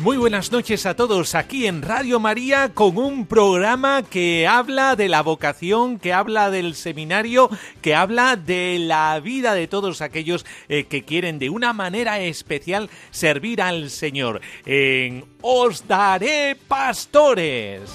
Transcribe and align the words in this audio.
Muy 0.00 0.16
buenas 0.16 0.50
noches 0.50 0.86
a 0.86 0.96
todos 0.96 1.34
aquí 1.34 1.66
en 1.66 1.82
Radio 1.82 2.18
María 2.20 2.70
con 2.72 2.96
un 2.96 3.26
programa 3.26 4.02
que 4.02 4.46
habla 4.46 4.96
de 4.96 5.10
la 5.10 5.22
vocación, 5.22 5.98
que 5.98 6.14
habla 6.14 6.50
del 6.50 6.74
seminario, 6.74 7.50
que 7.82 7.94
habla 7.94 8.36
de 8.36 8.78
la 8.78 9.20
vida 9.20 9.52
de 9.52 9.68
todos 9.68 10.00
aquellos 10.00 10.46
eh, 10.70 10.84
que 10.84 11.02
quieren 11.02 11.38
de 11.38 11.50
una 11.50 11.74
manera 11.74 12.18
especial 12.18 12.88
servir 13.10 13.60
al 13.60 13.90
Señor. 13.90 14.40
En 14.64 15.26
Os 15.42 15.86
Daré 15.86 16.56
Pastores 16.66 17.90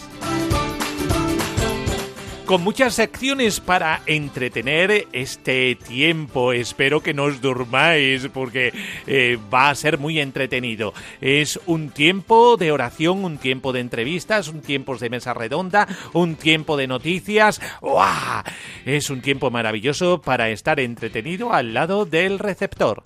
con 2.45 2.63
muchas 2.63 2.93
secciones 2.93 3.59
para 3.59 4.01
entretener 4.05 5.07
este 5.11 5.75
tiempo. 5.75 6.53
Espero 6.53 7.01
que 7.01 7.13
no 7.13 7.23
os 7.23 7.41
durmáis 7.41 8.27
porque 8.33 8.71
eh, 9.07 9.37
va 9.53 9.69
a 9.69 9.75
ser 9.75 9.97
muy 9.97 10.19
entretenido. 10.19 10.93
Es 11.21 11.59
un 11.65 11.89
tiempo 11.89 12.57
de 12.57 12.71
oración, 12.71 13.25
un 13.25 13.37
tiempo 13.37 13.73
de 13.73 13.79
entrevistas, 13.79 14.47
un 14.47 14.61
tiempo 14.61 14.95
de 14.97 15.09
mesa 15.09 15.33
redonda, 15.33 15.87
un 16.13 16.35
tiempo 16.35 16.77
de 16.77 16.87
noticias. 16.87 17.59
¡Uah! 17.81 18.43
Es 18.85 19.09
un 19.09 19.21
tiempo 19.21 19.49
maravilloso 19.49 20.21
para 20.21 20.49
estar 20.49 20.79
entretenido 20.79 21.53
al 21.53 21.73
lado 21.73 22.05
del 22.05 22.39
receptor. 22.39 23.03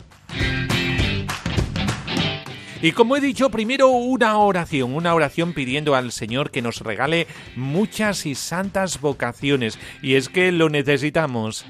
Y 2.82 2.94
como 2.94 3.18
he 3.18 3.22
dicho, 3.22 3.50
primero 3.50 3.90
una 3.90 4.38
oración, 4.38 4.96
una 4.96 5.14
oración 5.14 5.54
pidiendo 5.54 5.96
al 5.96 6.14
Señor 6.14 6.50
que 6.50 6.62
nos 6.62 6.80
regale 6.80 7.28
muchas 7.58 8.26
y 8.26 8.36
santas 8.36 9.02
vocaciones. 9.02 9.78
Y 10.02 10.16
es 10.16 10.30
que 10.30 10.54
lo 10.54 10.70
necesitamos. 10.70 11.66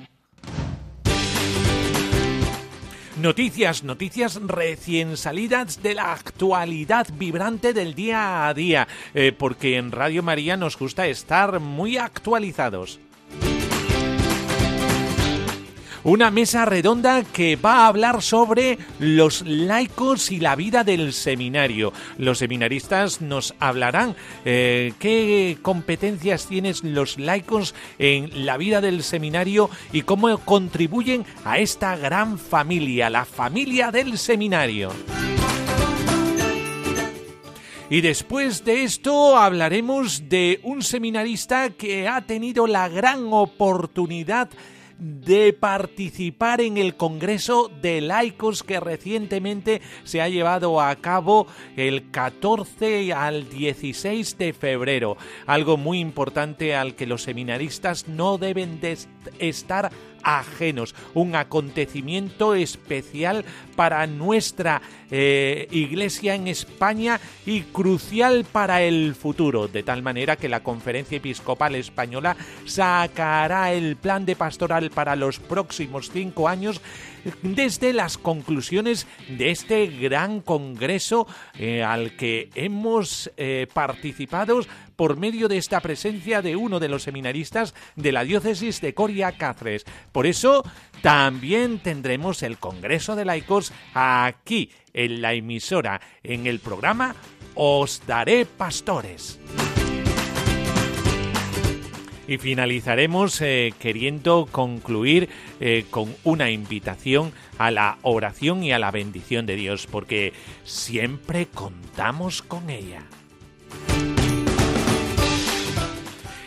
Noticias, 3.20 3.84
noticias 3.84 4.40
recién 4.46 5.18
salidas 5.18 5.82
de 5.82 5.96
la 5.96 6.14
actualidad 6.14 7.08
vibrante 7.18 7.74
del 7.74 7.96
día 7.96 8.48
a 8.48 8.54
día, 8.54 8.88
eh, 9.16 9.34
porque 9.38 9.78
en 9.78 9.92
Radio 9.92 10.22
María 10.22 10.58
nos 10.58 10.78
gusta 10.78 11.08
estar 11.08 11.60
muy 11.60 11.98
actualizados 11.98 13.00
una 16.04 16.32
mesa 16.32 16.66
redonda 16.66 17.24
que 17.24 17.56
va 17.56 17.84
a 17.84 17.88
hablar 17.88 18.22
sobre 18.22 18.78
los 19.00 19.42
laicos 19.46 20.32
y 20.32 20.40
la 20.40 20.56
vida 20.56 20.84
del 20.84 21.14
seminario. 21.14 21.94
Los 22.18 22.40
seminaristas 22.40 23.22
nos 23.22 23.54
hablarán 23.60 24.16
eh, 24.46 24.94
qué 25.00 25.58
competencias 25.62 26.48
tienen 26.48 26.76
los 26.84 27.18
laicos 27.18 27.76
en 27.98 28.46
la 28.46 28.58
vida 28.58 28.82
del 28.82 29.04
seminario 29.04 29.70
y 29.92 30.04
cómo 30.04 30.38
contribuyen 30.40 31.26
a 31.44 31.60
esta 31.60 31.96
gran 31.96 32.38
familia, 32.38 33.10
la 33.10 33.26
familia 33.26 33.92
del 33.92 34.18
seminario. 34.18 34.92
Y 37.92 38.02
después 38.02 38.64
de 38.64 38.84
esto 38.84 39.36
hablaremos 39.36 40.30
de 40.30 40.60
un 40.62 40.84
seminarista 40.84 41.72
que 41.72 42.08
ha 42.08 42.22
tenido 42.22 42.68
la 42.68 42.88
gran 42.88 43.26
oportunidad 43.32 44.50
de 44.50 44.79
participar 45.60 46.62
en 46.62 46.78
el 46.78 46.96
Congreso 46.96 47.72
de 47.82 48.02
Laicos 48.02 48.64
que 48.64 48.80
recientemente 48.80 49.82
se 50.04 50.22
ha 50.22 50.30
llevado 50.30 50.82
a 50.82 50.96
cabo 50.96 51.48
el 51.76 52.12
14 52.12 53.14
al 53.14 53.50
16 53.50 54.38
de 54.38 54.54
febrero. 54.54 55.18
Algo 55.46 55.78
muy 55.78 56.00
importante 56.00 56.76
al 56.76 56.96
que 56.96 57.08
los 57.08 57.24
seminaristas 57.24 58.08
no 58.08 58.38
deben 58.38 58.80
de 58.80 58.98
estar 59.40 59.92
ajenos. 60.24 60.96
Un 61.14 61.36
acontecimiento 61.36 62.56
especial 62.56 63.46
para 63.76 64.06
nuestra 64.08 64.82
eh, 65.12 65.68
iglesia 65.72 66.36
en 66.36 66.48
España 66.48 67.20
y 67.46 67.62
crucial 67.62 68.46
para 68.52 68.82
el 68.82 69.16
futuro, 69.16 69.68
de 69.68 69.84
tal 69.84 70.04
manera 70.04 70.36
que 70.36 70.50
la 70.50 70.62
Conferencia 70.62 71.18
Episcopal 71.18 71.76
Española 71.76 72.36
sacará 72.66 73.72
el 73.72 73.96
plan 73.96 74.26
de 74.26 74.36
pastoral 74.36 74.90
para 74.92 75.16
los 75.16 75.40
próximos 75.40 76.12
cinco 76.12 76.48
años 76.48 76.82
desde 77.42 77.94
las 77.94 78.18
conclusiones 78.18 79.08
de 79.28 79.52
este 79.52 79.88
gran 79.88 80.42
congreso 80.42 81.28
eh, 81.58 81.84
al 81.84 82.16
que 82.16 82.50
hemos 82.56 83.32
eh, 83.38 83.68
participado 83.74 84.62
por 84.96 85.18
medio 85.18 85.48
de 85.48 85.58
esta 85.58 85.80
presencia 85.80 86.42
de 86.42 86.56
uno 86.56 86.80
de 86.80 86.90
los 86.90 87.04
seminaristas 87.04 87.74
de 87.96 88.12
la 88.12 88.24
diócesis 88.24 88.82
de 88.82 88.94
Coria 88.94 89.32
Cáceres. 89.32 89.86
Por 90.12 90.28
eso 90.28 90.64
también 91.02 91.80
tendremos 91.80 92.44
el 92.44 92.58
Congreso 92.58 93.16
de 93.16 93.26
Laicos 93.26 93.72
aquí 93.94 94.72
en 94.94 95.22
la 95.22 95.34
emisora, 95.34 96.02
en 96.24 96.48
el 96.48 96.60
programa 96.60 97.16
Os 97.56 98.02
Daré 98.06 98.46
Pastores. 98.46 99.40
Y 102.30 102.38
finalizaremos 102.38 103.42
eh, 103.42 103.74
queriendo 103.80 104.48
concluir 104.52 105.30
eh, 105.60 105.86
con 105.90 106.16
una 106.24 106.52
invitación 106.52 107.32
a 107.58 107.72
la 107.72 107.98
oración 108.04 108.64
y 108.64 108.72
a 108.72 108.78
la 108.78 108.92
bendición 108.92 109.48
de 109.48 109.56
Dios, 109.56 109.88
porque 109.88 110.34
siempre 110.64 111.48
contamos 111.48 112.44
con 112.44 112.70
ella. 112.70 113.02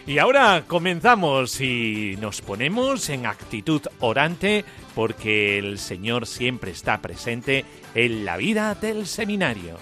Y 0.07 0.19
ahora 0.19 0.63
comenzamos 0.69 1.61
y 1.61 2.17
nos 2.21 2.43
ponemos 2.43 3.09
en 3.09 3.27
actitud 3.27 3.83
orante 3.99 4.65
porque 4.95 5.59
el 5.59 5.81
Señor 5.81 6.29
siempre 6.29 6.71
está 6.71 7.03
presente 7.03 7.65
en 7.97 8.25
la 8.25 8.37
vida 8.37 8.77
del 8.77 9.09
seminario. 9.09 9.79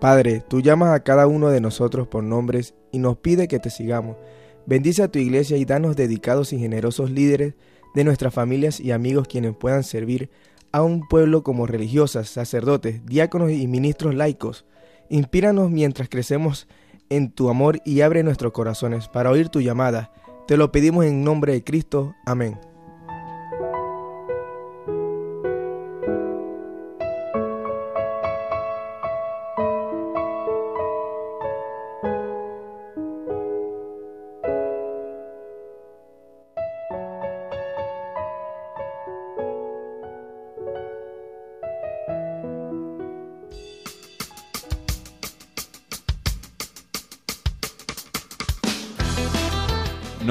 Padre, 0.00 0.42
tú 0.48 0.60
llamas 0.60 0.94
a 0.94 1.04
cada 1.04 1.26
uno 1.26 1.50
de 1.50 1.60
nosotros 1.60 2.08
por 2.08 2.24
nombres 2.24 2.74
y 2.90 2.98
nos 2.98 3.18
pide 3.18 3.48
que 3.48 3.58
te 3.58 3.68
sigamos. 3.68 4.16
Bendice 4.64 5.02
a 5.02 5.08
tu 5.08 5.18
iglesia 5.18 5.58
y 5.58 5.66
danos 5.66 5.94
dedicados 5.94 6.54
y 6.54 6.58
generosos 6.58 7.10
líderes 7.10 7.54
de 7.94 8.04
nuestras 8.04 8.32
familias 8.32 8.80
y 8.80 8.92
amigos 8.92 9.28
quienes 9.28 9.54
puedan 9.54 9.84
servir 9.84 10.30
a 10.72 10.82
un 10.82 11.06
pueblo 11.06 11.42
como 11.42 11.66
religiosas, 11.66 12.28
sacerdotes, 12.30 13.04
diáconos 13.04 13.50
y 13.50 13.66
ministros 13.66 14.14
laicos. 14.14 14.64
Inspíranos 15.10 15.70
mientras 15.70 16.08
crecemos 16.08 16.66
en 17.10 17.30
tu 17.32 17.50
amor 17.50 17.80
y 17.84 18.00
abre 18.00 18.22
nuestros 18.22 18.52
corazones 18.52 19.08
para 19.08 19.30
oír 19.30 19.48
tu 19.48 19.60
llamada. 19.60 20.12
Te 20.46 20.56
lo 20.56 20.72
pedimos 20.72 21.04
en 21.04 21.24
nombre 21.24 21.52
de 21.52 21.64
Cristo. 21.64 22.14
Amén. 22.24 22.69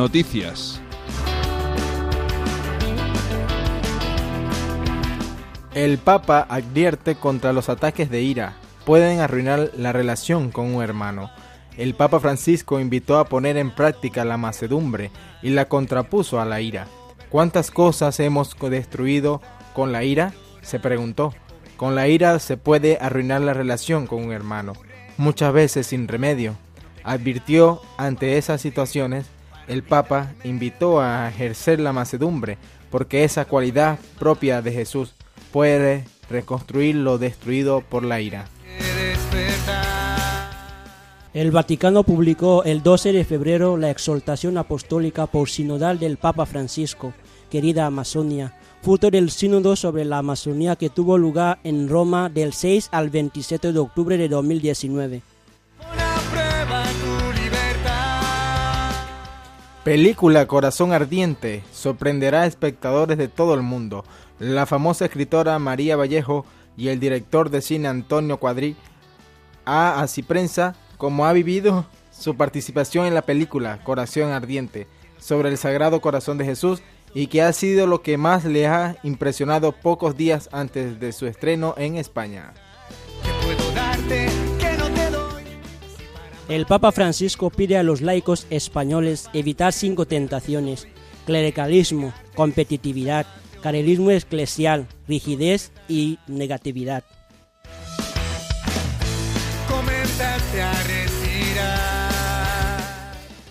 Noticias. 0.09 0.81
El 5.75 5.99
Papa 5.99 6.47
advierte 6.49 7.13
contra 7.13 7.53
los 7.53 7.69
ataques 7.69 8.09
de 8.09 8.23
ira. 8.23 8.55
Pueden 8.87 9.19
arruinar 9.19 9.69
la 9.77 9.93
relación 9.93 10.49
con 10.49 10.73
un 10.73 10.81
hermano. 10.81 11.29
El 11.77 11.93
Papa 11.93 12.19
Francisco 12.19 12.79
invitó 12.79 13.19
a 13.19 13.25
poner 13.25 13.55
en 13.57 13.69
práctica 13.69 14.25
la 14.25 14.37
macedumbre 14.37 15.11
y 15.43 15.51
la 15.51 15.65
contrapuso 15.65 16.41
a 16.41 16.45
la 16.45 16.59
ira. 16.59 16.87
¿Cuántas 17.29 17.69
cosas 17.69 18.19
hemos 18.19 18.57
destruido 18.59 19.43
con 19.75 19.91
la 19.91 20.03
ira? 20.03 20.33
se 20.63 20.79
preguntó. 20.79 21.35
Con 21.77 21.93
la 21.93 22.07
ira 22.07 22.39
se 22.39 22.57
puede 22.57 22.97
arruinar 22.99 23.41
la 23.41 23.53
relación 23.53 24.07
con 24.07 24.23
un 24.23 24.31
hermano. 24.31 24.73
muchas 25.17 25.53
veces 25.53 25.85
sin 25.85 26.07
remedio. 26.07 26.55
Advirtió 27.03 27.79
ante 27.97 28.39
esas 28.39 28.59
situaciones, 28.59 29.27
el 29.69 29.83
Papa 29.83 30.33
invitó 30.43 30.99
a 30.99 31.29
ejercer 31.29 31.79
la 31.79 31.93
macedumbre, 31.93 32.57
porque 32.89 33.23
esa 33.23 33.45
cualidad 33.45 33.99
propia 34.17 34.61
de 34.61 34.71
Jesús 34.71 35.13
puede 35.53 36.05
reconstruir 36.29 36.95
lo 36.95 37.17
destruido 37.17 37.81
por 37.81 38.03
la 38.03 38.19
ira. 38.19 38.47
El 41.33 41.51
Vaticano 41.51 42.03
publicó 42.03 42.63
el 42.63 42.81
12 42.81 43.13
de 43.13 43.23
febrero 43.23 43.77
la 43.77 43.91
exhortación 43.91 44.57
apostólica 44.57 45.27
por 45.27 45.47
sinodal 45.47 45.99
del 45.99 46.17
Papa 46.17 46.47
Francisco, 46.47 47.13
querida 47.51 47.85
Amazonia, 47.85 48.57
fruto 48.81 49.11
del 49.11 49.29
sínodo 49.29 49.75
sobre 49.75 50.05
la 50.05 50.17
Amazonía 50.17 50.75
que 50.75 50.89
tuvo 50.89 51.19
lugar 51.19 51.59
en 51.63 51.87
Roma 51.87 52.29
del 52.29 52.53
6 52.53 52.89
al 52.91 53.11
27 53.11 53.71
de 53.71 53.79
octubre 53.79 54.17
de 54.17 54.27
2019. 54.27 55.21
Película 59.89 60.45
Corazón 60.45 60.93
Ardiente 60.93 61.63
sorprenderá 61.71 62.43
a 62.43 62.45
espectadores 62.45 63.17
de 63.17 63.27
todo 63.27 63.55
el 63.55 63.63
mundo. 63.63 64.05
La 64.37 64.67
famosa 64.67 65.05
escritora 65.05 65.57
María 65.57 65.95
Vallejo 65.95 66.45
y 66.77 66.89
el 66.89 66.99
director 66.99 67.49
de 67.49 67.63
cine 67.63 67.87
Antonio 67.87 68.37
Cuadrí 68.37 68.75
a 69.65 69.99
así 69.99 70.21
prensa 70.21 70.75
como 70.97 71.25
ha 71.25 71.33
vivido 71.33 71.87
su 72.11 72.37
participación 72.37 73.07
en 73.07 73.15
la 73.15 73.23
película 73.23 73.83
Corazón 73.83 74.31
Ardiente 74.31 74.85
sobre 75.17 75.49
el 75.49 75.57
Sagrado 75.57 76.01
Corazón 76.01 76.37
de 76.37 76.45
Jesús 76.45 76.83
y 77.15 77.25
que 77.25 77.41
ha 77.41 77.51
sido 77.51 77.87
lo 77.87 78.03
que 78.03 78.15
más 78.15 78.45
le 78.45 78.67
ha 78.67 78.95
impresionado 79.01 79.71
pocos 79.71 80.15
días 80.15 80.49
antes 80.51 80.99
de 80.99 81.11
su 81.13 81.25
estreno 81.25 81.73
en 81.77 81.95
España. 81.95 82.53
El 86.49 86.65
Papa 86.65 86.91
Francisco 86.91 87.51
pide 87.51 87.77
a 87.77 87.83
los 87.83 88.01
laicos 88.01 88.47
españoles 88.49 89.29
evitar 89.33 89.71
cinco 89.71 90.07
tentaciones, 90.07 90.87
clericalismo, 91.27 92.11
competitividad, 92.35 93.27
carelismo 93.61 94.09
eclesial, 94.09 94.87
rigidez 95.07 95.71
y 95.87 96.17
negatividad. 96.25 97.03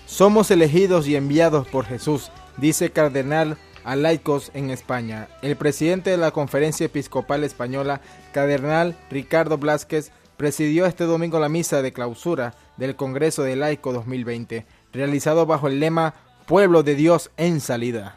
Somos 0.07 0.51
elegidos 0.51 1.07
y 1.07 1.15
enviados 1.15 1.69
por 1.69 1.85
Jesús, 1.85 2.33
dice 2.57 2.91
Cardenal 2.91 3.59
a 3.85 3.95
laicos 3.95 4.51
en 4.55 4.71
España. 4.71 5.29
El 5.41 5.55
presidente 5.55 6.11
de 6.11 6.17
la 6.17 6.33
Conferencia 6.33 6.87
Episcopal 6.87 7.45
Española, 7.45 8.01
Cardenal 8.33 8.97
Ricardo 9.09 9.57
Blázquez, 9.57 10.11
presidió 10.39 10.87
este 10.87 11.05
domingo 11.05 11.41
la 11.41 11.51
misa 11.51 11.83
de 11.83 11.93
clausura 11.93 12.55
del 12.79 12.97
Congreso 12.97 13.43
de 13.43 13.57
Laico 13.57 13.93
2020, 13.93 14.65
realizado 14.93 15.45
bajo 15.45 15.67
el 15.67 15.81
lema 15.81 16.15
Pueblo 16.47 16.83
de 16.85 16.95
Dios 16.95 17.31
en 17.37 17.61
salida. 17.61 18.17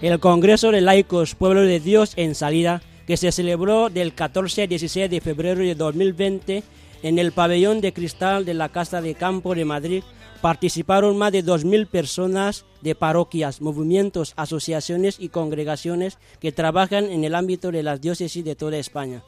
El 0.00 0.18
Congreso 0.18 0.72
de 0.72 0.80
Laicos 0.80 1.36
Pueblo 1.36 1.60
de 1.60 1.78
Dios 1.78 2.14
en 2.16 2.34
salida, 2.34 2.82
que 3.06 3.18
se 3.18 3.30
celebró 3.30 3.90
del 3.90 4.14
14 4.14 4.62
al 4.62 4.68
16 4.68 5.10
de 5.10 5.20
febrero 5.20 5.60
de 5.60 5.74
2020 5.74 6.62
en 7.02 7.18
el 7.18 7.32
pabellón 7.32 7.80
de 7.82 7.92
cristal 7.92 8.46
de 8.46 8.54
la 8.54 8.70
Casa 8.70 9.02
de 9.02 9.14
Campo 9.14 9.54
de 9.54 9.66
Madrid, 9.66 10.02
participaron 10.42 11.16
más 11.16 11.32
de 11.32 11.44
2.000 11.44 11.86
personas 11.86 12.66
de 12.82 12.94
parroquias, 12.96 13.62
movimientos, 13.62 14.34
asociaciones 14.36 15.16
y 15.18 15.28
congregaciones 15.28 16.18
que 16.40 16.52
trabajan 16.52 17.04
en 17.04 17.24
el 17.24 17.36
ámbito 17.36 17.70
de 17.70 17.84
las 17.84 18.00
diócesis 18.00 18.44
de 18.44 18.56
toda 18.56 18.76
España. 18.76 19.22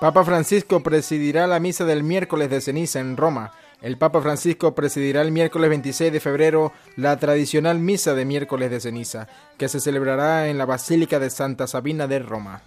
Papa 0.00 0.24
Francisco 0.24 0.82
presidirá 0.82 1.46
la 1.46 1.60
misa 1.60 1.84
del 1.84 2.02
miércoles 2.02 2.50
de 2.50 2.60
ceniza 2.60 3.00
en 3.00 3.16
Roma. 3.16 3.52
El 3.80 3.98
Papa 3.98 4.20
Francisco 4.22 4.74
presidirá 4.74 5.20
el 5.22 5.30
miércoles 5.30 5.70
26 5.70 6.12
de 6.12 6.20
febrero 6.20 6.72
la 6.96 7.18
tradicional 7.18 7.78
misa 7.78 8.14
de 8.14 8.24
miércoles 8.24 8.70
de 8.70 8.80
ceniza, 8.80 9.28
que 9.58 9.68
se 9.68 9.80
celebrará 9.80 10.48
en 10.48 10.56
la 10.58 10.64
Basílica 10.64 11.18
de 11.18 11.30
Santa 11.30 11.66
Sabina 11.66 12.06
de 12.06 12.18
Roma. 12.18 12.62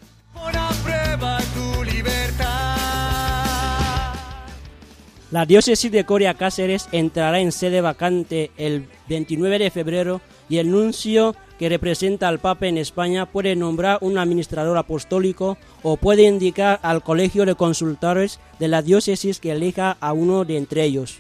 La 5.30 5.46
diócesis 5.46 5.92
de 5.92 6.06
Coria 6.06 6.36
Cáceres 6.36 6.88
entrará 6.94 7.40
en 7.42 7.52
sede 7.52 7.82
vacante 7.82 8.50
el 8.56 8.88
29 9.10 9.60
de 9.60 9.72
febrero 9.72 10.22
y 10.48 10.60
el 10.60 10.72
nuncio 10.72 11.36
que 11.60 11.68
representa 11.68 12.30
al 12.30 12.40
Papa 12.40 12.68
en 12.68 12.78
España 12.78 13.26
puede 13.26 13.56
nombrar 13.58 13.98
un 14.00 14.18
administrador 14.18 14.78
apostólico 14.78 15.58
o 15.84 15.98
puede 15.98 16.24
indicar 16.24 16.80
al 16.82 17.04
colegio 17.04 17.46
de 17.46 17.56
consultores 17.56 18.40
de 18.58 18.70
la 18.70 18.82
diócesis 18.82 19.42
que 19.42 19.52
elija 19.52 19.98
a 20.00 20.14
uno 20.14 20.46
de 20.46 20.58
entre 20.58 20.86
ellos. 20.86 21.20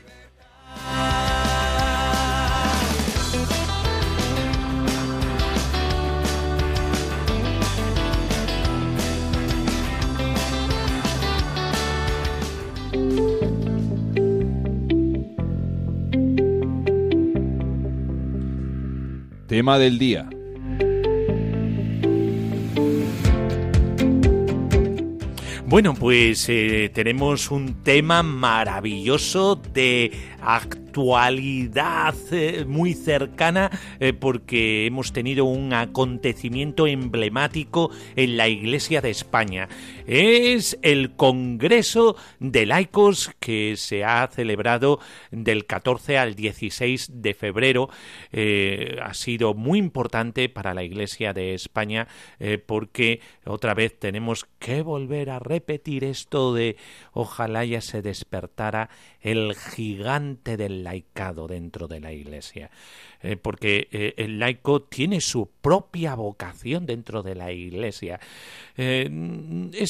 Tema 19.57 19.79
del 19.79 19.97
día. 19.97 20.29
Bueno, 25.65 25.95
pues 25.95 26.47
eh, 26.47 26.91
tenemos 26.93 27.49
un 27.49 27.83
tema 27.83 28.21
maravilloso 28.21 29.55
de 29.55 30.11
actualidad 30.41 32.15
eh, 32.31 32.65
muy 32.67 32.93
cercana 32.93 33.69
eh, 33.99 34.13
porque 34.13 34.85
hemos 34.85 35.11
tenido 35.11 35.45
un 35.45 35.73
acontecimiento 35.73 36.87
emblemático 36.87 37.91
en 38.15 38.37
la 38.37 38.47
Iglesia 38.47 39.01
de 39.01 39.09
España. 39.09 39.67
Es 40.07 40.79
el 40.83 41.17
Congreso 41.17 42.15
de 42.39 42.65
Laicos 42.65 43.31
que 43.41 43.75
se 43.75 44.05
ha 44.05 44.25
celebrado 44.27 44.99
del 45.31 45.65
14 45.65 46.17
al 46.17 46.33
16 46.33 47.21
de 47.21 47.33
febrero. 47.33 47.89
ha 49.01 49.13
sido 49.13 49.53
muy 49.53 49.79
importante 49.79 50.47
para 50.47 50.73
la 50.73 50.83
Iglesia 50.83 51.33
de 51.33 51.53
España 51.53 52.07
porque 52.65 53.19
otra 53.45 53.73
vez 53.73 53.99
tenemos 53.99 54.47
que 54.59 54.81
volver 54.81 55.29
a 55.29 55.39
repetir 55.39 56.05
esto 56.05 56.53
de 56.53 56.77
ojalá 57.11 57.65
ya 57.65 57.81
se 57.81 58.01
despertara 58.01 58.89
el 59.21 59.55
gigante 59.55 60.55
del 60.55 60.83
laicado 60.83 61.47
dentro 61.47 61.87
de 61.87 61.99
la 61.99 62.13
Iglesia. 62.13 62.69
Eh, 63.21 63.35
porque 63.35 63.87
eh, 63.91 64.13
el 64.17 64.39
laico 64.39 64.83
tiene 64.83 65.21
su 65.21 65.49
propia 65.61 66.13
vocación 66.15 66.85
dentro 66.85 67.23
de 67.23 67.35
la 67.35 67.51
Iglesia. 67.51 68.19
Eh, 68.75 69.09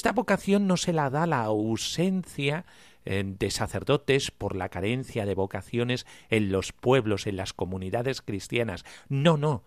esta 0.08 0.16
vocación 0.16 0.68
no 0.68 0.78
se 0.78 0.94
la 0.94 1.10
da 1.10 1.28
la 1.28 1.42
ausencia 1.42 2.64
de 3.04 3.52
sacerdotes 3.52 4.32
por 4.32 4.56
la 4.56 4.70
carencia 4.70 5.26
de 5.26 5.36
vocaciones 5.36 6.06
en 6.30 6.50
los 6.50 6.72
pueblos, 6.72 7.28
en 7.28 7.36
las 7.36 7.52
comunidades 7.52 8.22
cristianas. 8.22 8.86
No, 9.10 9.36
no. 9.36 9.66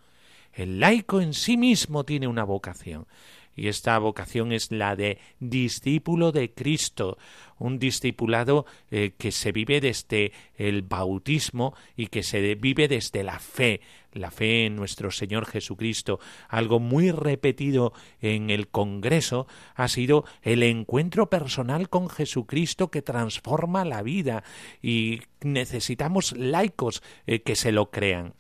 El 0.55 0.81
laico 0.81 1.21
en 1.21 1.35
sí 1.35 1.59
mismo 1.59 2.05
tiene 2.05 2.27
una 2.27 2.45
vocación 2.45 3.07
y 3.55 3.69
esta 3.69 3.99
vocación 3.99 4.53
es 4.53 4.73
la 4.73 4.97
de 4.97 5.19
discípulo 5.41 6.33
de 6.33 6.55
Cristo, 6.55 7.19
un 7.61 7.79
discipulado 7.79 8.67
eh, 8.91 9.13
que 9.17 9.31
se 9.31 9.53
vive 9.53 9.81
desde 9.81 10.33
el 10.57 10.83
bautismo 10.83 11.75
y 11.97 12.09
que 12.09 12.25
se 12.25 12.57
vive 12.57 12.89
desde 12.89 13.23
la 13.23 13.39
fe, 13.39 13.81
la 14.13 14.31
fe 14.31 14.67
en 14.67 14.77
nuestro 14.77 15.11
Señor 15.11 15.47
Jesucristo. 15.47 16.19
Algo 16.49 16.81
muy 16.81 17.13
repetido 17.13 17.93
en 18.21 18.51
el 18.51 18.69
Congreso 18.69 19.47
ha 19.77 19.89
sido 19.89 20.25
el 20.43 20.63
encuentro 20.63 21.31
personal 21.31 21.89
con 21.89 22.09
Jesucristo 22.09 22.91
que 22.91 23.03
transforma 23.03 23.85
la 23.85 24.03
vida 24.03 24.43
y 24.83 25.21
necesitamos 25.43 26.33
laicos 26.33 27.03
eh, 27.27 27.43
que 27.43 27.57
se 27.57 27.73
lo 27.73 27.91
crean. 27.91 28.35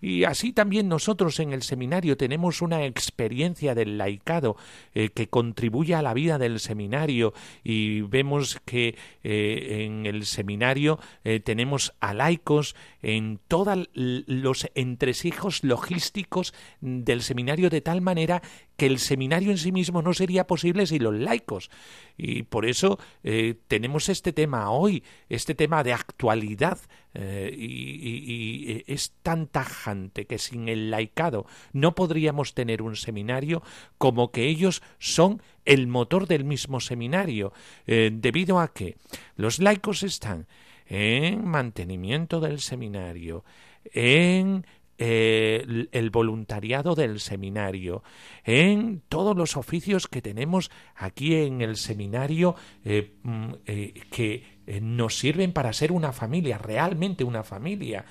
Y 0.00 0.24
así 0.24 0.52
también 0.52 0.88
nosotros 0.88 1.40
en 1.40 1.52
el 1.52 1.62
seminario 1.62 2.16
tenemos 2.16 2.62
una 2.62 2.84
experiencia 2.84 3.74
del 3.74 3.98
laicado 3.98 4.56
eh, 4.94 5.10
que 5.10 5.28
contribuye 5.28 5.94
a 5.94 6.02
la 6.02 6.14
vida 6.14 6.38
del 6.38 6.60
seminario 6.60 7.32
y 7.64 8.02
vemos 8.02 8.60
que 8.66 8.98
eh, 9.24 9.86
en 9.86 10.04
el 10.04 10.26
seminario 10.26 10.98
tenemos 11.44 11.94
a 12.00 12.12
laicos 12.12 12.76
en 13.02 13.40
todos 13.48 13.88
los 13.94 14.68
entresijos 14.74 15.64
logísticos 15.64 16.52
del 16.80 17.22
seminario 17.22 17.70
de 17.70 17.80
tal 17.80 18.02
manera 18.02 18.42
que 18.76 18.86
el 18.86 18.98
seminario 18.98 19.50
en 19.50 19.58
sí 19.58 19.72
mismo 19.72 20.02
no 20.02 20.12
sería 20.12 20.46
posible 20.46 20.86
sin 20.86 21.02
los 21.02 21.14
laicos. 21.14 21.70
Y 22.16 22.44
por 22.44 22.66
eso 22.66 22.98
eh, 23.24 23.54
tenemos 23.68 24.08
este 24.08 24.32
tema 24.32 24.70
hoy, 24.70 25.02
este 25.28 25.54
tema 25.54 25.82
de 25.82 25.92
actualidad 25.92 26.78
eh, 27.14 27.54
y, 27.56 28.84
es 28.86 29.12
tan 29.22 29.46
tajante 29.46 30.26
que 30.26 30.38
sin 30.38 30.68
el 30.68 30.90
laicado 30.90 31.46
no 31.72 31.94
podríamos 31.94 32.54
tener 32.54 32.82
un 32.82 32.96
seminario 32.96 33.62
como 33.98 34.30
que 34.30 34.46
ellos 34.46 34.82
son 34.98 35.42
el 35.64 35.86
motor 35.86 36.26
del 36.26 36.44
mismo 36.44 36.80
seminario, 36.80 37.52
eh, 37.86 38.10
debido 38.12 38.60
a 38.60 38.72
que 38.72 38.96
los 39.36 39.58
laicos 39.58 40.02
están 40.02 40.46
en 40.86 41.44
mantenimiento 41.44 42.40
del 42.40 42.60
seminario, 42.60 43.44
en 43.92 44.66
eh, 44.98 45.88
el 45.92 46.10
voluntariado 46.10 46.94
del 46.94 47.20
seminario, 47.20 48.02
en 48.44 49.02
todos 49.08 49.36
los 49.36 49.56
oficios 49.56 50.08
que 50.08 50.22
tenemos 50.22 50.70
aquí 50.94 51.34
en 51.34 51.60
el 51.60 51.76
seminario 51.76 52.54
eh, 52.82 53.14
mm, 53.22 53.52
eh, 53.66 53.92
que 54.10 54.56
nos 54.80 55.18
sirven 55.18 55.52
para 55.52 55.72
ser 55.74 55.92
una 55.92 56.12
familia, 56.12 56.58
realmente 56.58 57.24
una 57.24 57.42
familia. 57.42 58.06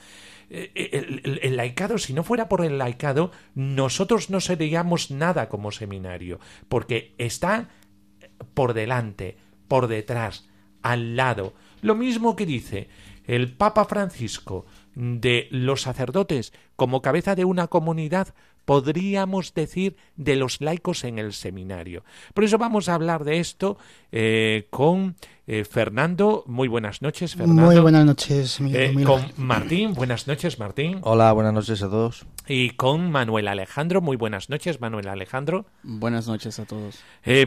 El, 0.49 1.39
el, 1.41 1.57
laicado, 1.57 1.97
si 1.97 2.13
no 2.13 2.23
fuera 2.23 2.47
por 2.47 2.63
el 2.63 2.77
laicado, 2.77 3.31
nosotros 3.55 4.29
no 4.29 4.39
seríamos 4.39 5.09
nada 5.09 5.49
como 5.49 5.71
seminario, 5.71 6.39
porque 6.69 7.15
está 7.17 7.69
por 8.53 8.73
delante, 8.73 9.37
por 9.67 9.87
detrás, 9.87 10.47
al 10.83 11.15
lado. 11.15 11.55
Lo 11.81 11.95
mismo 11.95 12.35
que 12.35 12.45
dice 12.45 12.89
el 13.27 13.53
Papa 13.53 13.85
Francisco, 13.85 14.65
de 14.95 15.47
los 15.51 15.81
sacerdotes 15.81 16.53
como 16.75 17.01
cabeza 17.01 17.35
de 17.35 17.45
una 17.45 17.67
comunidad, 17.67 18.33
podríamos 18.65 19.53
decir 19.53 19.95
de 20.15 20.35
los 20.35 20.59
laicos 20.59 21.03
en 21.03 21.19
el 21.19 21.33
seminario. 21.33 22.03
Por 22.33 22.43
eso 22.43 22.57
vamos 22.57 22.89
a 22.89 22.95
hablar 22.95 23.23
de 23.23 23.39
esto 23.39 23.77
eh, 24.11 24.67
con 24.71 25.15
eh, 25.47 25.63
Fernando. 25.63 26.43
Muy 26.47 26.67
buenas 26.67 27.01
noches, 27.01 27.35
Fernando. 27.35 27.61
Muy 27.61 27.79
buenas 27.79 28.05
noches, 28.05 28.59
eh, 28.61 28.93
Con 29.05 29.23
Martín. 29.37 29.93
Buenas 29.93 30.27
noches, 30.27 30.57
Martín. 30.57 30.99
Hola, 31.01 31.31
buenas 31.31 31.53
noches 31.53 31.83
a 31.83 31.89
todos. 31.89 32.25
Y 32.47 32.71
con 32.71 33.11
Manuel 33.11 33.47
Alejandro. 33.47 34.01
Muy 34.01 34.17
buenas 34.17 34.49
noches, 34.49 34.81
Manuel 34.81 35.07
Alejandro. 35.07 35.65
Buenas 35.83 36.27
noches 36.27 36.59
a 36.59 36.65
todos. 36.65 36.99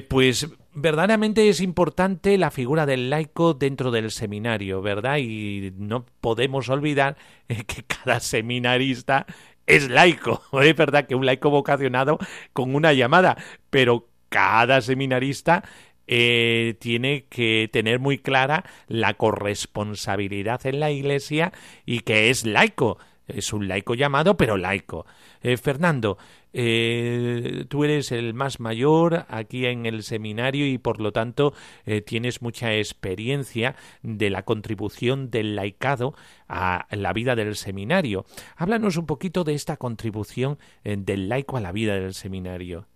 pues 0.09 0.49
verdaderamente 0.75 1.49
es 1.49 1.61
importante 1.61 2.39
la 2.39 2.53
figura 2.53 2.87
del 2.87 3.11
laico 3.11 3.55
dentro 3.55 3.91
del 3.91 4.13
seminario, 4.13 4.81
¿verdad? 4.81 5.19
Y 5.19 5.73
no 5.77 6.07
podemos 6.21 6.69
olvidar 6.69 7.17
que 7.49 7.83
cada 7.85 8.21
seminarista 8.21 9.27
es 9.69 9.89
laico. 9.89 10.43
Es 10.63 10.77
verdad 10.77 11.07
que 11.07 11.15
un 11.15 11.27
laico 11.27 11.51
vocacionado 11.51 12.19
con 12.53 12.75
una 12.75 12.93
llamada, 12.93 13.37
pero 13.71 14.09
cada 14.29 14.81
seminarista 14.81 15.63
eh, 16.07 16.75
tiene 16.81 17.27
que 17.29 17.69
tener 17.73 18.01
muy 18.01 18.19
clara 18.19 18.65
la 18.89 19.15
corresponsabilidad 19.15 20.67
en 20.67 20.81
la 20.81 20.91
Iglesia 20.91 21.53
y 21.87 22.01
que 22.01 22.31
es 22.31 22.45
laico. 22.45 22.99
Es 23.29 23.53
un 23.53 23.69
laico 23.69 23.95
llamado, 23.95 24.37
pero 24.37 24.57
laico. 24.57 25.07
Eh, 25.43 25.57
Fernando, 25.57 26.19
eh, 26.53 27.67
tú 27.69 27.85
eres 27.85 28.11
el 28.11 28.33
más 28.33 28.59
mayor 28.59 29.27
aquí 29.29 29.67
en 29.67 29.85
el 29.85 30.03
seminario 30.03 30.67
y 30.67 30.79
por 30.79 31.01
lo 31.01 31.13
tanto 31.13 31.53
eh, 31.85 32.01
tienes 32.01 32.41
mucha 32.41 32.75
experiencia 32.75 33.77
de 34.03 34.31
la 34.31 34.43
contribución 34.45 35.31
del 35.31 35.57
laicado 35.57 36.15
a 36.49 36.87
la 36.91 37.13
vida 37.13 37.37
del 37.37 37.55
seminario. 37.55 38.25
Háblanos 38.57 38.97
un 38.97 39.07
poquito 39.07 39.45
de 39.45 39.55
esta 39.55 39.77
contribución 39.77 40.59
eh, 40.85 40.97
del 40.99 41.29
laico 41.29 41.57
a 41.59 41.61
la 41.61 41.73
vida 41.73 41.95
del 41.95 42.15
seminario. 42.15 42.87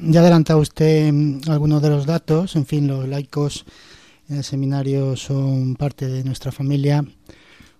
Ya 0.00 0.20
adelanta 0.20 0.56
usted 0.56 1.12
mm, 1.12 1.50
algunos 1.50 1.82
de 1.82 1.90
los 1.90 2.06
datos. 2.06 2.56
En 2.56 2.64
fin, 2.64 2.88
los 2.88 3.06
laicos 3.06 3.66
en 4.28 4.38
el 4.38 4.44
seminario 4.44 5.14
son 5.16 5.76
parte 5.76 6.08
de 6.08 6.24
nuestra 6.24 6.52
familia 6.52 7.04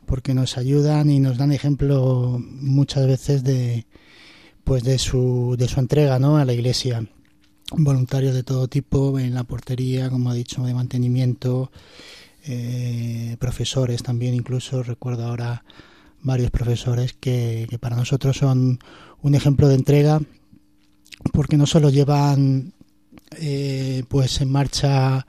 porque 0.08 0.34
nos 0.34 0.56
ayudan 0.56 1.10
y 1.10 1.20
nos 1.20 1.36
dan 1.36 1.52
ejemplo 1.52 2.42
muchas 2.42 3.06
veces 3.06 3.44
de, 3.44 3.86
pues 4.64 4.82
de 4.82 4.98
su, 4.98 5.54
de 5.58 5.68
su 5.68 5.78
entrega 5.78 6.18
¿no? 6.18 6.38
a 6.38 6.44
la 6.44 6.54
iglesia. 6.54 7.06
Voluntarios 7.70 8.34
de 8.34 8.42
todo 8.42 8.66
tipo, 8.66 9.18
en 9.18 9.34
la 9.34 9.44
portería, 9.44 10.08
como 10.08 10.30
ha 10.30 10.34
dicho, 10.34 10.64
de 10.64 10.72
mantenimiento, 10.72 11.70
eh, 12.46 13.36
profesores 13.38 14.02
también, 14.02 14.34
incluso 14.34 14.82
recuerdo 14.82 15.26
ahora 15.26 15.62
varios 16.22 16.50
profesores 16.50 17.12
que, 17.12 17.68
para 17.78 17.94
nosotros 17.94 18.38
son 18.38 18.78
un 19.20 19.34
ejemplo 19.34 19.68
de 19.68 19.74
entrega 19.74 20.20
porque 21.32 21.58
no 21.58 21.66
solo 21.66 21.90
llevan 21.90 22.72
eh, 23.36 24.04
pues 24.08 24.40
en 24.40 24.50
marcha 24.50 25.26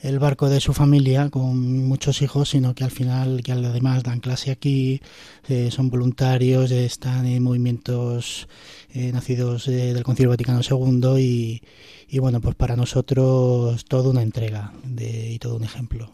el 0.00 0.18
barco 0.18 0.48
de 0.48 0.60
su 0.60 0.72
familia 0.74 1.30
con 1.30 1.86
muchos 1.86 2.22
hijos, 2.22 2.50
sino 2.50 2.74
que 2.74 2.84
al 2.84 2.90
final, 2.90 3.42
que 3.42 3.52
además 3.52 4.02
dan 4.02 4.20
clase 4.20 4.50
aquí, 4.50 5.00
eh, 5.48 5.70
son 5.70 5.90
voluntarios, 5.90 6.70
están 6.70 7.26
en 7.26 7.42
movimientos 7.42 8.48
eh, 8.92 9.10
nacidos 9.12 9.68
eh, 9.68 9.94
del 9.94 10.02
Concilio 10.04 10.30
Vaticano 10.30 10.60
II 10.62 11.18
y, 11.18 11.62
y, 12.08 12.18
bueno, 12.18 12.40
pues 12.40 12.54
para 12.54 12.76
nosotros 12.76 13.84
toda 13.84 14.10
una 14.10 14.22
entrega 14.22 14.72
de, 14.84 15.32
y 15.32 15.38
todo 15.38 15.56
un 15.56 15.64
ejemplo. 15.64 16.10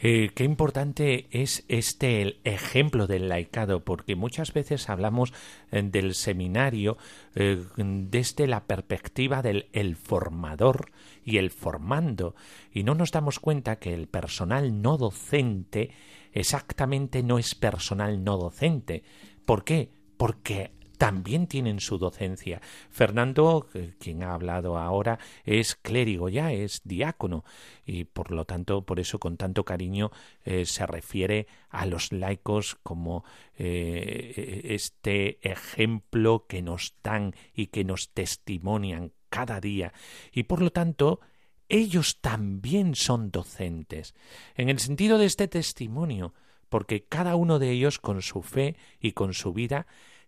Eh, 0.00 0.30
qué 0.34 0.44
importante 0.44 1.26
es 1.30 1.64
este 1.68 2.22
el 2.22 2.40
ejemplo 2.44 3.06
del 3.06 3.28
laicado, 3.28 3.84
porque 3.84 4.16
muchas 4.16 4.52
veces 4.52 4.88
hablamos 4.88 5.32
eh, 5.70 5.82
del 5.82 6.14
seminario 6.14 6.98
eh, 7.34 7.62
desde 7.76 8.46
la 8.46 8.64
perspectiva 8.64 9.42
del 9.42 9.68
el 9.72 9.96
formador 9.96 10.92
y 11.24 11.38
el 11.38 11.50
formando, 11.50 12.34
y 12.72 12.82
no 12.82 12.94
nos 12.94 13.10
damos 13.10 13.40
cuenta 13.40 13.76
que 13.76 13.94
el 13.94 14.06
personal 14.06 14.82
no 14.82 14.96
docente 14.96 15.90
exactamente 16.32 17.22
no 17.22 17.38
es 17.38 17.54
personal 17.54 18.22
no 18.22 18.36
docente. 18.36 19.02
¿Por 19.44 19.64
qué? 19.64 19.88
Porque 20.16 20.70
también 20.96 21.46
tienen 21.46 21.80
su 21.80 21.98
docencia. 21.98 22.60
Fernando, 22.90 23.68
quien 23.98 24.22
ha 24.22 24.34
hablado 24.34 24.78
ahora, 24.78 25.18
es 25.44 25.76
clérigo 25.76 26.28
ya, 26.28 26.52
es 26.52 26.82
diácono, 26.84 27.44
y 27.84 28.04
por 28.04 28.30
lo 28.30 28.44
tanto, 28.44 28.82
por 28.82 29.00
eso 29.00 29.18
con 29.18 29.36
tanto 29.36 29.64
cariño 29.64 30.10
eh, 30.44 30.64
se 30.66 30.86
refiere 30.86 31.46
a 31.68 31.86
los 31.86 32.12
laicos 32.12 32.76
como 32.82 33.24
eh, 33.56 34.62
este 34.64 35.38
ejemplo 35.48 36.46
que 36.48 36.62
nos 36.62 36.94
dan 37.02 37.34
y 37.54 37.66
que 37.66 37.84
nos 37.84 38.10
testimonian 38.10 39.12
cada 39.28 39.60
día. 39.60 39.92
Y 40.32 40.44
por 40.44 40.62
lo 40.62 40.70
tanto, 40.70 41.20
ellos 41.68 42.20
también 42.20 42.94
son 42.94 43.30
docentes, 43.30 44.14
en 44.54 44.68
el 44.68 44.78
sentido 44.78 45.18
de 45.18 45.26
este 45.26 45.48
testimonio, 45.48 46.34
porque 46.68 47.04
cada 47.04 47.36
uno 47.36 47.58
de 47.58 47.70
ellos 47.70 47.98
con 47.98 48.22
su 48.22 48.42
fe 48.42 48.76
y 49.00 49.12
con 49.12 49.34
su 49.34 49.52
vida 49.52 49.86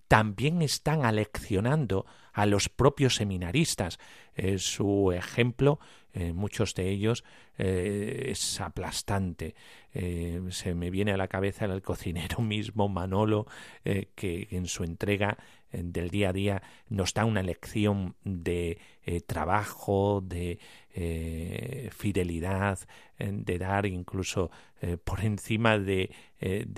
también 0.08 0.62
están 0.62 1.04
aleccionando 1.04 2.06
a 2.32 2.46
los 2.46 2.68
propios 2.68 3.16
seminaristas. 3.16 3.98
Eh, 4.34 4.58
su 4.58 5.12
ejemplo, 5.12 5.78
eh, 6.14 6.32
muchos 6.32 6.74
de 6.74 6.88
ellos, 6.88 7.24
eh, 7.58 8.28
es 8.30 8.60
aplastante. 8.60 9.54
se 10.50 10.74
me 10.74 10.90
viene 10.90 11.12
a 11.12 11.16
la 11.16 11.28
cabeza 11.28 11.64
el 11.64 11.82
cocinero 11.82 12.40
mismo, 12.42 12.88
Manolo, 12.88 13.46
que 13.82 14.48
en 14.50 14.66
su 14.66 14.84
entrega 14.84 15.36
del 15.72 16.10
día 16.10 16.30
a 16.30 16.32
día 16.32 16.62
nos 16.88 17.14
da 17.14 17.24
una 17.24 17.42
lección 17.42 18.14
de 18.24 18.78
trabajo, 19.26 20.22
de 20.24 20.58
fidelidad, 21.92 22.78
de 23.18 23.58
dar 23.58 23.86
incluso 23.86 24.50
por 25.04 25.20
encima 25.24 25.78
de, 25.78 26.10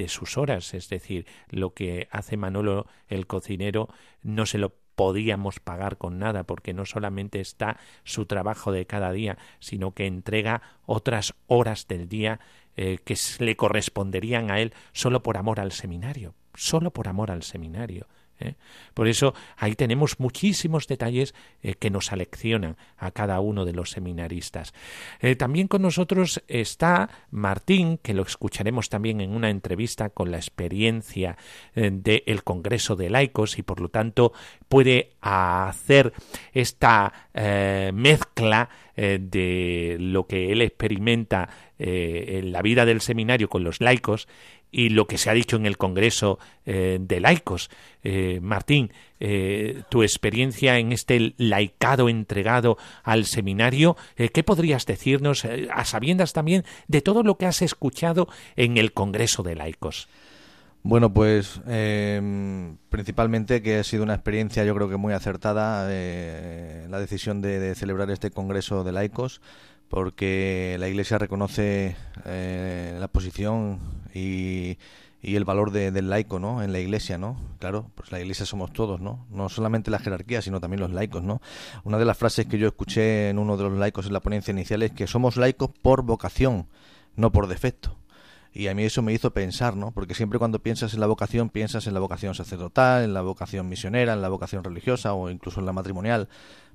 sus 0.09 0.37
horas. 0.37 0.75
Es 0.75 0.88
decir, 0.88 1.26
lo 1.49 1.75
que 1.75 2.09
hace 2.11 2.37
Manolo 2.37 2.87
el 3.09 3.26
cocinero 3.26 3.88
no 4.23 4.47
se 4.47 4.59
lo 4.59 4.75
podíamos 5.00 5.61
pagar 5.61 5.97
con 5.97 6.18
nada, 6.18 6.44
porque 6.44 6.75
no 6.75 6.85
solamente 6.85 7.40
está 7.40 7.78
su 8.04 8.26
trabajo 8.26 8.70
de 8.70 8.85
cada 8.85 9.12
día, 9.12 9.38
sino 9.59 9.94
que 9.94 10.06
entrega 10.06 10.61
otras 10.85 11.32
horas 11.47 11.88
del 11.88 12.06
día 12.06 12.38
eh, 12.76 12.99
que 13.02 13.16
le 13.38 13.56
corresponderían 13.56 14.50
a 14.50 14.61
él 14.61 14.75
solo 14.92 15.23
por 15.23 15.38
amor 15.38 15.59
al 15.59 15.73
seminario, 15.73 16.35
solo 16.52 16.90
por 16.90 17.09
amor 17.09 17.30
al 17.30 17.42
seminario. 17.44 18.09
¿Eh? 18.40 18.54
Por 18.94 19.09
eso 19.09 19.35
ahí 19.56 19.75
tenemos 19.75 20.18
muchísimos 20.18 20.87
detalles 20.87 21.35
eh, 21.62 21.75
que 21.75 21.90
nos 21.90 22.12
aleccionan 22.12 22.76
a 22.97 23.11
cada 23.11 23.40
uno 23.40 23.64
de 23.64 23.73
los 23.73 23.90
seminaristas. 23.90 24.73
Eh, 25.20 25.37
también 25.37 25.68
con 25.68 25.82
nosotros 25.82 26.42
está 26.49 27.09
Martín, 27.30 27.99
que 27.99 28.14
lo 28.14 28.23
escucharemos 28.23 28.88
también 28.88 29.20
en 29.20 29.35
una 29.35 29.50
entrevista 29.50 30.11
con 30.11 30.30
la 30.30 30.38
experiencia 30.38 31.37
del 31.75 32.42
Congreso 32.44 32.97
de 32.97 33.11
Laicos 33.11 33.59
y 33.59 33.62
por 33.62 33.80
lo 33.80 33.88
tanto 33.88 34.32
puede 34.68 35.12
hacer 35.20 36.12
esta 36.52 37.12
mezcla 37.92 38.68
de 38.97 39.97
lo 39.99 40.26
que 40.26 40.52
él 40.52 40.62
experimenta 40.62 41.49
en 41.78 42.52
la 42.52 42.62
vida 42.62 42.85
del 42.85 43.00
seminario 43.00 43.49
con 43.49 43.64
los 43.64 43.80
laicos 43.80 44.28
y 44.71 44.91
lo 44.91 45.07
que 45.07 45.19
se 45.19 45.31
ha 45.31 45.35
dicho 45.35 45.57
en 45.57 45.67
el 45.67 45.77
Congreso 45.77 46.39
eh, 46.67 46.99
de 47.00 47.21
Laicos. 47.21 47.71
Eh, 48.03 48.39
Martín, 48.43 48.93
eh, 49.19 49.83
tu 49.91 50.03
experiencia 50.03 50.79
en 50.79 50.93
este 50.93 51.35
laicado 51.37 52.09
entregado 52.09 52.79
al 53.03 53.27
seminario, 53.27 53.97
¿qué 54.17 54.43
podrías 54.43 54.87
decirnos 54.87 55.45
a 55.45 55.85
sabiendas 55.85 56.33
también 56.33 56.65
de 56.89 57.03
todo 57.03 57.23
lo 57.23 57.37
que 57.37 57.47
has 57.47 57.62
escuchado 57.62 58.29
en 58.57 58.79
el 58.79 58.93
Congreso 58.93 59.43
de 59.43 59.57
Laicos? 59.57 60.09
Bueno, 60.83 61.12
pues 61.12 61.61
eh, 61.67 62.73
principalmente 62.89 63.61
que 63.61 63.79
ha 63.79 63.85
sido 63.85 64.03
una 64.03 64.15
experiencia 64.15 64.65
yo 64.65 64.75
creo 64.75 64.89
que 64.89 64.97
muy 64.97 65.12
acertada 65.12 65.85
la 65.85 67.00
decisión 67.00 67.43
de, 67.43 67.75
celebrar 67.75 68.11
este 68.11 68.31
Congreso 68.31 68.83
de 68.83 68.93
Laicos 68.93 69.43
porque 69.90 70.76
la 70.78 70.88
Iglesia 70.88 71.18
reconoce 71.18 71.97
eh, 72.25 72.97
la 72.99 73.09
posición 73.09 73.80
y, 74.14 74.78
el 75.23 75.44
valor 75.44 75.73
del 75.73 76.09
laico 76.09 76.38
¿no? 76.38 76.62
en 76.62 76.73
la 76.73 76.78
Iglesia. 76.78 77.18
¿no? 77.18 77.37
Claro, 77.59 77.90
pues 77.97 78.11
la 78.12 78.20
Iglesia 78.20 78.47
somos 78.47 78.73
todos, 78.73 79.00
¿no? 79.00 79.26
no 79.30 79.49
solamente 79.49 79.90
la 79.90 79.99
jerarquía, 79.99 80.40
sino 80.40 80.61
también 80.61 80.80
los 80.80 80.92
laicos. 80.92 81.23
¿no? 81.25 81.42
Una 81.85 81.99
de 81.99 82.04
las 82.04 82.16
frases 82.16 82.47
que 82.47 82.56
yo 82.56 82.68
escuché 82.68 83.28
en 83.28 83.38
uno 83.38 83.56
de 83.56 83.64
los 83.64 83.76
laicos 83.76 84.06
en 84.06 84.12
la 84.12 84.20
ponencia 84.20 84.52
inicial 84.52 84.82
es 84.85 84.92
que 84.92 85.09
somos 85.09 85.37
laicos 85.37 85.70
por 85.82 86.02
vocación, 86.02 86.68
no 87.16 87.32
por 87.32 87.49
defecto. 87.49 88.00
Y 88.52 88.66
a 88.66 88.75
mí 88.75 88.83
eso 88.83 89.02
me 89.02 89.12
hizo 89.12 89.33
pensar, 89.33 89.76
¿no? 89.76 89.92
Porque 89.92 90.14
siempre 90.14 90.38
cuando 90.38 90.59
piensas 90.59 90.95
en 90.95 91.00
la 91.00 91.07
vocación, 91.07 91.50
piensas 91.50 91.87
en 91.87 91.95
la 91.95 92.00
vocación 92.00 92.35
sacerdotal, 92.35 93.04
en 93.04 93.14
la 93.14 93.23
vocación 93.23 93.69
misionera, 93.69 94.12
en 94.12 94.23
la 94.23 94.28
vocación 94.28 94.64
religiosa 94.64 95.14
o 95.14 95.30
incluso 95.30 95.61
en 95.61 95.66
la 95.66 95.73
matrimonial, 95.73 96.28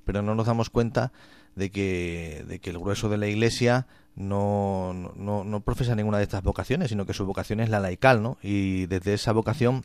pero 0.04 0.22
no 0.22 0.34
nos 0.34 0.46
damos 0.46 0.70
cuenta 0.70 1.12
de 1.54 1.70
que, 1.70 2.44
de 2.48 2.60
que 2.60 2.70
el 2.70 2.78
grueso 2.78 3.08
de 3.08 3.18
la 3.18 3.26
Iglesia 3.26 3.86
no, 4.14 5.12
no, 5.16 5.44
no 5.44 5.60
profesa 5.60 5.94
ninguna 5.94 6.18
de 6.18 6.24
estas 6.24 6.42
vocaciones, 6.42 6.88
sino 6.88 7.04
que 7.04 7.12
su 7.12 7.26
vocación 7.26 7.60
es 7.60 7.68
la 7.68 7.80
laical, 7.80 8.22
¿no? 8.22 8.38
Y 8.42 8.86
desde 8.86 9.12
esa 9.12 9.32
vocación, 9.32 9.84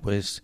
pues 0.00 0.42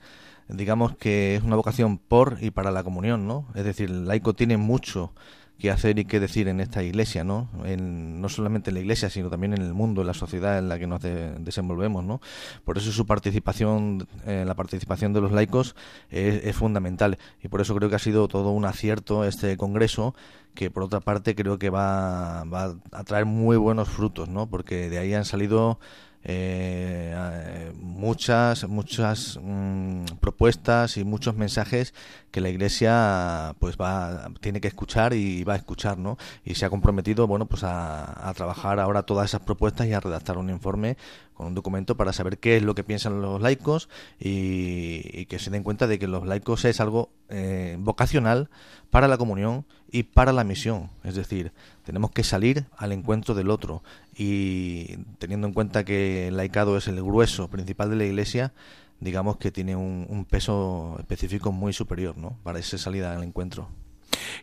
digamos 0.48 0.96
que 0.96 1.36
es 1.36 1.42
una 1.42 1.56
vocación 1.56 1.98
por 1.98 2.38
y 2.40 2.50
para 2.50 2.70
la 2.70 2.84
comunión, 2.84 3.26
¿no? 3.26 3.46
Es 3.54 3.64
decir, 3.64 3.88
el 3.88 4.06
laico 4.06 4.34
tiene 4.34 4.56
mucho 4.56 5.12
qué 5.58 5.70
hacer 5.70 5.98
y 5.98 6.04
qué 6.04 6.20
decir 6.20 6.48
en 6.48 6.60
esta 6.60 6.82
iglesia, 6.82 7.24
¿no? 7.24 7.48
En, 7.64 8.20
no 8.20 8.28
solamente 8.28 8.70
en 8.70 8.74
la 8.74 8.80
iglesia, 8.80 9.10
sino 9.10 9.28
también 9.28 9.54
en 9.54 9.62
el 9.62 9.74
mundo, 9.74 10.02
en 10.02 10.06
la 10.06 10.14
sociedad 10.14 10.58
en 10.58 10.68
la 10.68 10.78
que 10.78 10.86
nos 10.86 11.02
desenvolvemos, 11.02 12.04
¿no? 12.04 12.20
Por 12.64 12.78
eso 12.78 12.92
su 12.92 13.06
participación, 13.06 14.06
eh, 14.26 14.44
la 14.46 14.54
participación 14.54 15.12
de 15.12 15.20
los 15.20 15.32
laicos 15.32 15.74
es, 16.10 16.56
fundamental 16.56 17.18
y 17.42 17.48
por 17.48 17.60
eso 17.60 17.74
creo 17.74 17.88
que 17.88 17.96
ha 17.96 18.00
sido 18.00 18.26
todo 18.26 18.50
un 18.50 18.64
acierto 18.64 19.24
este 19.24 19.56
congreso 19.56 20.14
que 20.54 20.70
por 20.70 20.82
otra 20.84 21.00
parte 21.00 21.34
creo 21.34 21.58
que 21.58 21.70
va, 21.70 22.44
va 22.44 22.74
a 22.90 23.04
traer 23.04 23.26
muy 23.26 23.56
buenos 23.56 23.88
frutos, 23.88 24.28
¿no? 24.28 24.48
Porque 24.48 24.88
de 24.88 24.98
ahí 24.98 25.14
han 25.14 25.24
salido 25.24 25.78
eh, 26.24 27.72
muchas 27.80 28.68
muchas 28.68 29.38
mm, 29.42 30.04
propuestas 30.20 30.96
y 30.96 31.04
muchos 31.04 31.36
mensajes 31.36 31.94
que 32.30 32.40
la 32.40 32.48
iglesia 32.48 33.54
pues 33.58 33.76
va 33.76 34.30
tiene 34.40 34.60
que 34.60 34.68
escuchar 34.68 35.14
y 35.14 35.44
va 35.44 35.54
a 35.54 35.56
escuchar 35.56 35.96
no 35.98 36.18
y 36.44 36.54
se 36.56 36.66
ha 36.66 36.70
comprometido 36.70 37.26
bueno 37.26 37.46
pues 37.46 37.62
a, 37.62 38.28
a 38.28 38.34
trabajar 38.34 38.80
ahora 38.80 39.04
todas 39.04 39.30
esas 39.30 39.42
propuestas 39.42 39.86
y 39.86 39.92
a 39.92 40.00
redactar 40.00 40.38
un 40.38 40.50
informe 40.50 40.96
con 41.38 41.46
un 41.46 41.54
documento 41.54 41.96
para 41.96 42.12
saber 42.12 42.38
qué 42.38 42.56
es 42.56 42.64
lo 42.64 42.74
que 42.74 42.82
piensan 42.82 43.22
los 43.22 43.40
laicos 43.40 43.88
y, 44.18 45.26
que 45.26 45.38
se 45.38 45.50
den 45.50 45.62
cuenta 45.62 45.86
de 45.86 46.00
que 46.00 46.08
los 46.08 46.26
laicos 46.26 46.64
es 46.64 46.80
algo 46.80 47.10
eh, 47.28 47.76
vocacional 47.78 48.50
para 48.90 49.06
la 49.06 49.18
comunión 49.18 49.64
y 49.92 50.02
para 50.02 50.32
la 50.32 50.42
misión. 50.42 50.90
Es 51.04 51.14
decir, 51.14 51.52
tenemos 51.84 52.10
que 52.10 52.24
salir 52.24 52.66
al 52.76 52.90
encuentro 52.90 53.36
del 53.36 53.50
otro 53.50 53.84
y 54.18 54.96
teniendo 55.18 55.46
en 55.46 55.52
cuenta 55.54 55.84
que 55.84 56.26
el 56.28 56.36
laicado 56.36 56.76
es 56.76 56.88
el 56.88 57.00
grueso 57.00 57.48
principal 57.48 57.88
de 57.90 57.96
la 57.96 58.04
Iglesia, 58.04 58.52
digamos 58.98 59.36
que 59.36 59.52
tiene 59.52 59.76
un, 59.76 60.26
peso 60.28 60.96
específico 60.98 61.52
muy 61.52 61.72
superior 61.72 62.18
¿no? 62.18 62.36
para 62.42 62.58
esa 62.58 62.78
salida 62.78 63.14
al 63.14 63.22
encuentro. 63.22 63.68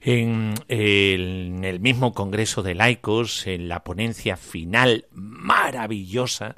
En 0.01 0.53
el, 0.70 1.79
mismo 1.82 2.13
Congreso 2.13 2.63
de 2.63 2.74
Laicos, 2.74 3.48
en 3.48 3.67
la 3.67 3.84
ponencia 3.84 4.38
final 4.38 5.08
maravillosa, 5.12 6.55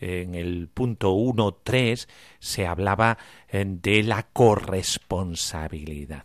en 0.00 0.34
el 0.34 0.68
punto 0.72 1.14
1.3 1.14 2.08
se 2.38 2.66
hablaba 2.66 3.18
eh, 3.48 3.64
de 3.66 4.02
la 4.02 4.22
corresponsabilidad. 4.32 6.24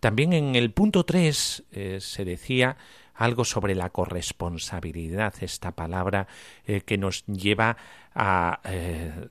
También 0.00 0.34
en 0.34 0.54
el 0.56 0.72
punto 0.72 1.04
3 1.04 1.64
eh, 1.72 1.98
se 2.00 2.24
decía 2.26 2.76
algo 3.14 3.44
sobre 3.44 3.74
la 3.74 3.90
corresponsabilidad, 3.90 5.34
esta 5.40 5.72
palabra 5.72 6.26
eh, 6.66 6.80
que 6.80 6.98
nos 6.98 7.24
lleva 7.26 7.76
a 8.16 8.60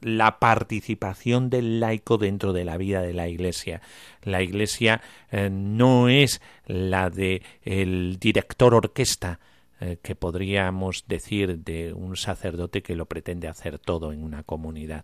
la 0.02 0.40
participación 0.40 1.50
del 1.50 1.80
laico 1.80 2.18
dentro 2.18 2.52
de 2.52 2.66
la 2.66 2.76
vida 2.76 3.02
de 3.02 3.14
la 3.14 3.30
Iglesia. 3.30 3.82
La 4.24 4.42
Iglesia 4.42 5.02
no 5.32 6.10
es 6.10 6.42
la 6.66 7.10
de 7.10 7.44
el 7.64 8.18
director 8.20 8.74
orquesta, 8.74 9.40
eh, 9.86 9.98
que 10.02 10.16
podríamos 10.16 11.04
decir 11.08 11.60
de 11.60 11.92
un 11.92 12.16
sacerdote 12.16 12.82
que 12.82 12.96
lo 12.96 13.06
pretende 13.06 13.50
hacer 13.50 13.80
todo 13.80 14.14
en 14.14 14.24
una 14.24 14.44
comunidad. 14.44 15.04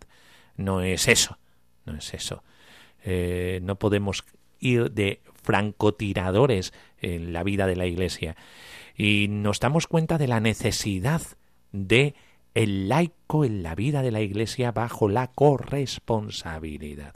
No 0.56 0.80
es 0.80 1.06
eso, 1.06 1.36
no 1.84 1.96
es 1.96 2.14
eso. 2.14 2.42
Eh, 3.04 3.60
no 3.62 3.76
podemos 3.76 4.24
ir 4.60 4.90
de 4.92 5.20
francotiradores 5.42 6.72
en 7.00 7.32
la 7.32 7.42
vida 7.42 7.66
de 7.66 7.76
la 7.76 7.86
Iglesia. 7.86 8.36
Y 8.96 9.28
nos 9.28 9.60
damos 9.60 9.86
cuenta 9.86 10.18
de 10.18 10.28
la 10.28 10.40
necesidad 10.40 11.22
de 11.72 12.14
el 12.54 12.88
laico 12.88 13.44
en 13.44 13.62
la 13.62 13.74
vida 13.74 14.02
de 14.02 14.10
la 14.10 14.20
Iglesia 14.20 14.72
bajo 14.72 15.08
la 15.08 15.28
corresponsabilidad. 15.28 17.14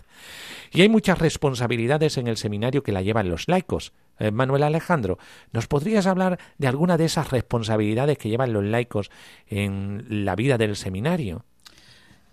Y 0.72 0.82
hay 0.82 0.88
muchas 0.88 1.18
responsabilidades 1.18 2.18
en 2.18 2.28
el 2.28 2.36
seminario 2.36 2.82
que 2.82 2.92
la 2.92 3.02
llevan 3.02 3.28
los 3.28 3.48
laicos. 3.48 3.92
Eh, 4.18 4.30
Manuel 4.30 4.62
Alejandro, 4.62 5.18
¿nos 5.52 5.66
podrías 5.66 6.06
hablar 6.06 6.38
de 6.58 6.68
alguna 6.68 6.96
de 6.96 7.06
esas 7.06 7.30
responsabilidades 7.30 8.16
que 8.16 8.28
llevan 8.28 8.52
los 8.52 8.64
laicos 8.64 9.10
en 9.48 10.24
la 10.24 10.36
vida 10.36 10.56
del 10.56 10.76
seminario? 10.76 11.44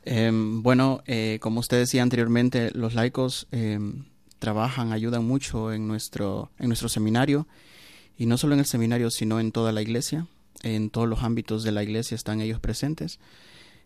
Em, 0.03 0.61
bueno, 0.61 1.01
eh, 1.05 1.39
como 1.41 1.59
usted 1.59 1.77
decía 1.77 2.03
anteriormente, 2.03 2.71
los 2.73 2.93
laicos 2.93 3.47
trabajan, 4.41 4.91
ayudan 4.91 5.25
mucho 5.25 5.71
en 5.71 5.87
nuestro, 5.87 6.51
en 6.59 6.67
nuestro 6.67 6.89
seminario, 6.89 7.47
y 8.17 8.25
no 8.25 8.37
solo 8.37 8.53
en 8.53 8.59
el 8.59 8.65
seminario, 8.65 9.09
sino 9.09 9.39
en 9.39 9.53
toda 9.53 9.71
la 9.71 9.81
iglesia, 9.81 10.27
en 10.63 10.89
todos 10.89 11.07
los 11.07 11.23
ámbitos 11.23 11.63
de 11.63 11.71
la 11.71 11.83
iglesia 11.83 12.15
están 12.15 12.41
ellos 12.41 12.59
presentes. 12.59 13.19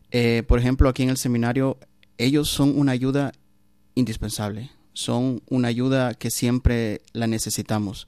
Eh, 0.10 0.41
por 0.48 0.58
ejemplo, 0.58 0.89
aquí 0.89 1.04
en 1.04 1.10
el 1.10 1.18
seminario, 1.18 1.78
ellos 2.18 2.50
son 2.50 2.76
una 2.76 2.94
ayuda 2.94 3.34
indispensable 3.94 4.72
son 4.96 5.44
una 5.50 5.68
ayuda 5.68 6.15
que 6.15 6.32
siempre 6.32 7.02
la 7.13 7.28
necesitamos. 7.28 8.08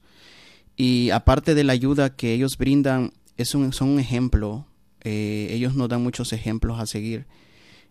Y 0.76 1.10
aparte 1.10 1.54
de 1.54 1.62
la 1.62 1.74
ayuda 1.74 2.16
que 2.16 2.32
ellos 2.32 2.56
brindan, 2.56 3.12
es 3.36 3.54
un, 3.54 3.72
son 3.72 3.90
un 3.90 4.00
ejemplo. 4.00 4.66
Eh, 5.02 5.48
ellos 5.50 5.74
nos 5.74 5.88
dan 5.88 6.02
muchos 6.02 6.32
ejemplos 6.32 6.80
a 6.80 6.86
seguir. 6.86 7.26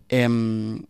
Em, 0.10 0.84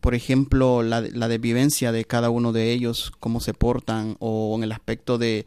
por 0.00 0.14
ejemplo, 0.14 0.82
la, 0.82 1.00
la 1.00 1.28
de 1.28 1.38
vivencia 1.38 1.92
de 1.92 2.04
cada 2.04 2.30
uno 2.30 2.52
de 2.52 2.72
ellos, 2.72 3.12
cómo 3.18 3.40
se 3.40 3.54
portan, 3.54 4.16
o 4.20 4.54
en 4.56 4.62
el 4.62 4.72
aspecto 4.72 5.18
de, 5.18 5.46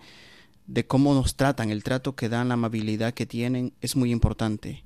de 0.67 0.85
cómo 0.85 1.13
nos 1.13 1.35
tratan, 1.35 1.69
el 1.69 1.83
trato 1.83 2.15
que 2.15 2.29
dan, 2.29 2.49
la 2.49 2.53
amabilidad 2.55 3.13
que 3.13 3.25
tienen, 3.25 3.73
es 3.81 3.95
muy 3.95 4.11
importante. 4.11 4.83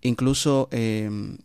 Incluso 0.00 0.68
em, 0.72 1.38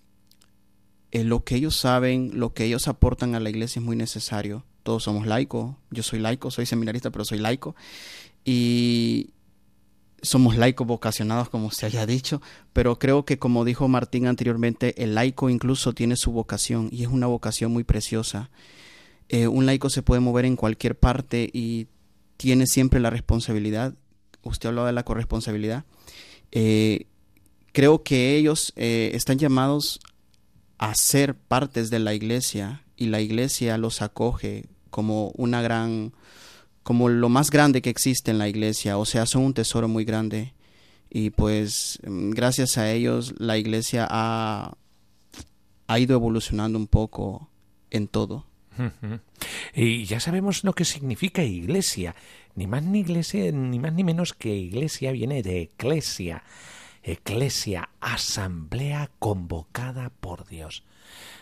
eh, 1.12 1.24
lo 1.24 1.44
que 1.44 1.56
ellos 1.56 1.76
saben, 1.76 2.32
lo 2.34 2.54
que 2.54 2.66
ellos 2.66 2.88
aportan 2.88 3.36
a 3.36 3.40
la 3.40 3.50
iglesia 3.50 3.80
es 3.80 3.86
muy 3.86 3.96
necesario. 3.96 4.66
Todos 4.84 5.04
somos 5.04 5.28
laicos, 5.28 5.76
yo 5.92 6.04
soy 6.04 6.20
laico, 6.20 6.50
soy 6.50 6.66
seminarista, 6.66 7.12
pero 7.12 7.26
soy 7.26 7.40
laico, 7.40 7.76
y 8.46 9.32
somos 10.22 10.58
laicos 10.58 10.88
vocacionados, 10.88 11.50
como 11.50 11.72
se 11.72 11.86
haya 11.86 12.06
dicho, 12.06 12.42
pero 12.74 13.00
creo 13.00 13.26
que 13.26 13.38
como 13.38 13.66
dijo 13.66 13.88
Martín 13.88 14.28
anteriormente, 14.28 15.04
el 15.04 15.16
laico 15.16 15.50
incluso 15.50 15.94
tiene 15.94 16.16
su 16.16 16.32
vocación 16.32 16.90
y 16.92 17.04
es 17.04 17.10
una 17.10 17.28
vocación 17.28 17.72
muy 17.72 17.84
preciosa. 17.84 18.50
Eh, 19.30 19.48
un 19.48 19.66
laico 19.66 19.90
se 19.90 20.02
puede 20.02 20.22
mover 20.22 20.46
en 20.46 20.56
cualquier 20.56 20.98
parte 20.98 21.50
y 21.54 21.88
tiene 22.38 22.66
siempre 22.68 23.00
la 23.00 23.10
responsabilidad. 23.10 23.94
Usted 24.44 24.70
hablaba 24.70 24.88
de 24.88 24.94
la 24.94 25.04
corresponsabilidad. 25.04 25.86
Eh, 26.52 27.06
creo 27.74 28.04
que 28.04 28.38
ellos 28.38 28.74
eh, 28.76 29.12
están 29.14 29.38
llamados 29.38 30.00
a 30.78 30.94
ser 30.96 31.36
partes 31.36 31.90
de 31.90 32.00
la 32.00 32.14
iglesia 32.14 32.84
y 32.96 33.08
la 33.08 33.22
iglesia 33.22 33.78
los 33.78 34.02
acoge 34.02 34.66
como 34.90 35.32
una 35.36 35.62
gran, 35.62 36.14
como 36.88 37.10
lo 37.10 37.28
más 37.28 37.52
grande 37.52 37.82
que 37.82 37.90
existe 37.90 38.32
en 38.32 38.38
la 38.38 38.48
iglesia, 38.48 38.98
o 38.98 39.04
sea, 39.04 39.26
son 39.26 39.44
un 39.44 39.54
tesoro 39.54 39.90
muy 39.90 40.06
grande. 40.06 40.54
Y 41.10 41.32
pues 41.32 42.00
mm, 42.08 42.30
gracias 42.30 42.78
a 42.78 42.90
ellos 42.90 43.34
la 43.40 43.58
iglesia 43.58 44.08
ha, 44.10 44.78
ha 45.88 46.00
ido 46.00 46.16
evolucionando 46.16 46.80
un 46.80 46.88
poco 46.88 47.50
en 47.92 48.08
todo. 48.08 48.46
Y 49.74 50.06
ya 50.06 50.22
sabemos 50.22 50.64
lo 50.64 50.72
que 50.72 50.86
significa 50.86 51.44
iglesia. 51.44 52.16
Ni 52.56 52.68
más 52.68 52.84
ni 52.84 53.00
iglesia, 53.00 53.52
ni 53.52 53.80
más 53.80 53.92
ni 53.92 54.06
menos 54.06 54.32
que 54.32 54.56
iglesia 54.56 55.12
viene 55.12 55.44
de 55.44 55.64
eclesia. 55.64 56.44
Eclesia, 57.04 57.90
asamblea 58.00 59.12
convocada 59.20 60.10
por 60.10 60.48
Dios 60.48 60.86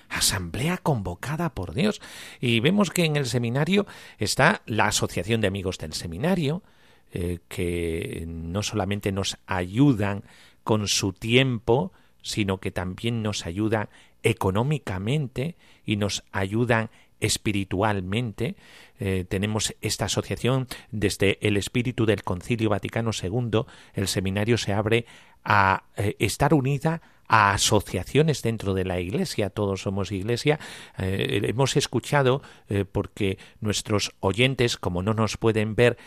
asamblea 0.10 0.78
convocada 0.78 1.50
por 1.54 1.74
Dios. 1.74 2.02
Y 2.40 2.60
vemos 2.60 2.92
que 2.92 3.06
en 3.06 3.16
el 3.16 3.26
seminario 3.26 3.86
está 4.18 4.62
la 4.66 4.88
Asociación 4.88 5.42
de 5.42 5.48
Amigos 5.48 5.78
del 5.78 5.94
Seminario, 5.94 6.64
eh, 7.12 7.40
que 7.48 8.26
no 8.28 8.64
solamente 8.64 9.12
nos 9.12 9.38
ayudan 9.46 10.24
con 10.64 10.88
su 10.88 11.14
tiempo, 11.14 11.92
sino 12.22 12.60
que 12.60 12.72
también 12.72 13.22
nos 13.22 13.46
ayudan 13.46 13.90
económicamente 14.24 15.56
y 15.86 15.98
nos 15.98 16.24
ayudan 16.32 16.90
espiritualmente. 17.26 18.56
Eh, 19.00 19.26
tenemos 19.28 19.76
esta 19.82 20.06
asociación 20.06 20.68
desde 20.92 21.38
el 21.42 21.58
espíritu 21.58 22.06
del 22.06 22.24
Concilio 22.24 22.70
Vaticano 22.70 23.12
II. 23.12 23.62
El 23.94 24.08
seminario 24.08 24.58
se 24.58 24.74
abre 24.74 25.06
a 25.44 25.84
eh, 25.98 26.16
estar 26.20 26.54
unida 26.54 27.02
a 27.28 27.54
asociaciones 27.54 28.44
dentro 28.44 28.76
de 28.76 28.86
la 28.86 29.00
Iglesia, 29.00 29.50
todos 29.50 29.82
somos 29.82 30.12
Iglesia. 30.12 30.60
Eh, 31.00 31.42
hemos 31.44 31.76
escuchado, 31.76 32.44
porque 32.92 33.40
nuestros 33.62 34.12
oyentes, 34.20 34.78
como 34.78 35.02
no 35.02 35.16
nos 35.16 35.38
pueden 35.38 35.74
ver, 35.74 35.98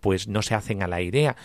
pues 0.00 0.26
no 0.26 0.42
se 0.42 0.56
hacen 0.56 0.82
a 0.82 0.88
la 0.88 1.02
idea, 1.02 1.36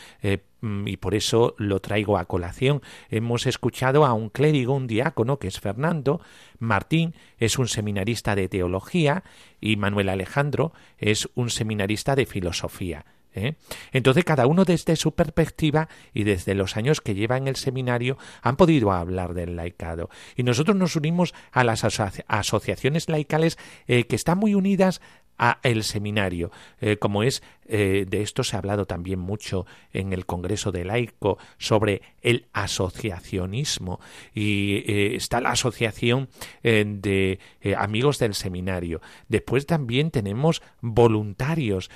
y 0.61 0.97
por 0.97 1.15
eso 1.15 1.55
lo 1.57 1.79
traigo 1.79 2.17
a 2.17 2.25
colación. 2.25 2.81
Hemos 3.09 3.47
escuchado 3.47 4.05
a 4.05 4.13
un 4.13 4.29
clérigo, 4.29 4.75
un 4.75 4.87
diácono, 4.87 5.39
que 5.39 5.47
es 5.47 5.59
Fernando, 5.59 6.21
Martín 6.59 7.15
es 7.37 7.57
un 7.57 7.67
seminarista 7.67 8.35
de 8.35 8.47
teología 8.47 9.23
y 9.59 9.75
Manuel 9.75 10.09
Alejandro 10.09 10.73
es 10.97 11.29
un 11.35 11.49
seminarista 11.49 12.15
de 12.15 12.25
filosofía. 12.25 13.05
¿eh? 13.33 13.55
Entonces 13.91 14.23
cada 14.23 14.47
uno 14.47 14.65
desde 14.65 14.95
su 14.95 15.13
perspectiva 15.13 15.87
y 16.13 16.23
desde 16.23 16.55
los 16.55 16.77
años 16.77 17.01
que 17.01 17.15
lleva 17.15 17.37
en 17.37 17.47
el 17.47 17.55
seminario 17.55 18.17
han 18.41 18.55
podido 18.55 18.91
hablar 18.91 19.33
del 19.33 19.55
laicado. 19.55 20.09
Y 20.35 20.43
nosotros 20.43 20.75
nos 20.75 20.95
unimos 20.95 21.33
a 21.51 21.63
las 21.63 21.83
asociaciones 21.83 23.09
laicales 23.09 23.57
eh, 23.87 24.05
que 24.05 24.15
están 24.15 24.37
muy 24.37 24.55
unidas 24.55 25.01
a 25.41 25.59
el 25.63 25.83
seminario, 25.83 26.51
eh, 26.79 26.97
como 26.97 27.23
es 27.23 27.41
eh, 27.65 28.05
de 28.07 28.21
esto 28.21 28.43
se 28.43 28.55
ha 28.55 28.59
hablado 28.59 28.85
también 28.85 29.17
mucho 29.17 29.65
en 29.91 30.13
el 30.13 30.27
Congreso 30.27 30.71
de 30.71 30.85
Laico 30.85 31.39
sobre 31.57 32.03
el 32.21 32.45
asociacionismo 32.53 33.99
y 34.35 34.83
eh, 34.85 35.15
está 35.15 35.41
la 35.41 35.49
asociación 35.51 36.29
de 36.61 37.39
amigos 37.75 38.19
del 38.19 38.35
seminario. 38.35 39.01
Después 39.29 39.65
también 39.65 40.11
tenemos 40.11 40.61
voluntarios 40.81 41.89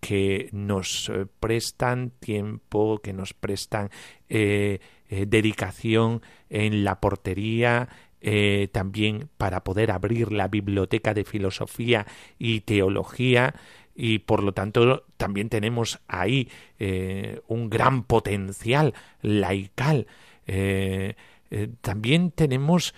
que 0.00 0.50
nos 0.52 1.10
prestan 1.40 2.10
tiempo, 2.10 2.98
que 2.98 3.14
nos 3.14 3.32
prestan 3.32 3.88
dedicación 5.08 6.20
en 6.50 6.84
la 6.84 7.00
portería, 7.00 7.88
eh, 8.24 8.68
también 8.70 9.28
para 9.36 9.64
poder 9.64 9.90
abrir 9.90 10.30
la 10.30 10.46
biblioteca 10.46 11.12
de 11.12 11.24
filosofía 11.24 12.06
y 12.38 12.60
teología 12.60 13.56
y 13.96 14.20
por 14.20 14.44
lo 14.44 14.52
tanto 14.52 15.04
también 15.16 15.48
tenemos 15.48 15.98
ahí 16.06 16.48
eh, 16.78 17.40
un 17.48 17.68
gran 17.68 18.04
potencial 18.04 18.94
laical. 19.22 20.06
Eh, 20.46 21.14
también 21.80 22.30
tenemos 22.30 22.94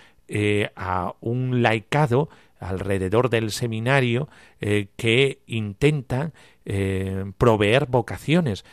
a 0.75 1.13
un 1.21 1.61
laicado 1.63 2.29
alrededor 2.59 3.29
del 3.29 3.51
seminario 3.51 4.29
que 4.59 5.39
intenta 5.45 6.31
proveer 7.37 7.85
vocaciones, 7.87 8.63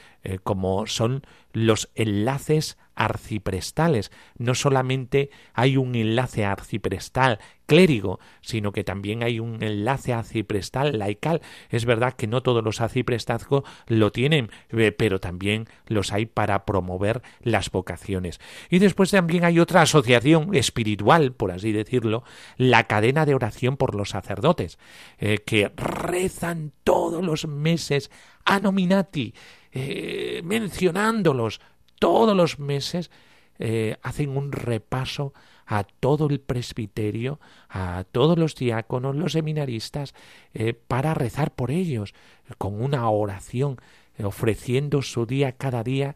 como 0.45 0.87
son 0.87 1.23
los 1.53 1.91
enlaces 1.95 2.79
arciprestales. 2.95 4.11
No 4.37 4.55
solamente 4.55 5.31
hay 5.55 5.77
un 5.77 5.95
enlace 5.95 6.45
arciprestal 6.45 7.39
clérigo, 7.67 8.21
sino 8.43 8.73
que 8.73 8.85
también 8.85 9.23
hay 9.23 9.41
un 9.41 9.63
enlace 9.63 10.13
arciprestal 10.13 10.99
laical. 10.99 11.41
Es 11.71 11.87
verdad 11.87 12.13
que 12.13 12.27
no 12.27 12.43
todos 12.43 12.63
los 12.63 12.81
arciprestazgos 12.81 13.65
lo 13.87 14.13
tienen, 14.13 14.51
eh, 14.71 14.93
pero 14.93 15.21
también 15.21 15.69
los 15.87 16.13
hay 16.13 16.27
para 16.27 16.67
promover 16.67 17.23
las 17.41 17.71
vocaciones. 17.71 18.41
Y 18.69 18.79
después 18.79 19.11
también 19.11 19.45
hay 19.45 19.59
otra 19.59 19.83
asociación 19.83 20.55
espiritual, 20.55 21.33
por 21.33 21.51
así 21.51 21.73
decirlo, 21.73 22.25
la 22.59 22.85
cadena 22.85 23.25
de 23.25 23.35
oración 23.35 23.77
por 23.77 23.95
los 23.95 24.11
sacerdotes, 24.11 24.79
eh, 25.19 25.39
que 25.39 25.73
rezan 25.77 26.73
todos 26.85 27.25
los 27.25 27.47
meses 27.47 28.11
a 28.45 28.61
nominati, 28.61 29.35
eh, 29.73 30.43
mencionándolos 30.45 31.61
todos 31.99 32.37
los 32.37 32.59
meses 32.59 33.11
eh, 33.59 33.97
hacen 34.03 34.37
un 34.37 34.53
repaso 34.53 35.33
a 35.67 35.85
todo 35.85 36.27
el 36.27 36.41
presbiterio, 36.41 37.39
a 37.69 38.05
todos 38.11 38.37
los 38.37 38.55
diáconos, 38.57 39.17
los 39.17 39.33
seminaristas, 39.33 40.15
eh, 40.53 40.75
para 40.75 41.15
rezar 41.15 41.55
por 41.55 41.71
ellos, 41.71 42.15
con 42.59 42.83
una 42.83 43.09
oración, 43.09 43.79
ofreciendo 44.23 45.01
su 45.01 45.25
día 45.25 45.53
cada 45.53 45.83
día 45.83 46.15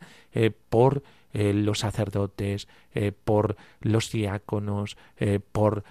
por 0.68 1.02
los 1.32 1.78
sacerdotes, 1.78 2.68
por 3.24 3.56
los 3.80 4.10
diáconos, 4.10 4.98
por 5.52 5.82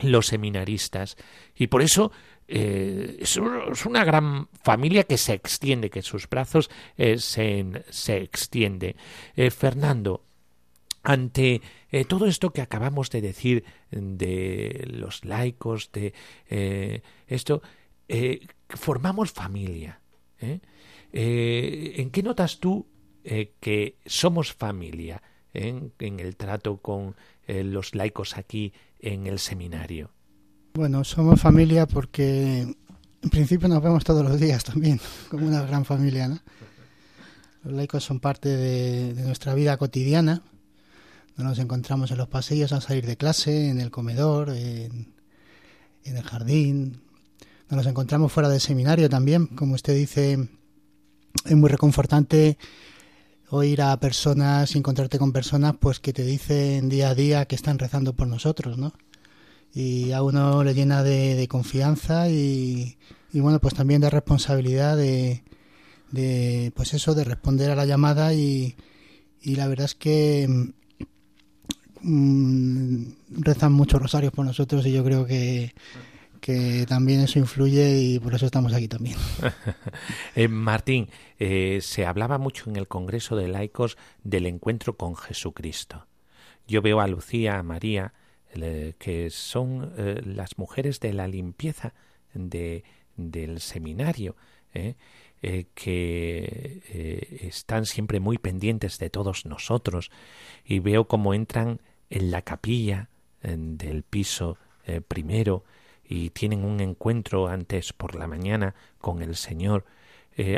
los 0.00 0.26
seminaristas. 0.26 1.16
Y 1.54 1.68
por 1.68 1.82
eso 1.82 2.10
eh, 2.50 3.18
es, 3.20 3.36
una 3.36 4.04
gran 4.04 4.48
familia 4.62 5.04
que 5.04 5.18
se 5.18 5.34
extiende, 5.34 5.90
que 5.90 6.00
sus 6.00 6.26
brazos 6.28 6.70
eh, 6.96 7.18
se, 7.18 7.84
se, 7.90 8.16
extiende. 8.16 8.96
Eh, 9.36 9.50
Fernando, 9.50 10.24
ante 11.02 11.60
todo 12.08 12.26
esto 12.26 12.50
que 12.50 12.62
acabamos 12.62 13.10
de 13.10 13.20
decir 13.20 13.64
de 13.90 14.86
los 14.90 15.24
laicos, 15.24 15.90
de 15.92 16.12
esto, 17.26 17.62
formamos 18.68 19.32
familia. 19.32 20.00
¿En 21.10 22.10
qué 22.10 22.22
notas 22.22 22.60
tú 22.60 22.86
que 23.22 23.96
somos 24.04 24.52
familia 24.52 25.22
en 25.54 25.92
el 25.98 26.36
trato 26.36 26.76
con 26.76 27.16
los 27.46 27.94
laicos 27.94 28.36
aquí 28.36 28.74
en 28.98 29.26
el 29.26 29.38
seminario? 29.38 30.10
Bueno, 30.78 31.02
somos 31.02 31.40
familia 31.40 31.88
porque 31.88 32.60
en 32.60 33.30
principio 33.30 33.66
nos 33.66 33.82
vemos 33.82 34.04
todos 34.04 34.24
los 34.24 34.38
días 34.38 34.62
también, 34.62 35.00
como 35.28 35.44
una 35.44 35.62
gran 35.62 35.84
familia, 35.84 36.28
¿no? 36.28 36.38
Los 37.64 37.72
laicos 37.72 38.04
son 38.04 38.20
parte 38.20 38.48
de, 38.48 39.12
nuestra 39.24 39.54
vida 39.54 39.76
cotidiana. 39.76 40.40
Nos 41.36 41.58
encontramos 41.58 42.12
en 42.12 42.18
los 42.18 42.28
pasillos 42.28 42.72
al 42.72 42.80
salir 42.80 43.06
de 43.06 43.16
clase, 43.16 43.70
en 43.70 43.80
el 43.80 43.90
comedor, 43.90 44.50
en, 44.50 45.12
el 46.04 46.22
jardín. 46.22 47.00
Nos 47.70 47.84
encontramos 47.84 48.30
fuera 48.30 48.48
del 48.48 48.60
seminario 48.60 49.10
también. 49.10 49.48
Como 49.48 49.74
usted 49.74 49.96
dice, 49.96 50.48
es 51.44 51.56
muy 51.56 51.70
reconfortante 51.70 52.56
oír 53.50 53.82
a 53.82 53.98
personas, 53.98 54.76
encontrarte 54.76 55.18
con 55.18 55.32
personas 55.32 55.74
pues 55.80 55.98
que 55.98 56.12
te 56.12 56.22
dicen 56.22 56.88
día 56.88 57.08
a 57.08 57.14
día 57.16 57.46
que 57.46 57.56
están 57.56 57.80
rezando 57.80 58.12
por 58.12 58.28
nosotros, 58.28 58.78
¿no? 58.78 58.92
Y 59.74 60.12
a 60.12 60.22
uno 60.22 60.64
le 60.64 60.74
llena 60.74 61.02
de, 61.02 61.46
confianza 61.48 62.28
y, 62.28 62.96
bueno 63.32 63.60
pues 63.60 63.74
también 63.74 64.00
de 64.00 64.10
responsabilidad 64.10 64.96
de, 64.96 65.42
de, 66.10 66.72
pues 66.74 66.94
eso 66.94 67.14
de 67.14 67.24
responder 67.24 67.70
a 67.70 67.76
la 67.76 67.86
llamada 67.86 68.32
y, 68.34 68.76
la 69.44 69.68
verdad 69.68 69.86
es 69.86 69.94
que 69.94 70.72
mm, 72.02 73.02
rezan 73.30 73.72
muchos 73.72 74.02
rosarios 74.02 74.32
por 74.32 74.44
nosotros 74.44 74.84
y 74.86 74.92
yo 74.92 75.04
creo 75.04 75.26
que 75.26 75.72
que 76.40 76.86
también 76.88 77.20
eso 77.20 77.38
influye 77.38 77.98
y 77.98 78.18
por 78.18 78.34
eso 78.34 78.46
estamos 78.46 78.72
aquí 78.72 78.88
también. 78.88 79.16
Eh, 80.34 80.46
Martín, 80.46 81.08
eh, 81.38 81.80
se 81.82 82.06
hablaba 82.06 82.38
mucho 82.38 82.70
en 82.70 82.76
el 82.76 82.86
Congreso 82.86 83.34
de 83.34 83.48
Laicos 83.48 83.98
del 84.22 84.46
encuentro 84.46 84.96
con 84.96 85.16
Jesucristo. 85.16 86.06
Yo 86.68 86.80
veo 86.80 87.00
a 87.00 87.08
Lucía, 87.08 87.58
a 87.58 87.62
María, 87.62 88.14
que 88.98 89.28
son 89.30 89.92
eh, 89.96 90.20
las 90.24 90.58
mujeres 90.58 91.00
de 91.00 91.12
la 91.12 91.28
limpieza 91.28 91.94
de, 92.34 92.84
del 93.16 93.60
seminario, 93.60 94.36
¿eh? 94.74 94.94
Eh, 95.40 95.66
que 95.72 96.82
están 97.42 97.86
siempre 97.86 98.18
muy 98.18 98.38
pendientes 98.38 98.98
de 98.98 99.08
todos 99.08 99.46
nosotros 99.46 100.10
y 100.64 100.80
veo 100.80 101.06
cómo 101.06 101.32
entran 101.32 101.80
en 102.10 102.32
la 102.32 102.42
capilla 102.42 103.08
del 103.40 104.02
piso 104.02 104.58
primero 105.06 105.62
y 106.02 106.30
tienen 106.30 106.64
un 106.64 106.80
encuentro 106.80 107.46
antes 107.46 107.92
por 107.92 108.16
la 108.16 108.26
mañana 108.26 108.74
con 108.98 109.22
el 109.22 109.36
Señor. 109.36 109.84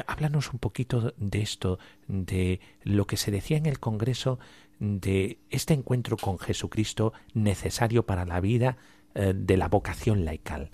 háblanos 0.07 0.50
un 0.50 0.61
poquito 0.61 1.12
de 1.18 1.42
esto, 1.42 1.79
de 2.09 2.61
lo 2.83 3.07
que 3.07 3.18
se 3.18 3.31
decía 3.31 3.59
en 3.59 3.66
el 3.66 3.81
Congreso 3.81 4.38
de 4.81 5.38
este 5.51 5.75
encuentro 5.75 6.16
con 6.16 6.38
Jesucristo 6.38 7.12
necesario 7.35 8.05
para 8.05 8.25
la 8.25 8.40
vida 8.40 8.79
eh, 9.14 9.33
de 9.37 9.57
la 9.57 9.69
vocación 9.69 10.25
laical. 10.25 10.71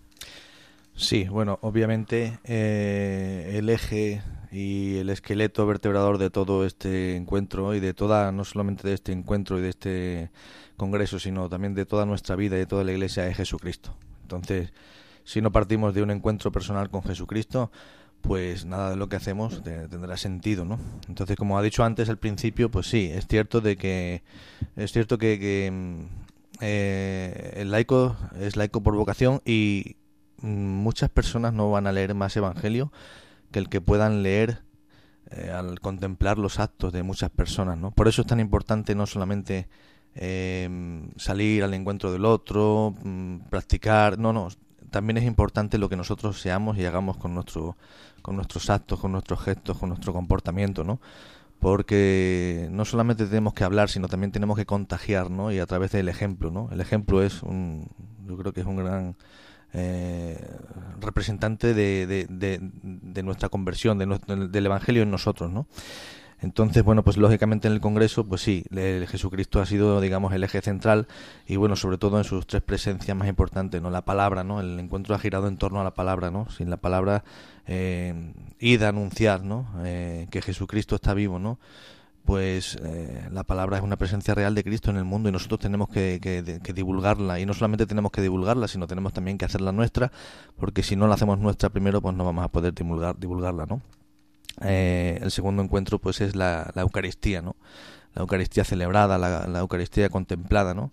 Sí, 0.95 1.25
bueno, 1.25 1.59
obviamente 1.61 2.39
eh, 2.45 3.57
el 3.57 3.69
eje 3.69 4.23
y 4.51 4.97
el 4.97 5.11
esqueleto 5.11 5.67
vertebrador 5.67 6.17
de 6.17 6.31
todo 6.31 6.65
este 6.65 7.17
encuentro 7.17 7.75
y 7.75 7.81
de 7.81 7.93
toda, 7.93 8.33
no 8.33 8.45
solamente 8.45 8.89
de 8.89 8.95
este 8.95 9.13
encuentro 9.13 9.59
y 9.59 9.63
de 9.63 9.69
este 9.69 10.31
congreso, 10.79 11.19
sino 11.19 11.51
también 11.51 11.75
de 11.75 11.85
toda 11.85 12.07
nuestra 12.07 12.37
vida 12.37 12.57
y 12.57 12.61
de 12.61 12.67
toda 12.67 12.85
la 12.85 12.93
iglesia 12.93 13.29
es 13.29 13.37
Jesucristo. 13.37 13.95
Entonces, 14.23 14.73
si 15.25 15.43
no 15.43 15.53
partimos 15.53 15.93
de 15.93 16.03
un 16.03 16.11
encuentro 16.11 16.51
personal 16.51 16.89
con 16.89 17.03
Jesucristo, 17.03 17.71
pues 18.27 18.65
nada 18.65 18.91
de 18.91 18.97
lo 18.97 19.09
que 19.09 19.17
hacemos 19.17 19.63
tendrá 19.63 20.17
sentido, 20.17 20.65
¿no? 20.65 20.79
Entonces, 21.09 21.37
como 21.37 21.59
ha 21.59 21.63
dicho 21.63 21.85
antes 21.85 22.09
al 22.09 22.19
principio, 22.19 22.71
pues 22.71 22.89
sí, 22.89 23.11
es 23.13 23.27
cierto 23.27 23.61
de 23.61 23.77
que 23.77 24.23
es 24.77 24.93
cierto 24.93 25.19
que, 25.19 26.09
eh, 26.61 27.53
el 27.57 27.71
laico 27.71 28.17
es 28.41 28.57
laico 28.57 28.83
por 28.83 28.97
vocación 28.97 29.43
y 29.45 29.97
mm, 30.39 30.49
muchas 30.49 31.11
personas 31.11 31.53
no 31.53 31.71
van 31.71 31.87
a 31.87 31.93
leer 31.93 32.15
más 32.15 32.37
evangelio 32.37 32.91
que 33.53 33.59
el 33.59 33.69
que 33.69 33.81
puedan 33.81 34.23
leer 34.23 34.63
eh, 35.31 35.51
al 35.51 35.81
contemplar 35.81 36.39
los 36.39 36.59
actos 36.59 36.93
de 36.93 37.03
muchas 37.03 37.31
personas, 37.31 37.79
¿no? 37.79 37.91
Por 37.91 38.09
eso 38.09 38.23
es 38.23 38.27
tan 38.27 38.41
importante 38.41 38.95
no 38.95 39.07
solamente 39.07 39.69
eh, 40.15 40.69
salir 41.17 41.63
al 41.63 41.75
encuentro 41.75 42.11
del 42.11 42.25
otro, 42.25 42.95
mm, 43.05 43.49
practicar, 43.51 44.19
no, 44.19 44.33
no, 44.33 44.49
también 44.97 45.19
es 45.19 45.25
importante 45.25 45.77
lo 45.77 45.91
que 45.91 45.97
nosotros 45.97 46.41
seamos 46.41 46.79
y 46.79 46.87
hagamos 46.87 47.19
con 47.19 47.35
nuestro, 47.35 47.77
con 48.23 48.35
nuestros 48.35 48.71
actos, 48.71 48.99
con 48.99 49.13
nuestros 49.13 49.39
gestos, 49.43 49.77
con 49.77 49.91
nuestro 49.91 50.15
comportamiento, 50.15 50.85
¿no? 50.85 51.01
Porque 51.59 52.67
no 52.71 52.87
solamente 52.87 53.27
tenemos 53.27 53.53
que 53.53 53.65
hablar, 53.65 53.91
sino 53.91 54.09
también 54.09 54.33
tenemos 54.33 54.57
que 54.57 54.65
contagiar, 54.65 55.31
¿no? 55.31 55.53
Y 55.53 55.59
a 55.59 55.67
través 55.67 55.93
del 55.93 56.09
ejemplo, 56.09 56.51
¿no? 56.51 56.71
El 56.73 56.81
ejemplo 56.81 57.23
es 57.23 57.43
un, 57.43 57.91
yo 58.27 58.39
creo 58.39 58.55
que 58.55 58.63
es 58.63 58.67
un 58.67 58.77
gran 58.77 59.17
eh, 59.75 60.43
representante 60.99 61.75
de, 61.75 62.07
de, 62.07 62.27
de, 62.31 63.23
nuestra 63.23 63.51
conversión, 63.51 63.99
de 63.99 64.49
del 64.49 64.65
Evangelio 64.65 65.03
en 65.03 65.11
nosotros, 65.11 65.53
¿no? 65.53 65.67
Entonces, 66.41 66.83
bueno, 66.85 67.03
pues 67.03 67.17
lógicamente 67.17 67.67
en 67.67 67.75
el 67.75 67.81
Congreso, 67.81 68.27
pues 68.27 68.43
sí, 68.43 68.65
el 68.75 69.07
Jesucristo 69.07 69.61
ha 69.61 69.67
sido, 69.67 70.01
digamos, 70.01 70.35
el 70.35 70.45
eje 70.45 70.61
central 70.61 71.07
y 71.47 71.57
bueno, 71.57 71.77
sobre 71.77 71.99
todo 71.99 72.19
en 72.19 72.25
sus 72.25 72.47
tres 72.47 72.63
presencias 72.63 73.17
más 73.17 73.29
importantes, 73.29 73.81
¿no? 73.81 73.91
La 73.91 74.05
palabra, 74.05 74.45
¿no? 74.45 74.61
El 74.61 74.79
encuentro 74.79 75.15
ha 75.15 75.19
girado 75.19 75.49
en 75.49 75.57
torno 75.57 75.81
a 75.81 75.85
la 75.85 75.95
palabra, 75.95 76.31
¿no? 76.31 76.49
Sin 76.51 76.69
la 76.69 76.77
palabra, 76.77 77.25
eh, 77.67 78.33
id 78.59 78.83
a 78.83 78.89
anunciar, 78.89 79.45
¿no? 79.45 79.67
Eh, 79.85 80.27
que 80.31 80.43
Jesucristo 80.43 80.97
está 80.97 81.15
vivo, 81.15 81.39
¿no? 81.39 81.59
pues 82.27 82.77
eh, 82.83 83.29
la 83.31 83.45
palabra 83.45 83.79
es 83.79 83.85
una 83.85 83.97
presencia 83.97 84.35
real 84.35 84.55
de 84.55 84.65
Cristo 84.65 84.91
en 84.91 84.97
el 84.97 85.05
mundo 85.05 85.29
y 85.29 85.33
nosotros 85.33 85.61
tenemos 85.61 85.89
que, 85.89 86.19
que, 86.21 86.73
divulgarla 86.73 87.39
y 87.39 87.47
no 87.47 87.55
solamente 87.55 87.87
tenemos 87.87 88.11
que 88.11 88.21
divulgarla 88.21 88.67
sino 88.67 88.89
tenemos 88.89 89.13
también 89.13 89.39
que 89.39 89.45
hacerla 89.45 89.71
nuestra 89.71 90.11
porque 90.59 90.83
si 90.83 90.97
no 90.97 91.07
la 91.07 91.15
hacemos 91.15 91.39
nuestra 91.39 91.71
primero 91.71 92.03
pues 92.03 92.17
no 92.17 92.25
vamos 92.25 92.45
a 92.45 92.49
poder 92.49 92.75
divulgar, 92.75 93.17
divulgarla 93.17 93.67
no 93.67 93.81
eh, 94.63 95.19
el 95.23 95.31
segundo 95.31 95.63
encuentro 95.63 95.99
pues 95.99 96.21
es 96.21 96.37
la, 96.37 96.73
Eucaristía 96.77 97.43
no 97.43 97.57
la 98.15 98.23
Eucaristía 98.23 98.65
celebrada 98.65 99.19
la, 99.19 99.59
Eucaristía 99.59 100.09
contemplada 100.09 100.75
no 100.75 100.93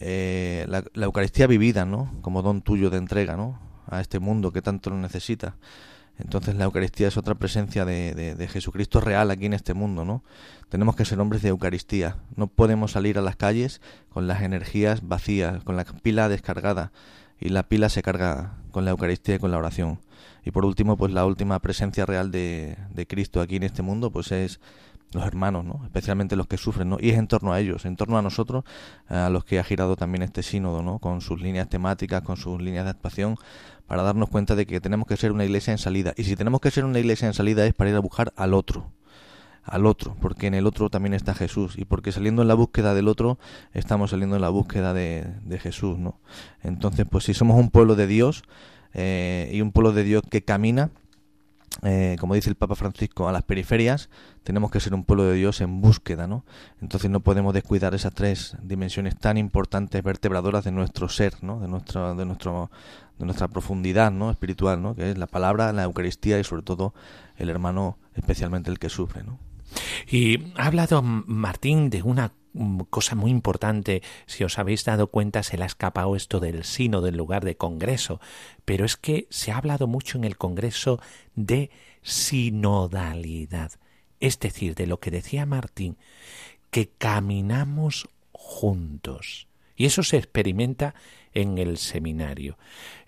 eh, 0.00 0.64
la, 0.68 0.84
la 0.94 1.06
Eucaristía 1.06 1.46
vivida 1.46 1.84
no 1.84 2.14
como 2.20 2.42
don 2.42 2.62
tuyo 2.62 2.90
de 2.90 2.98
entrega 2.98 3.36
no 3.36 3.58
a 3.86 4.00
este 4.00 4.18
mundo 4.18 4.52
que 4.52 4.62
tanto 4.62 4.90
lo 4.90 4.96
necesita 4.96 5.56
entonces 6.18 6.54
la 6.54 6.64
Eucaristía 6.64 7.08
es 7.08 7.16
otra 7.16 7.34
presencia 7.34 7.84
de, 7.84 8.14
de, 8.14 8.48
Jesucristo 8.48 9.00
real 9.00 9.30
aquí 9.30 9.46
en 9.46 9.52
este 9.52 9.74
mundo, 9.74 10.04
¿no? 10.04 10.22
Tenemos 10.68 10.94
que 10.94 11.04
ser 11.04 11.18
hombres 11.20 11.42
de 11.42 11.48
Eucaristía. 11.48 12.18
No 12.36 12.46
podemos 12.46 12.92
salir 12.92 13.18
a 13.18 13.22
las 13.22 13.36
calles 13.36 13.80
con 14.10 14.28
las 14.28 14.42
energías 14.42 15.06
vacías, 15.06 15.64
con 15.64 15.76
la 15.76 15.84
pila 15.84 16.28
descargada. 16.28 16.92
Y 17.40 17.48
la 17.48 17.64
pila 17.64 17.88
se 17.88 18.02
carga 18.02 18.54
con 18.70 18.84
la 18.84 18.92
Eucaristía 18.92 19.34
y 19.34 19.38
con 19.38 19.50
la 19.50 19.58
oración. 19.58 19.98
Y 20.44 20.50
por 20.50 20.64
último, 20.64 20.96
pues 20.96 21.12
la 21.12 21.24
última 21.26 21.58
presencia 21.60 22.06
real 22.06 22.30
de, 22.30 22.76
de 22.92 23.06
Cristo 23.06 23.40
aquí 23.40 23.56
en 23.56 23.62
este 23.62 23.82
mundo, 23.82 24.10
pues 24.10 24.30
es 24.32 24.60
los 25.14 25.24
hermanos, 25.24 25.64
¿no? 25.64 25.80
especialmente 25.84 26.36
los 26.36 26.46
que 26.46 26.58
sufren, 26.58 26.90
¿no? 26.90 26.98
y 27.00 27.10
es 27.10 27.18
en 27.18 27.28
torno 27.28 27.52
a 27.52 27.60
ellos, 27.60 27.84
en 27.84 27.96
torno 27.96 28.18
a 28.18 28.22
nosotros, 28.22 28.64
a 29.08 29.30
los 29.30 29.44
que 29.44 29.58
ha 29.58 29.64
girado 29.64 29.96
también 29.96 30.22
este 30.22 30.42
sínodo, 30.42 30.82
¿no? 30.82 30.98
con 30.98 31.20
sus 31.20 31.40
líneas 31.40 31.68
temáticas, 31.68 32.22
con 32.22 32.36
sus 32.36 32.60
líneas 32.60 32.84
de 32.84 32.90
actuación, 32.90 33.36
para 33.86 34.02
darnos 34.02 34.28
cuenta 34.28 34.54
de 34.56 34.66
que 34.66 34.80
tenemos 34.80 35.06
que 35.06 35.16
ser 35.16 35.32
una 35.32 35.44
iglesia 35.44 35.72
en 35.72 35.78
salida. 35.78 36.14
Y 36.16 36.24
si 36.24 36.36
tenemos 36.36 36.60
que 36.60 36.70
ser 36.70 36.84
una 36.84 36.98
iglesia 36.98 37.28
en 37.28 37.34
salida 37.34 37.64
es 37.66 37.74
para 37.74 37.90
ir 37.90 37.96
a 37.96 38.00
buscar 38.00 38.32
al 38.36 38.54
otro, 38.54 38.90
al 39.62 39.86
otro, 39.86 40.16
porque 40.20 40.46
en 40.46 40.54
el 40.54 40.66
otro 40.66 40.90
también 40.90 41.14
está 41.14 41.34
Jesús, 41.34 41.74
y 41.78 41.84
porque 41.84 42.12
saliendo 42.12 42.42
en 42.42 42.48
la 42.48 42.54
búsqueda 42.54 42.94
del 42.94 43.08
otro, 43.08 43.38
estamos 43.72 44.10
saliendo 44.10 44.36
en 44.36 44.42
la 44.42 44.48
búsqueda 44.48 44.92
de, 44.92 45.26
de 45.42 45.58
Jesús, 45.58 45.98
¿no? 45.98 46.18
Entonces, 46.62 47.06
pues 47.08 47.24
si 47.24 47.34
somos 47.34 47.58
un 47.58 47.70
pueblo 47.70 47.94
de 47.94 48.06
Dios, 48.06 48.42
eh, 48.94 49.50
y 49.52 49.60
un 49.60 49.72
pueblo 49.72 49.92
de 49.92 50.04
Dios 50.04 50.22
que 50.30 50.42
camina, 50.42 50.90
eh, 51.82 52.16
como 52.20 52.34
dice 52.34 52.48
el 52.48 52.54
Papa 52.54 52.76
Francisco, 52.76 53.28
a 53.28 53.32
las 53.32 53.42
periferias, 53.42 54.08
tenemos 54.44 54.70
que 54.70 54.80
ser 54.80 54.94
un 54.94 55.04
pueblo 55.04 55.24
de 55.24 55.34
Dios 55.34 55.60
en 55.60 55.80
búsqueda, 55.80 56.26
¿no? 56.26 56.44
Entonces 56.80 57.10
no 57.10 57.20
podemos 57.20 57.52
descuidar 57.52 57.94
esas 57.94 58.14
tres 58.14 58.56
dimensiones 58.62 59.18
tan 59.18 59.36
importantes, 59.36 60.02
vertebradoras 60.02 60.64
de 60.64 60.70
nuestro 60.70 61.08
ser, 61.08 61.42
¿no? 61.42 61.58
De 61.58 61.66
nuestro, 61.66 62.14
de 62.14 62.24
nuestro, 62.24 62.70
de 63.18 63.24
nuestra 63.24 63.48
profundidad, 63.48 64.12
¿no? 64.12 64.30
Espiritual, 64.30 64.80
¿no? 64.80 64.94
Que 64.94 65.10
es 65.10 65.18
la 65.18 65.26
palabra, 65.26 65.72
la 65.72 65.82
Eucaristía 65.82 66.38
y 66.38 66.44
sobre 66.44 66.62
todo 66.62 66.94
el 67.36 67.50
hermano, 67.50 67.98
especialmente 68.14 68.70
el 68.70 68.78
que 68.78 68.88
sufre, 68.88 69.24
¿no? 69.24 69.38
Y 70.08 70.52
ha 70.56 70.66
hablado 70.66 71.02
Martín 71.02 71.90
de 71.90 72.02
una 72.02 72.32
cosa 72.90 73.14
muy 73.14 73.30
importante, 73.30 74.02
si 74.26 74.44
os 74.44 74.58
habéis 74.58 74.84
dado 74.84 75.08
cuenta, 75.08 75.42
se 75.42 75.56
le 75.56 75.64
ha 75.64 75.66
escapado 75.66 76.14
esto 76.16 76.40
del 76.40 76.64
sino 76.64 77.00
del 77.00 77.16
lugar 77.16 77.44
de 77.44 77.56
congreso, 77.56 78.20
pero 78.64 78.84
es 78.84 78.96
que 78.96 79.26
se 79.30 79.50
ha 79.50 79.56
hablado 79.56 79.86
mucho 79.86 80.18
en 80.18 80.24
el 80.24 80.36
congreso 80.36 81.00
de 81.34 81.70
sinodalidad, 82.02 83.72
es 84.20 84.38
decir, 84.38 84.74
de 84.74 84.86
lo 84.86 85.00
que 85.00 85.10
decía 85.10 85.46
Martín, 85.46 85.96
que 86.70 86.88
caminamos 86.88 88.08
juntos. 88.32 89.48
Y 89.76 89.86
eso 89.86 90.04
se 90.04 90.18
experimenta 90.18 90.94
en 91.32 91.58
el 91.58 91.78
seminario. 91.78 92.56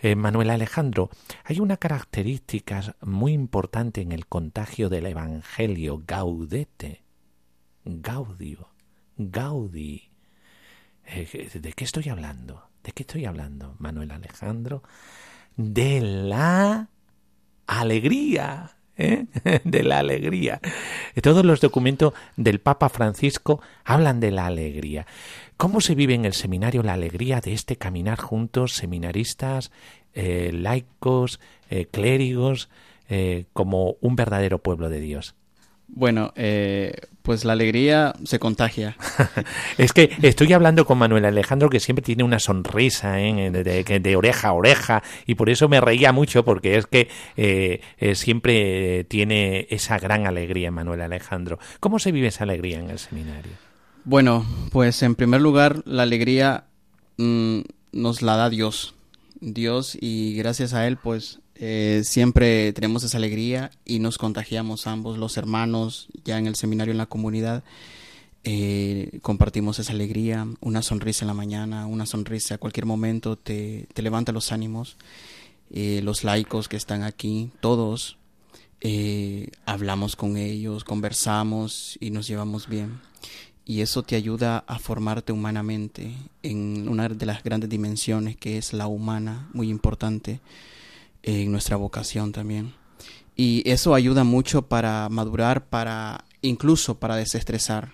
Eh, 0.00 0.16
Manuel 0.16 0.50
Alejandro, 0.50 1.10
hay 1.44 1.60
una 1.60 1.76
característica 1.76 2.96
muy 3.00 3.32
importante 3.32 4.00
en 4.00 4.10
el 4.10 4.26
contagio 4.26 4.88
del 4.88 5.06
Evangelio, 5.06 6.02
gaudete, 6.04 7.02
gaudio 7.84 8.75
Gaudí. 9.16 10.10
Eh, 11.06 11.50
¿De 11.54 11.72
qué 11.72 11.84
estoy 11.84 12.08
hablando? 12.08 12.68
¿De 12.82 12.92
qué 12.92 13.02
estoy 13.02 13.24
hablando, 13.24 13.74
Manuel 13.78 14.10
Alejandro? 14.10 14.82
De 15.56 16.00
la 16.00 16.88
alegría. 17.66 18.76
¿eh? 18.96 19.26
de 19.64 19.82
la 19.82 20.00
alegría. 20.00 20.60
Todos 21.22 21.44
los 21.44 21.60
documentos 21.60 22.14
del 22.36 22.60
Papa 22.60 22.88
Francisco 22.88 23.60
hablan 23.84 24.20
de 24.20 24.30
la 24.30 24.46
alegría. 24.46 25.06
¿Cómo 25.56 25.80
se 25.80 25.94
vive 25.94 26.14
en 26.14 26.24
el 26.24 26.34
seminario 26.34 26.82
la 26.82 26.94
alegría 26.94 27.40
de 27.40 27.54
este 27.54 27.76
caminar 27.76 28.18
juntos, 28.20 28.74
seminaristas, 28.74 29.70
eh, 30.14 30.50
laicos, 30.52 31.40
clérigos, 31.90 32.68
como 33.52 33.96
un 34.00 34.16
verdadero 34.16 34.62
pueblo 34.62 34.88
de 34.88 35.00
Dios? 35.00 35.34
Bueno, 35.96 36.34
eh, 36.36 36.92
pues 37.22 37.46
la 37.46 37.54
alegría 37.54 38.14
se 38.22 38.38
contagia. 38.38 38.98
es 39.78 39.94
que 39.94 40.14
estoy 40.20 40.52
hablando 40.52 40.84
con 40.84 40.98
Manuel 40.98 41.24
Alejandro 41.24 41.70
que 41.70 41.80
siempre 41.80 42.02
tiene 42.02 42.22
una 42.22 42.38
sonrisa 42.38 43.18
¿eh? 43.18 43.50
de, 43.50 44.16
oreja 44.16 44.48
a 44.48 44.52
oreja 44.52 45.02
y 45.24 45.36
por 45.36 45.48
eso 45.48 45.70
me 45.70 45.80
reía 45.80 46.12
mucho 46.12 46.44
porque 46.44 46.76
es 46.76 46.86
que 46.86 47.08
eh, 47.38 47.80
siempre 48.14 49.04
tiene 49.04 49.68
esa 49.70 49.98
gran 49.98 50.26
alegría 50.26 50.70
Manuel 50.70 51.00
Alejandro. 51.00 51.58
¿Cómo 51.80 51.98
se 51.98 52.12
vive 52.12 52.26
esa 52.26 52.44
alegría 52.44 52.78
en 52.78 52.90
el 52.90 52.98
seminario? 52.98 53.52
Bueno, 54.04 54.44
pues 54.72 55.02
en 55.02 55.14
primer 55.14 55.40
lugar 55.40 55.80
la 55.86 56.02
alegría 56.02 56.64
mm, 57.16 57.60
nos 57.92 58.20
la 58.20 58.36
da 58.36 58.50
Dios. 58.50 58.94
Dios 59.40 59.96
y 59.98 60.34
gracias 60.36 60.74
a 60.74 60.86
Él 60.86 60.98
pues 60.98 61.40
eh, 61.58 62.02
siempre 62.04 62.72
tenemos 62.74 63.02
esa 63.02 63.16
alegría 63.16 63.70
y 63.84 63.98
nos 63.98 64.18
contagiamos 64.18 64.86
ambos, 64.86 65.18
los 65.18 65.36
hermanos, 65.36 66.08
ya 66.24 66.38
en 66.38 66.46
el 66.46 66.54
seminario, 66.54 66.92
en 66.92 66.98
la 66.98 67.06
comunidad. 67.06 67.64
Eh, 68.44 69.18
compartimos 69.22 69.78
esa 69.78 69.92
alegría, 69.92 70.46
una 70.60 70.82
sonrisa 70.82 71.24
en 71.24 71.28
la 71.28 71.34
mañana, 71.34 71.86
una 71.86 72.04
sonrisa 72.04 72.56
a 72.56 72.58
cualquier 72.58 72.84
momento 72.86 73.36
te, 73.36 73.88
te 73.94 74.02
levanta 74.02 74.32
los 74.32 74.52
ánimos. 74.52 74.96
Eh, 75.70 76.00
los 76.04 76.24
laicos 76.24 76.68
que 76.68 76.76
están 76.76 77.02
aquí, 77.02 77.50
todos, 77.60 78.18
hablamos 79.64 80.14
con 80.14 80.36
ellos, 80.36 80.84
conversamos 80.84 81.96
y 82.00 82.10
nos 82.10 82.28
llevamos 82.28 82.68
bien. 82.68 83.00
Y 83.64 83.80
eso 83.80 84.04
te 84.04 84.14
ayuda 84.14 84.62
a 84.68 84.78
formarte 84.78 85.32
humanamente 85.32 86.14
en 86.44 86.88
una 86.88 87.08
de 87.08 87.26
las 87.26 87.42
grandes 87.42 87.68
dimensiones 87.68 88.36
que 88.36 88.58
es 88.58 88.72
la 88.72 88.86
humana, 88.86 89.48
muy 89.54 89.70
importante 89.70 90.40
en 91.26 91.52
nuestra 91.52 91.76
vocación 91.76 92.32
también. 92.32 92.72
Y 93.34 93.62
eso 93.70 93.94
ayuda 93.94 94.24
mucho 94.24 94.62
para 94.62 95.08
madurar, 95.10 95.68
para 95.68 96.24
incluso 96.40 96.98
para 96.98 97.16
desestresar. 97.16 97.92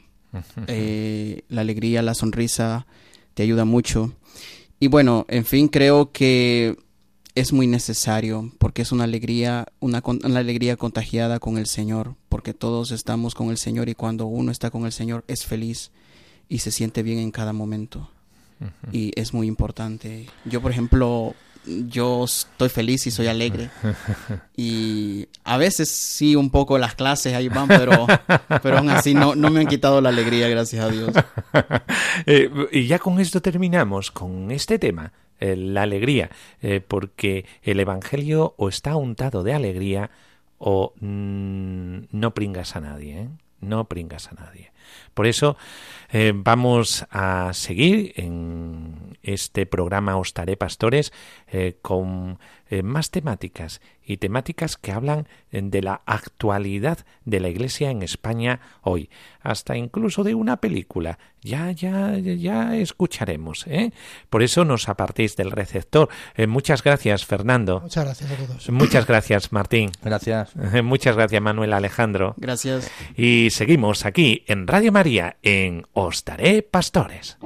Eh, 0.66 1.42
la 1.49 1.61
alegría, 1.62 2.01
la 2.03 2.14
sonrisa 2.14 2.87
te 3.35 3.42
ayuda 3.42 3.64
mucho. 3.64 4.12
Y 4.79 4.87
bueno, 4.87 5.27
en 5.29 5.45
fin, 5.45 5.68
creo 5.68 6.12
que 6.12 6.77
es 7.35 7.53
muy 7.53 7.66
necesario 7.66 8.53
porque 8.59 8.83
es 8.83 8.92
una 8.92 9.05
alegría, 9.05 9.66
una, 9.81 10.03
una, 10.05 10.40
alegría 10.40 10.77
contagiada 10.77 11.38
con 11.38 11.59
el 11.59 11.66
Señor, 11.66 12.14
porque 12.29 12.55
todos 12.55 12.90
estamos 12.92 13.35
con 13.35 13.51
el 13.51 13.59
Señor 13.59 13.88
y 13.88 13.95
cuando 13.95 14.27
uno 14.27 14.53
está 14.53 14.71
con 14.71 14.85
el 14.87 14.92
Señor 14.92 15.25
es 15.29 15.45
feliz 15.45 15.90
y 16.49 16.59
se 16.59 16.71
siente 16.71 17.03
bien 17.03 17.18
en 17.18 17.31
cada 17.31 17.53
momento. 17.53 18.11
Y 18.92 19.11
es 19.21 19.35
muy 19.35 19.49
importante. 19.49 20.29
Yo, 20.45 20.62
por 20.62 20.71
ejemplo, 20.71 21.35
yo 21.64 22.25
estoy 22.25 22.68
feliz 22.68 23.07
y 23.07 23.11
soy 23.11 23.27
alegre. 23.29 23.70
Y 24.57 25.29
a 25.44 25.57
veces 25.57 25.88
sí, 25.88 26.37
un 26.37 26.51
poco 26.51 26.79
las 26.79 26.94
clases 26.94 27.35
ahí 27.35 27.48
van, 27.48 27.66
pero, 27.66 28.07
pero 28.62 28.79
aún 28.79 28.90
así 28.90 29.12
no, 29.12 29.35
no 29.35 29.51
me 29.51 29.61
han 29.61 29.66
quitado 29.66 30.01
la 30.01 30.11
alegría, 30.11 30.48
gracias 30.48 30.85
a 30.85 30.88
Dios. 30.88 31.12
Eh, 32.27 32.51
y 32.70 32.87
ya 32.87 32.98
con 32.98 33.18
esto 33.18 33.40
terminamos, 33.40 34.11
con 34.11 34.51
este 34.51 34.79
tema, 34.79 35.12
eh, 35.40 35.57
la 35.57 35.83
alegría, 35.83 36.31
eh, 36.61 36.81
porque 36.87 37.46
el 37.62 37.81
Evangelio 37.81 38.55
o 38.59 38.68
está 38.68 38.94
untado 38.94 39.42
de 39.42 39.55
alegría 39.55 40.11
o 40.59 40.92
mm, 41.01 42.05
no 42.12 42.35
pringas 42.35 42.77
a 42.77 42.81
nadie, 42.81 43.29
no 43.61 43.87
pringas 43.87 44.29
a 44.29 44.35
nadie. 44.35 44.70
Por 45.14 45.27
eso 45.27 45.57
vamos 46.35 47.07
a 47.11 47.53
seguir 47.55 48.12
en 48.16 49.16
este 49.23 49.64
programa 49.64 50.18
Ostaré 50.18 50.59
Pastores 50.59 51.11
con 51.81 52.38
más 52.83 53.11
temáticas 53.11 53.81
y 54.05 54.16
temáticas 54.16 54.77
que 54.77 54.92
hablan 54.92 55.29
de 55.51 55.83
la 55.83 56.03
actualidad 56.07 56.99
de 57.25 57.40
la 57.40 57.49
Iglesia 57.49 57.90
en 57.90 58.03
España 58.03 58.61
hoy, 58.83 59.11
hasta 59.40 59.77
incluso 59.77 60.25
de 60.25 60.35
una 60.35 60.59
película. 60.59 61.18
Ya, 61.42 61.73
ya, 61.73 62.16
ya 62.18 62.77
escucharemos. 62.77 63.66
¿eh? 63.66 63.92
Por 64.31 64.42
eso 64.42 64.64
nos 64.64 64.88
apartéis 64.88 65.37
del 65.37 65.51
receptor. 65.51 66.09
Eh, 66.37 66.47
muchas 66.47 66.83
gracias, 66.83 67.27
Fernando. 67.27 67.81
Muchas 67.81 68.05
gracias 68.05 68.31
a 68.31 68.37
todos. 68.37 68.71
Muchas 68.71 69.07
gracias, 69.07 69.53
Martín. 69.53 69.90
Gracias. 70.03 70.55
Muchas 70.83 71.16
gracias, 71.16 71.42
Manuel 71.42 71.73
Alejandro. 71.73 72.35
Gracias. 72.37 72.90
Y 73.16 73.51
seguimos 73.51 74.07
aquí 74.07 74.45
en 74.47 74.66
Radio 74.73 74.91
María, 74.91 75.37
en 75.43 75.85
Os 75.93 76.25
Daré 76.25 76.63
Pastores. 76.63 77.37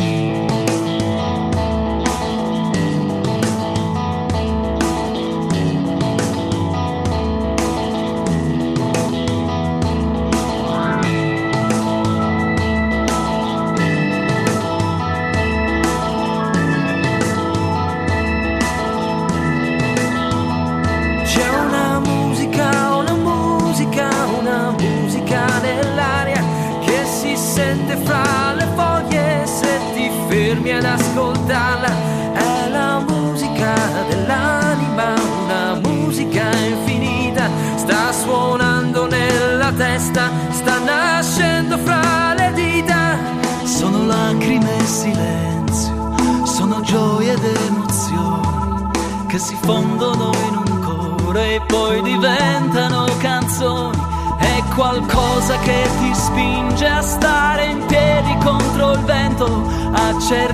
Ad 30.73 30.85
ascoltarla. 30.85 31.89
È 32.33 32.69
la 32.69 32.99
musica 33.07 33.75
dell'anima, 34.09 35.15
una 35.45 35.81
musica 35.83 36.51
infinita. 36.57 37.49
Sta 37.77 38.13
suonando 38.13 39.07
nella 39.07 39.73
testa, 39.73 40.31
sta 40.51 40.79
nascendo 40.79 41.79
fra 41.79 42.35
le 42.35 42.53
dita. 42.55 43.19
Sono 43.65 44.07
lacrime 44.07 44.79
e 44.79 44.85
silenzio, 44.85 46.45
sono 46.45 46.81
gioie 46.81 47.33
ed 47.33 47.45
emozioni 47.45 48.57
che 49.27 49.39
si 49.39 49.57
fondono 49.63 50.31
in 50.49 50.57
un 50.57 50.81
coro 50.81 51.39
e 51.39 51.61
poi 51.67 52.01
diventano 52.03 53.05
canzoni. 53.19 54.15
È 54.39 54.63
qualcosa 54.75 55.59
che 55.59 55.89
ti 56.01 56.15
spinge 56.15 56.87
a 56.87 57.03
stare 57.03 57.67
in 57.67 57.85
piedi 57.87 58.37
contro 58.43 58.93
il 58.93 59.01
vento, 59.01 59.45
a 59.93 60.19
cercare 60.21 60.46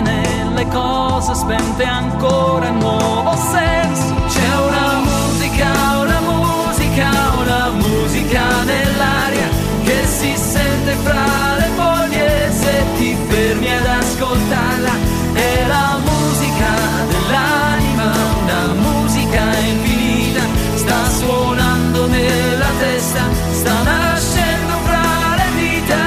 nelle 0.00 0.66
cose 0.68 1.34
spente 1.34 1.84
ancora 1.84 2.68
un 2.70 2.78
nuovo 2.78 3.36
senso. 3.36 4.14
C'è 4.28 4.56
una 4.66 5.00
musica, 5.00 5.70
una 6.00 6.20
musica, 6.20 7.10
una 7.38 7.70
musica 7.70 8.62
nell'aria 8.64 9.48
che 9.84 10.06
si 10.06 10.34
sente 10.36 10.94
fra 11.02 11.56
le 11.58 11.68
foglie 11.76 12.52
se 12.52 12.84
ti 12.96 13.16
fermi 13.28 13.72
ad 13.72 13.86
ascoltarla. 13.86 14.92
È 15.32 15.66
la 15.66 15.98
musica 16.02 16.70
dell'anima, 17.08 18.12
una 18.42 18.72
musica 18.74 19.42
infinita, 19.58 20.42
sta 20.74 21.08
suonando 21.10 22.06
nella 22.06 22.70
testa, 22.78 23.22
sta 23.52 23.82
nascendo 23.82 24.74
fra 24.84 25.34
le 25.36 25.48
dita. 25.56 25.98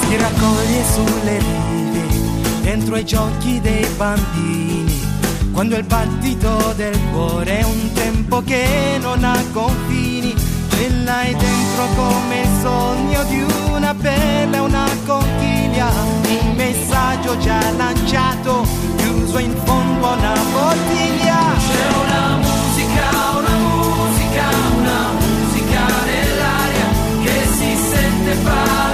Si 0.00 0.16
raccoglie 0.16 0.84
sulle 0.84 1.38
rive, 1.38 1.51
dentro 2.92 2.96
ai 2.96 3.04
giochi 3.04 3.60
dei 3.60 3.86
bambini, 3.96 5.00
quando 5.52 5.76
il 5.76 5.84
battito 5.84 6.72
del 6.76 6.98
cuore 7.10 7.60
è 7.60 7.64
un 7.64 7.92
tempo 7.92 8.42
che 8.42 8.98
non 9.00 9.24
ha 9.24 9.42
confini. 9.52 10.34
Ce 10.68 10.90
l'hai 11.04 11.34
dentro 11.34 11.86
come 11.94 12.40
il 12.40 12.48
sogno 12.60 13.24
di 13.24 13.44
una 13.72 13.94
perla 13.94 14.56
e 14.56 14.60
una 14.60 14.86
conchiglia, 15.06 15.90
il 16.24 16.54
messaggio 16.56 17.38
già 17.38 17.60
lanciato, 17.76 18.66
chiuso 18.96 19.38
in 19.38 19.54
fondo 19.64 20.08
a 20.08 20.14
una 20.14 20.34
bottiglia. 20.52 21.38
C'è 21.56 21.86
una 22.04 22.36
musica, 22.36 23.08
una 23.38 23.56
musica, 23.56 24.44
una 24.76 25.10
musica 25.20 25.86
nell'aria 26.04 26.86
che 27.22 27.46
si 27.52 27.76
sente 27.76 28.34
fra 28.42 28.92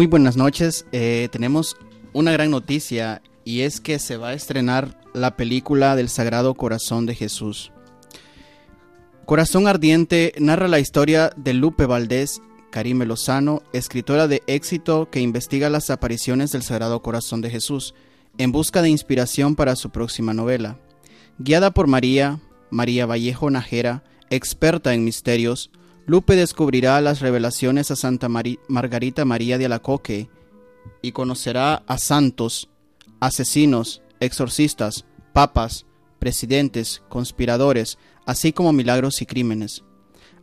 muy 0.00 0.06
buenas 0.06 0.38
noches. 0.38 0.86
Eh, 0.92 1.28
tenemos 1.30 1.76
una 2.14 2.32
gran 2.32 2.50
noticia 2.50 3.20
y 3.44 3.60
es 3.60 3.82
que 3.82 3.98
se 3.98 4.16
va 4.16 4.28
a 4.28 4.32
estrenar 4.32 4.98
la 5.12 5.36
película 5.36 5.94
del 5.94 6.08
Sagrado 6.08 6.54
Corazón 6.54 7.04
de 7.04 7.14
Jesús. 7.14 7.70
Corazón 9.26 9.68
Ardiente 9.68 10.32
narra 10.38 10.68
la 10.68 10.80
historia 10.80 11.30
de 11.36 11.52
Lupe 11.52 11.84
Valdés, 11.84 12.40
Karime 12.70 13.04
Lozano, 13.04 13.60
escritora 13.74 14.26
de 14.26 14.42
éxito 14.46 15.10
que 15.10 15.20
investiga 15.20 15.68
las 15.68 15.90
apariciones 15.90 16.50
del 16.50 16.62
Sagrado 16.62 17.02
Corazón 17.02 17.42
de 17.42 17.50
Jesús, 17.50 17.94
en 18.38 18.52
busca 18.52 18.80
de 18.80 18.88
inspiración 18.88 19.54
para 19.54 19.76
su 19.76 19.90
próxima 19.90 20.32
novela. 20.32 20.78
Guiada 21.36 21.72
por 21.72 21.88
María, 21.88 22.40
María 22.70 23.04
Vallejo 23.04 23.50
Najera, 23.50 24.02
experta 24.30 24.94
en 24.94 25.04
misterios, 25.04 25.70
Lupe 26.06 26.34
descubrirá 26.36 27.00
las 27.00 27.20
revelaciones 27.20 27.90
a 27.90 27.96
Santa 27.96 28.28
Margarita 28.28 29.24
María 29.24 29.58
de 29.58 29.66
Alacoque 29.66 30.28
y 31.02 31.12
conocerá 31.12 31.82
a 31.86 31.98
santos, 31.98 32.68
asesinos, 33.20 34.02
exorcistas, 34.18 35.04
papas, 35.32 35.86
presidentes, 36.18 37.02
conspiradores, 37.08 37.98
así 38.26 38.52
como 38.52 38.72
milagros 38.72 39.22
y 39.22 39.26
crímenes. 39.26 39.84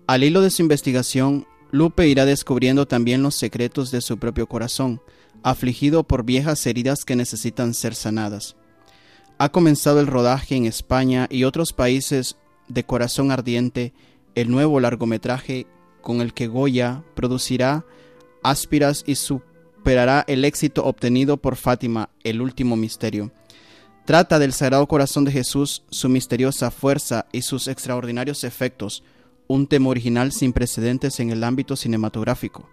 Al 0.07 0.23
hilo 0.23 0.41
de 0.41 0.49
su 0.49 0.61
investigación, 0.61 1.45
Lupe 1.71 2.07
irá 2.07 2.25
descubriendo 2.25 2.87
también 2.87 3.21
los 3.21 3.35
secretos 3.35 3.91
de 3.91 4.01
su 4.01 4.17
propio 4.17 4.47
corazón, 4.47 5.01
afligido 5.43 6.03
por 6.03 6.23
viejas 6.23 6.65
heridas 6.65 7.03
que 7.05 7.15
necesitan 7.15 7.73
ser 7.73 7.93
sanadas. 7.93 8.55
Ha 9.37 9.49
comenzado 9.49 9.99
el 9.99 10.07
rodaje 10.07 10.55
en 10.55 10.65
España 10.65 11.27
y 11.29 11.43
otros 11.43 11.73
países 11.73 12.37
de 12.67 12.83
Corazón 12.85 13.31
Ardiente, 13.31 13.93
el 14.37 14.51
nuevo 14.51 14.79
largometraje 14.79 15.65
con 16.03 16.21
el 16.21 16.31
que 16.31 16.45
Goya 16.45 17.03
producirá 17.15 17.85
áspiras 18.43 19.03
y 19.07 19.15
superará 19.15 20.23
el 20.27 20.45
éxito 20.45 20.85
obtenido 20.85 21.37
por 21.37 21.55
Fátima, 21.55 22.11
el 22.23 22.39
último 22.39 22.75
misterio. 22.75 23.31
Trata 24.05 24.37
del 24.37 24.53
Sagrado 24.53 24.87
Corazón 24.87 25.25
de 25.25 25.31
Jesús, 25.31 25.81
su 25.89 26.07
misteriosa 26.07 26.69
fuerza 26.69 27.25
y 27.31 27.41
sus 27.41 27.67
extraordinarios 27.67 28.43
efectos, 28.43 29.03
un 29.47 29.65
tema 29.65 29.89
original 29.89 30.31
sin 30.31 30.53
precedentes 30.53 31.19
en 31.19 31.31
el 31.31 31.43
ámbito 31.43 31.75
cinematográfico. 31.75 32.69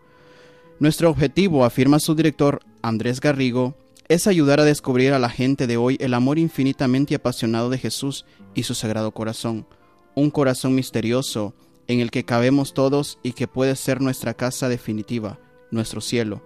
Nuestro 0.80 1.08
objetivo, 1.08 1.64
afirma 1.64 1.98
su 1.98 2.14
director 2.14 2.60
Andrés 2.82 3.22
Garrigo, 3.22 3.74
es 4.08 4.26
ayudar 4.26 4.60
a 4.60 4.64
descubrir 4.64 5.14
a 5.14 5.18
la 5.18 5.30
gente 5.30 5.66
de 5.66 5.78
hoy 5.78 5.96
el 5.98 6.12
amor 6.12 6.38
infinitamente 6.38 7.14
apasionado 7.14 7.70
de 7.70 7.78
Jesús 7.78 8.26
y 8.54 8.64
su 8.64 8.74
Sagrado 8.74 9.12
Corazón, 9.12 9.66
un 10.14 10.30
corazón 10.30 10.74
misterioso 10.74 11.54
en 11.86 12.00
el 12.00 12.10
que 12.10 12.24
cabemos 12.24 12.74
todos 12.74 13.18
y 13.22 13.32
que 13.32 13.48
puede 13.48 13.76
ser 13.76 14.00
nuestra 14.00 14.34
casa 14.34 14.68
definitiva, 14.68 15.38
nuestro 15.70 16.00
cielo. 16.00 16.42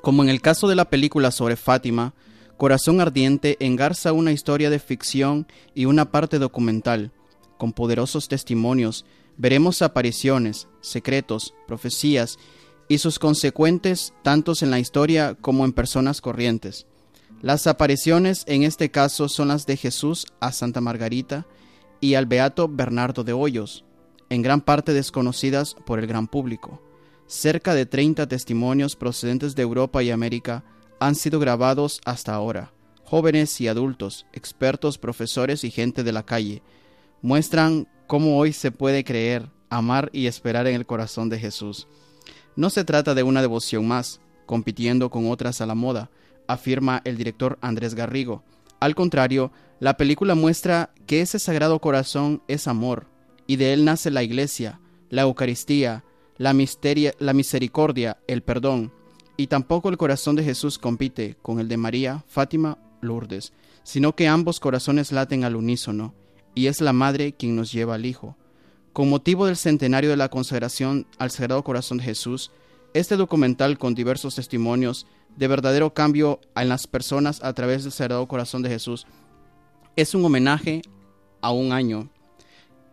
Como 0.00 0.22
en 0.22 0.28
el 0.28 0.40
caso 0.40 0.68
de 0.68 0.76
la 0.76 0.90
película 0.90 1.30
sobre 1.30 1.56
Fátima, 1.56 2.14
Corazón 2.56 3.00
Ardiente 3.00 3.56
engarza 3.60 4.12
una 4.12 4.32
historia 4.32 4.70
de 4.70 4.78
ficción 4.78 5.46
y 5.74 5.86
una 5.86 6.10
parte 6.10 6.38
documental. 6.38 7.10
Con 7.58 7.72
poderosos 7.72 8.28
testimonios 8.28 9.04
veremos 9.36 9.82
apariciones, 9.82 10.68
secretos, 10.80 11.54
profecías 11.66 12.38
y 12.88 12.98
sus 12.98 13.18
consecuentes 13.18 14.12
tantos 14.22 14.62
en 14.62 14.70
la 14.70 14.78
historia 14.78 15.36
como 15.40 15.64
en 15.64 15.72
personas 15.72 16.20
corrientes. 16.20 16.86
Las 17.42 17.66
apariciones 17.66 18.44
en 18.46 18.62
este 18.62 18.90
caso 18.90 19.28
son 19.28 19.48
las 19.48 19.66
de 19.66 19.76
Jesús 19.76 20.26
a 20.40 20.52
Santa 20.52 20.80
Margarita 20.80 21.46
y 22.00 22.14
al 22.14 22.26
Beato 22.26 22.68
Bernardo 22.68 23.24
de 23.24 23.32
Hoyos, 23.32 23.84
en 24.30 24.42
gran 24.42 24.60
parte 24.60 24.92
desconocidas 24.92 25.76
por 25.86 25.98
el 25.98 26.06
gran 26.06 26.28
público. 26.28 26.82
Cerca 27.26 27.74
de 27.74 27.86
30 27.86 28.26
testimonios 28.26 28.96
procedentes 28.96 29.54
de 29.54 29.62
Europa 29.62 30.02
y 30.02 30.10
América 30.10 30.64
han 31.00 31.14
sido 31.14 31.40
grabados 31.40 32.00
hasta 32.04 32.34
ahora. 32.34 32.72
Jóvenes 33.04 33.60
y 33.60 33.68
adultos, 33.68 34.26
expertos, 34.32 34.98
profesores 34.98 35.64
y 35.64 35.70
gente 35.70 36.02
de 36.02 36.12
la 36.12 36.24
calle 36.24 36.62
muestran 37.22 37.88
cómo 38.06 38.38
hoy 38.38 38.52
se 38.52 38.70
puede 38.70 39.04
creer, 39.04 39.50
amar 39.70 40.10
y 40.12 40.26
esperar 40.26 40.66
en 40.66 40.74
el 40.74 40.86
corazón 40.86 41.28
de 41.28 41.38
Jesús. 41.38 41.88
No 42.56 42.70
se 42.70 42.84
trata 42.84 43.14
de 43.14 43.22
una 43.22 43.40
devoción 43.40 43.86
más, 43.88 44.20
compitiendo 44.46 45.10
con 45.10 45.30
otras 45.30 45.60
a 45.60 45.66
la 45.66 45.74
moda, 45.74 46.10
afirma 46.46 47.02
el 47.04 47.16
director 47.16 47.58
Andrés 47.60 47.94
Garrigo. 47.94 48.44
Al 48.80 48.94
contrario, 48.94 49.52
la 49.84 49.98
película 49.98 50.34
muestra 50.34 50.94
que 51.04 51.20
ese 51.20 51.38
sagrado 51.38 51.78
corazón 51.78 52.42
es 52.48 52.68
amor, 52.68 53.06
y 53.46 53.56
de 53.56 53.74
él 53.74 53.84
nace 53.84 54.10
la 54.10 54.22
iglesia, 54.22 54.80
la 55.10 55.20
Eucaristía, 55.20 56.04
la, 56.38 56.56
la 57.18 57.32
misericordia, 57.34 58.16
el 58.26 58.42
perdón, 58.42 58.94
y 59.36 59.48
tampoco 59.48 59.90
el 59.90 59.98
corazón 59.98 60.36
de 60.36 60.42
Jesús 60.42 60.78
compite 60.78 61.36
con 61.42 61.60
el 61.60 61.68
de 61.68 61.76
María, 61.76 62.24
Fátima, 62.28 62.78
Lourdes, 63.02 63.52
sino 63.82 64.16
que 64.16 64.26
ambos 64.26 64.58
corazones 64.58 65.12
laten 65.12 65.44
al 65.44 65.54
unísono, 65.54 66.14
y 66.54 66.68
es 66.68 66.80
la 66.80 66.94
Madre 66.94 67.34
quien 67.34 67.54
nos 67.54 67.70
lleva 67.70 67.96
al 67.96 68.06
Hijo. 68.06 68.38
Con 68.94 69.10
motivo 69.10 69.44
del 69.44 69.58
centenario 69.58 70.08
de 70.08 70.16
la 70.16 70.30
consagración 70.30 71.06
al 71.18 71.30
Sagrado 71.30 71.62
Corazón 71.62 71.98
de 71.98 72.04
Jesús, 72.04 72.52
este 72.94 73.16
documental 73.18 73.76
con 73.76 73.94
diversos 73.94 74.36
testimonios 74.36 75.06
de 75.36 75.46
verdadero 75.46 75.92
cambio 75.92 76.40
en 76.56 76.70
las 76.70 76.86
personas 76.86 77.44
a 77.44 77.52
través 77.52 77.82
del 77.82 77.92
Sagrado 77.92 78.26
Corazón 78.26 78.62
de 78.62 78.70
Jesús 78.70 79.06
es 79.96 80.14
un 80.14 80.24
homenaje 80.24 80.82
a 81.40 81.52
un 81.52 81.72
año, 81.72 82.10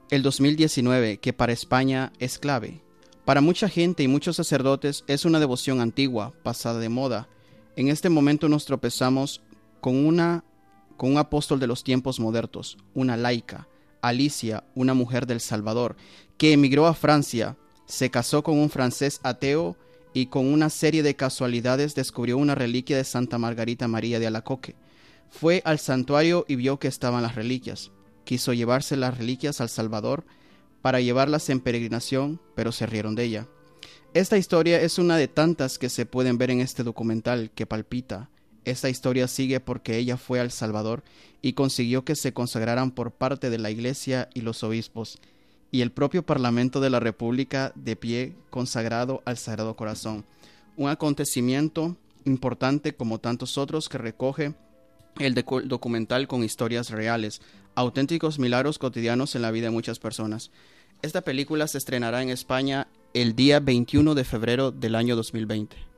el 0.09 0.21
2019, 0.21 1.17
que 1.17 1.33
para 1.33 1.53
España 1.53 2.11
es 2.19 2.37
clave. 2.37 2.81
Para 3.25 3.41
mucha 3.41 3.69
gente 3.69 4.03
y 4.03 4.07
muchos 4.07 4.35
sacerdotes 4.35 5.03
es 5.07 5.25
una 5.25 5.39
devoción 5.39 5.79
antigua, 5.79 6.33
pasada 6.43 6.79
de 6.79 6.89
moda. 6.89 7.27
En 7.75 7.87
este 7.87 8.09
momento 8.09 8.49
nos 8.49 8.65
tropezamos 8.65 9.41
con 9.79 10.05
una 10.05 10.43
con 10.97 11.13
un 11.13 11.17
apóstol 11.17 11.59
de 11.59 11.65
los 11.65 11.83
tiempos 11.83 12.19
modernos, 12.19 12.77
una 12.93 13.17
laica, 13.17 13.67
Alicia, 14.03 14.63
una 14.75 14.93
mujer 14.93 15.25
del 15.25 15.41
Salvador, 15.41 15.95
que 16.37 16.53
emigró 16.53 16.85
a 16.85 16.93
Francia, 16.93 17.57
se 17.87 18.11
casó 18.11 18.43
con 18.43 18.59
un 18.59 18.69
francés 18.69 19.19
ateo 19.23 19.75
y 20.13 20.27
con 20.27 20.45
una 20.45 20.69
serie 20.69 21.01
de 21.01 21.15
casualidades 21.15 21.95
descubrió 21.95 22.37
una 22.37 22.53
reliquia 22.53 22.97
de 22.97 23.03
Santa 23.03 23.39
Margarita 23.39 23.87
María 23.87 24.19
de 24.19 24.27
Alacoque. 24.27 24.75
Fue 25.31 25.63
al 25.65 25.79
santuario 25.79 26.45
y 26.47 26.55
vio 26.55 26.77
que 26.77 26.87
estaban 26.87 27.23
las 27.23 27.33
reliquias. 27.35 27.89
Quiso 28.25 28.53
llevarse 28.53 28.95
las 28.95 29.17
reliquias 29.17 29.59
al 29.59 29.69
Salvador 29.69 30.25
para 30.83 30.99
llevarlas 30.99 31.49
en 31.49 31.61
peregrinación, 31.61 32.39
pero 32.53 32.71
se 32.71 32.85
rieron 32.85 33.15
de 33.15 33.23
ella. 33.23 33.47
Esta 34.13 34.37
historia 34.37 34.81
es 34.81 34.99
una 34.99 35.17
de 35.17 35.29
tantas 35.29 35.79
que 35.79 35.89
se 35.89 36.05
pueden 36.05 36.37
ver 36.37 36.51
en 36.51 36.59
este 36.59 36.83
documental 36.83 37.49
que 37.55 37.65
palpita. 37.65 38.29
Esta 38.65 38.89
historia 38.89 39.27
sigue 39.27 39.59
porque 39.61 39.97
ella 39.97 40.17
fue 40.17 40.39
al 40.39 40.51
Salvador 40.51 41.03
y 41.41 41.53
consiguió 41.53 42.03
que 42.03 42.15
se 42.15 42.33
consagraran 42.33 42.91
por 42.91 43.11
parte 43.11 43.49
de 43.49 43.57
la 43.57 43.71
Iglesia 43.71 44.29
y 44.33 44.41
los 44.41 44.63
obispos, 44.63 45.19
y 45.71 45.81
el 45.81 45.91
propio 45.91 46.23
Parlamento 46.23 46.81
de 46.81 46.89
la 46.89 46.99
República 46.99 47.71
de 47.75 47.95
pie 47.95 48.35
consagrado 48.49 49.23
al 49.25 49.37
Sagrado 49.37 49.75
Corazón. 49.75 50.25
Un 50.75 50.89
acontecimiento 50.89 51.95
importante 52.25 52.93
como 52.93 53.19
tantos 53.19 53.57
otros 53.57 53.87
que 53.89 53.97
recoge 53.97 54.53
el 55.19 55.33
documental 55.33 56.27
con 56.27 56.43
historias 56.43 56.89
reales, 56.89 57.41
auténticos 57.75 58.39
milagros 58.39 58.79
cotidianos 58.79 59.35
en 59.35 59.41
la 59.41 59.51
vida 59.51 59.65
de 59.67 59.71
muchas 59.71 59.99
personas. 59.99 60.51
Esta 61.01 61.21
película 61.21 61.67
se 61.67 61.77
estrenará 61.77 62.21
en 62.21 62.29
España 62.29 62.87
el 63.13 63.35
día 63.35 63.59
21 63.59 64.15
de 64.15 64.23
febrero 64.23 64.71
del 64.71 64.95
año 64.95 65.15
2020. 65.15 65.90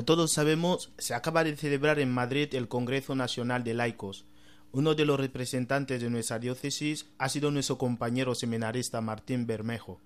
Como 0.00 0.06
todos 0.06 0.32
sabemos, 0.32 0.90
se 0.96 1.12
acaba 1.12 1.44
de 1.44 1.54
celebrar 1.58 1.98
en 1.98 2.10
Madrid 2.10 2.48
el 2.54 2.68
Congreso 2.68 3.14
Nacional 3.14 3.64
de 3.64 3.74
Laicos, 3.74 4.24
uno 4.72 4.94
de 4.94 5.04
los 5.04 5.20
representantes 5.20 6.00
de 6.00 6.08
nuestra 6.08 6.38
diócesis 6.38 7.04
ha 7.18 7.28
sido 7.28 7.50
nuestro 7.50 7.76
compañero 7.76 8.34
seminarista 8.34 9.02
Martín 9.02 9.46
Bermejo. 9.46 10.00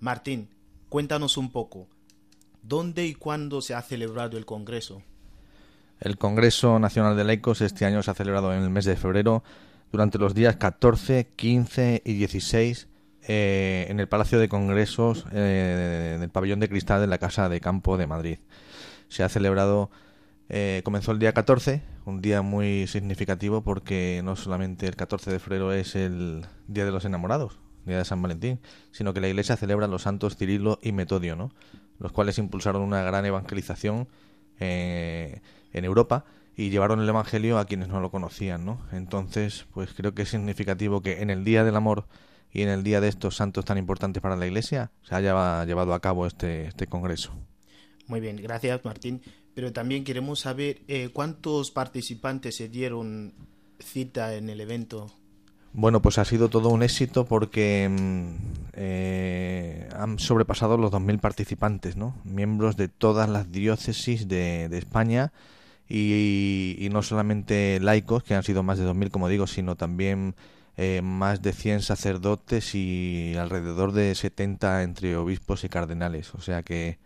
Martín, 0.00 0.48
cuéntanos 0.88 1.36
un 1.36 1.52
poco, 1.52 1.88
¿dónde 2.62 3.04
y 3.04 3.12
cuándo 3.12 3.60
se 3.60 3.74
ha 3.74 3.82
celebrado 3.82 4.38
el 4.38 4.46
Congreso? 4.46 5.02
El 6.00 6.16
Congreso 6.16 6.78
Nacional 6.78 7.14
de 7.14 7.24
Laicos 7.24 7.60
este 7.60 7.84
año 7.84 8.02
se 8.02 8.12
ha 8.12 8.14
celebrado 8.14 8.54
en 8.54 8.62
el 8.62 8.70
mes 8.70 8.86
de 8.86 8.96
febrero 8.96 9.44
durante 9.92 10.16
los 10.16 10.34
días 10.34 10.56
14, 10.56 11.32
15 11.36 12.00
y 12.02 12.14
16 12.14 12.88
eh, 13.28 13.88
en 13.90 14.00
el 14.00 14.08
Palacio 14.08 14.38
de 14.38 14.48
Congresos 14.48 15.26
eh, 15.32 16.16
del 16.18 16.30
Pabellón 16.30 16.60
de 16.60 16.70
Cristal 16.70 17.02
de 17.02 17.08
la 17.08 17.18
Casa 17.18 17.50
de 17.50 17.60
Campo 17.60 17.98
de 17.98 18.06
Madrid. 18.06 18.38
Se 19.08 19.22
ha 19.22 19.28
celebrado 19.28 19.90
eh, 20.48 20.82
comenzó 20.84 21.12
el 21.12 21.18
día 21.18 21.32
14, 21.32 21.82
un 22.04 22.20
día 22.20 22.42
muy 22.42 22.86
significativo 22.86 23.62
porque 23.62 24.20
no 24.24 24.36
solamente 24.36 24.86
el 24.86 24.96
14 24.96 25.30
de 25.30 25.38
febrero 25.38 25.72
es 25.72 25.96
el 25.96 26.44
Día 26.68 26.84
de 26.84 26.90
los 26.90 27.04
Enamorados, 27.04 27.58
Día 27.86 27.98
de 27.98 28.04
San 28.04 28.20
Valentín, 28.20 28.60
sino 28.90 29.14
que 29.14 29.20
la 29.20 29.28
Iglesia 29.28 29.56
celebra 29.56 29.86
los 29.86 30.02
santos 30.02 30.36
Cirilo 30.36 30.78
y 30.82 30.92
Metodio, 30.92 31.34
¿no? 31.34 31.50
los 31.98 32.12
cuales 32.12 32.38
impulsaron 32.38 32.82
una 32.82 33.02
gran 33.02 33.24
evangelización 33.24 34.08
eh, 34.60 35.40
en 35.72 35.84
Europa 35.84 36.24
y 36.56 36.70
llevaron 36.70 37.00
el 37.00 37.08
Evangelio 37.08 37.58
a 37.58 37.64
quienes 37.64 37.88
no 37.88 38.00
lo 38.00 38.10
conocían, 38.10 38.64
¿no? 38.64 38.78
Entonces, 38.92 39.66
pues 39.72 39.92
creo 39.94 40.14
que 40.14 40.22
es 40.22 40.28
significativo 40.28 41.00
que 41.00 41.22
en 41.22 41.30
el 41.30 41.44
Día 41.44 41.64
del 41.64 41.74
Amor 41.74 42.06
y 42.52 42.62
en 42.62 42.68
el 42.68 42.84
día 42.84 43.00
de 43.00 43.08
estos 43.08 43.36
santos 43.36 43.64
tan 43.64 43.78
importantes 43.78 44.22
para 44.22 44.36
la 44.36 44.46
Iglesia 44.46 44.92
se 45.02 45.14
haya 45.14 45.64
llevado 45.64 45.94
a 45.94 46.00
cabo 46.00 46.26
este, 46.26 46.66
este 46.66 46.86
congreso. 46.86 47.32
Muy 48.06 48.20
bien, 48.20 48.36
gracias 48.36 48.84
Martín. 48.84 49.22
Pero 49.54 49.72
también 49.72 50.04
queremos 50.04 50.40
saber 50.40 50.80
eh, 50.88 51.10
cuántos 51.12 51.70
participantes 51.70 52.56
se 52.56 52.68
dieron 52.68 53.34
cita 53.78 54.34
en 54.34 54.50
el 54.50 54.60
evento. 54.60 55.12
Bueno, 55.72 56.00
pues 56.02 56.18
ha 56.18 56.24
sido 56.24 56.48
todo 56.48 56.68
un 56.68 56.82
éxito 56.82 57.24
porque 57.24 57.88
mm, 57.88 58.28
eh, 58.74 59.88
han 59.96 60.18
sobrepasado 60.18 60.76
los 60.76 60.92
2.000 60.92 61.20
participantes, 61.20 61.96
¿no? 61.96 62.16
Miembros 62.24 62.76
de 62.76 62.88
todas 62.88 63.28
las 63.28 63.50
diócesis 63.50 64.28
de, 64.28 64.66
España 64.76 65.32
y, 65.88 66.76
y, 66.78 66.88
no 66.90 67.02
solamente 67.02 67.80
laicos, 67.80 68.22
que 68.22 68.34
han 68.34 68.44
sido 68.44 68.62
más 68.62 68.78
de 68.78 68.86
2.000, 68.86 69.10
como 69.10 69.28
digo, 69.28 69.46
sino 69.48 69.76
también 69.76 70.34
eh, 70.76 71.02
más 71.02 71.40
de 71.40 71.52
100 71.52 71.82
sacerdotes 71.82 72.74
y 72.74 73.36
alrededor 73.36 73.92
de 73.92 74.12
70 74.14 74.82
entre 74.82 75.16
obispos 75.16 75.62
y 75.62 75.68
cardenales. 75.68 76.34
O 76.34 76.40
sea 76.40 76.64
que 76.64 76.98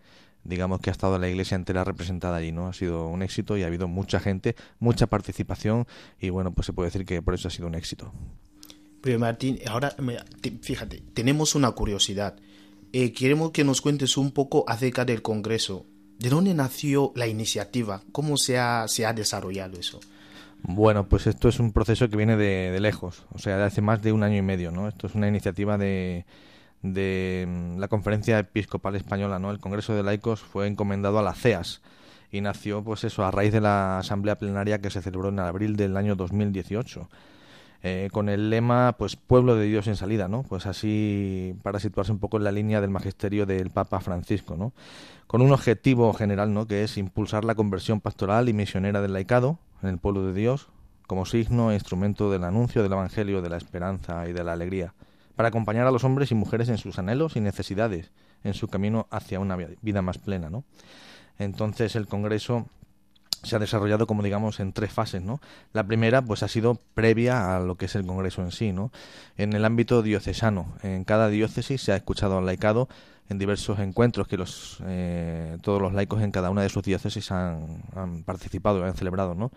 digamos 0.45 0.81
que 0.81 0.91
ha 0.91 0.93
estado 0.93 1.19
la 1.19 1.29
iglesia 1.29 1.55
entera 1.55 1.85
representada 1.85 2.37
allí, 2.37 2.53
¿no? 2.53 2.69
Ha 2.69 2.73
sido 2.73 3.09
un 3.09 3.23
éxito 3.23 3.57
y 3.57 3.63
ha 3.63 3.67
habido 3.67 3.89
mucha 3.89 4.21
gente, 4.21 4.57
mucha 4.79 5.07
participación 5.07 5.87
y 6.21 6.31
bueno, 6.31 6.53
pues 6.53 6.67
se 6.67 6.73
puede 6.73 6.89
decir 6.89 7.05
que 7.05 7.23
por 7.23 7.35
eso 7.35 7.49
ha 7.49 7.51
sido 7.51 7.67
un 7.67 7.75
éxito. 7.75 8.13
Pero 9.01 9.19
Martín, 9.19 9.59
ahora 9.67 9.95
fíjate, 10.63 11.03
tenemos 11.15 11.55
una 11.55 11.71
curiosidad. 11.73 12.37
Eh, 12.93 13.13
queremos 13.13 13.53
que 13.53 13.65
nos 13.65 13.81
cuentes 13.81 14.17
un 14.17 14.33
poco 14.33 14.65
acerca 14.67 15.05
del 15.05 15.23
Congreso. 15.23 15.87
¿De 16.19 16.31
dónde 16.31 16.53
nació 16.55 17.13
la 17.15 17.27
iniciativa? 17.27 18.03
¿Cómo 18.11 18.37
se 18.37 18.59
ha, 18.59 18.89
se 18.89 19.07
ha 19.07 19.13
desarrollado 19.13 19.79
eso? 19.79 20.01
Bueno, 20.63 21.09
pues 21.09 21.29
esto 21.29 21.49
es 21.49 21.61
un 21.61 21.73
proceso 21.73 22.09
que 22.09 22.17
viene 22.17 22.37
de, 22.37 22.73
de, 22.73 22.81
lejos, 22.81 23.25
o 23.31 23.39
sea, 23.39 23.57
de 23.57 23.63
hace 23.63 23.81
más 23.81 24.03
de 24.03 24.11
un 24.11 24.25
año 24.25 24.37
y 24.37 24.43
medio, 24.43 24.73
¿no? 24.73 24.89
Esto 24.89 25.07
es 25.07 25.15
una 25.15 25.29
iniciativa 25.29 25.79
de, 25.79 26.25
de 26.83 27.47
mm, 27.49 27.79
la 27.79 27.89
Conferencia 27.89 28.39
Episcopal 28.39 28.97
Española, 28.97 29.39
¿no? 29.39 29.51
El 29.51 29.61
Congreso 29.61 29.95
de 29.95 30.03
Laicos 30.03 30.41
fue 30.41 30.67
encomendado 30.67 31.19
a 31.19 31.23
la 31.23 31.35
CEAS 31.35 31.81
y 32.31 32.41
nació, 32.41 32.83
pues 32.83 33.05
eso, 33.05 33.25
a 33.25 33.31
raíz 33.31 33.53
de 33.53 33.61
la 33.61 33.99
Asamblea 33.99 34.39
Plenaria 34.39 34.81
que 34.81 34.91
se 34.91 35.03
celebró 35.03 35.31
en 35.31 35.39
abril 35.41 35.77
del 35.77 35.97
año 35.97 36.15
2018. 36.17 37.09
Eh, 37.85 38.09
con 38.13 38.29
el 38.29 38.51
lema 38.51 38.97
pues 38.99 39.15
pueblo 39.15 39.55
de 39.55 39.67
Dios 39.67 39.87
en 39.87 39.95
salida 39.95 40.27
no 40.27 40.43
pues 40.43 40.67
así 40.67 41.55
para 41.63 41.79
situarse 41.79 42.11
un 42.11 42.19
poco 42.19 42.37
en 42.37 42.43
la 42.43 42.51
línea 42.51 42.81
del 42.81 42.91
magisterio 42.91 43.47
del 43.47 43.71
Papa 43.71 44.01
Francisco 44.01 44.57
no 44.57 44.73
con 45.29 45.43
un 45.43 45.53
objetivo 45.53 46.13
general 46.13 46.53
no 46.53 46.67
que 46.67 46.83
es 46.83 46.99
impulsar 46.99 47.45
la 47.45 47.55
conversión 47.55 48.01
pastoral 48.01 48.49
y 48.49 48.53
misionera 48.53 49.01
del 49.01 49.13
laicado 49.13 49.61
en 49.81 49.91
el 49.91 49.99
pueblo 49.99 50.27
de 50.27 50.33
Dios 50.33 50.71
como 51.09 51.25
signo 51.25 51.71
e 51.73 51.75
instrumento 51.75 52.31
del 52.31 52.45
anuncio 52.45 52.83
del 52.83 52.93
Evangelio 52.93 53.41
de 53.41 53.49
la 53.49 53.57
esperanza 53.57 54.29
y 54.29 54.35
de 54.35 54.45
la 54.45 54.53
alegría, 54.53 54.93
para 55.39 55.51
acompañar 55.51 55.87
a 55.87 55.93
los 55.93 56.03
hombres 56.03 56.33
y 56.33 56.35
mujeres 56.35 56.69
en 56.69 56.79
sus 56.79 56.99
anhelos 56.99 57.37
y 57.37 57.41
necesidades, 57.41 58.11
en 58.43 58.55
su 58.55 58.67
camino 58.67 59.07
hacia 59.09 59.39
una 59.39 59.55
vida 59.55 60.03
más 60.03 60.19
plena, 60.19 60.51
¿no? 60.51 60.65
Entonces 61.39 61.95
el 61.95 62.09
Congreso 62.09 62.67
se 63.43 63.57
ha 63.57 63.59
desarrollado 63.59 64.07
como 64.07 64.23
digamos 64.23 64.61
en 64.61 64.73
tres 64.73 64.93
fases, 64.93 65.23
¿no? 65.23 65.41
La 65.73 65.85
primera 65.85 66.23
pues 66.23 66.43
ha 66.43 66.49
sido 66.49 66.79
previa 66.95 67.57
a 67.57 67.61
lo 67.61 67.77
que 67.77 67.87
es 67.87 67.95
el 67.95 68.07
Congreso 68.07 68.43
en 68.43 68.53
sí, 68.53 68.73
¿no? 68.73 68.91
En 69.37 69.53
el 69.53 69.65
ámbito 69.65 70.03
diocesano, 70.03 70.75
en 70.83 71.05
cada 71.05 71.29
diócesis 71.29 71.83
se 71.83 71.93
ha 71.93 71.97
escuchado 71.97 72.39
al 72.39 72.47
laicado 72.47 72.89
en 73.29 73.39
diversos 73.39 73.79
encuentros 73.79 74.27
que 74.27 74.37
los 74.37 74.79
eh, 74.87 75.59
todos 75.63 75.83
los 75.83 75.93
laicos 75.93 76.23
en 76.23 76.31
cada 76.31 76.51
una 76.51 76.63
de 76.63 76.69
sus 76.69 76.83
diócesis 76.83 77.31
han, 77.31 77.83
han 77.95 78.23
participado, 78.23 78.85
han 78.85 78.95
celebrado, 78.95 79.35
¿no? 79.35 79.51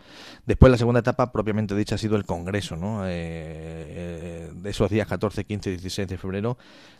Después 0.45 0.71
la 0.71 0.77
segunda 0.77 0.99
etapa 0.99 1.31
propiamente 1.31 1.75
dicha 1.75 1.95
ha 1.95 1.97
sido 1.97 2.17
el 2.17 2.25
Congreso, 2.25 2.75
¿no? 2.75 3.05
Eh, 3.05 3.09
eh, 3.09 4.51
de 4.53 4.69
esos 4.69 4.89
días 4.89 5.07
14, 5.07 5.45
15 5.45 5.69
y 5.69 5.73
16 5.73 6.07
de 6.07 6.17
febrero, 6.17 6.57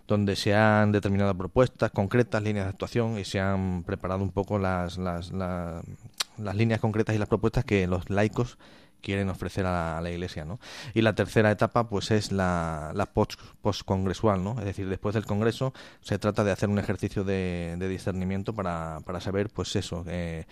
donde 0.07 0.35
se 0.35 0.55
han 0.55 0.91
determinado 0.91 1.35
propuestas 1.35 1.91
concretas, 1.91 2.41
líneas 2.41 2.65
de 2.65 2.69
actuación 2.69 3.19
y 3.19 3.25
se 3.25 3.39
han 3.39 3.83
preparado 3.83 4.23
un 4.23 4.31
poco 4.31 4.57
las, 4.57 4.97
las, 4.97 5.31
las 6.43 6.55
líneas 6.55 6.79
concretas 6.79 7.15
y 7.15 7.19
las 7.19 7.27
propuestas 7.27 7.65
que 7.65 7.87
los 7.87 8.09
laicos 8.09 8.57
quieren 9.01 9.29
ofrecer 9.29 9.65
a 9.65 9.99
la, 9.99 10.11
iglesia, 10.11 10.45
¿no? 10.45 10.59
Y 10.93 11.01
la 11.01 11.13
tercera 11.13 11.51
etapa, 11.51 11.89
pues, 11.89 12.11
es 12.11 12.31
la, 12.31 12.91
la 12.95 13.07
post, 13.07 13.39
postcongresual, 13.61 14.43
¿no? 14.43 14.57
Es 14.59 14.65
decir, 14.65 14.87
después 14.87 15.15
del 15.15 15.25
congreso 15.25 15.73
se 16.01 16.19
trata 16.19 16.43
de 16.43 16.51
hacer 16.51 16.69
un 16.69 16.79
ejercicio 16.79 17.23
de, 17.23 17.75
de 17.77 17.87
discernimiento 17.89 18.53
para, 18.53 18.99
para 19.05 19.19
saber, 19.19 19.49
pues, 19.49 19.75
eso, 19.75 20.05
eh, 20.07 20.45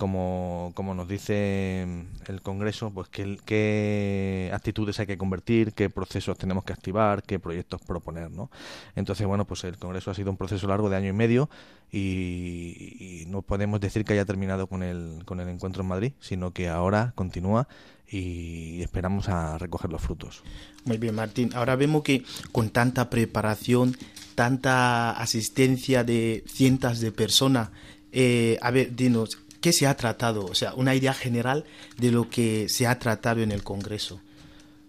como, 0.00 0.72
como 0.74 0.94
nos 0.94 1.08
dice 1.08 1.82
el 2.26 2.40
Congreso, 2.40 2.90
pues 2.90 3.08
qué, 3.10 3.38
qué 3.44 4.50
actitudes 4.54 4.98
hay 4.98 5.06
que 5.06 5.18
convertir, 5.18 5.74
qué 5.74 5.90
procesos 5.90 6.38
tenemos 6.38 6.64
que 6.64 6.72
activar, 6.72 7.22
qué 7.22 7.38
proyectos 7.38 7.82
proponer, 7.82 8.30
¿no? 8.30 8.50
Entonces, 8.96 9.26
bueno, 9.26 9.44
pues 9.44 9.62
el 9.64 9.76
Congreso 9.76 10.10
ha 10.10 10.14
sido 10.14 10.30
un 10.30 10.38
proceso 10.38 10.66
largo 10.66 10.88
de 10.88 10.96
año 10.96 11.10
y 11.10 11.12
medio 11.12 11.50
y, 11.92 13.24
no 13.26 13.42
podemos 13.42 13.78
decir 13.78 14.06
que 14.06 14.14
haya 14.14 14.24
terminado 14.24 14.68
con 14.68 14.82
el, 14.82 15.22
con 15.26 15.38
el 15.38 15.48
encuentro 15.50 15.82
en 15.82 15.88
Madrid, 15.88 16.12
sino 16.18 16.52
que 16.52 16.70
ahora 16.70 17.12
continúa 17.14 17.68
y 18.08 18.80
esperamos 18.80 19.28
a 19.28 19.58
recoger 19.58 19.90
los 19.90 20.00
frutos. 20.00 20.42
Muy 20.86 20.96
bien, 20.96 21.14
Martín. 21.14 21.50
Ahora 21.54 21.76
vemos 21.76 22.02
que 22.04 22.24
con 22.52 22.70
tanta 22.70 23.10
preparación, 23.10 23.98
tanta 24.34 25.10
asistencia 25.10 26.04
de 26.04 26.42
cientos 26.46 27.00
de 27.00 27.12
personas, 27.12 27.68
eh, 28.12 28.58
a 28.62 28.70
ver, 28.70 28.96
dinos, 28.96 29.38
¿qué 29.60 29.72
se 29.72 29.86
ha 29.86 29.96
tratado? 29.96 30.46
O 30.46 30.54
sea, 30.54 30.74
una 30.74 30.94
idea 30.94 31.14
general 31.14 31.64
de 31.98 32.10
lo 32.10 32.28
que 32.28 32.68
se 32.68 32.86
ha 32.86 32.98
tratado 32.98 33.40
en 33.40 33.52
el 33.52 33.62
Congreso. 33.62 34.20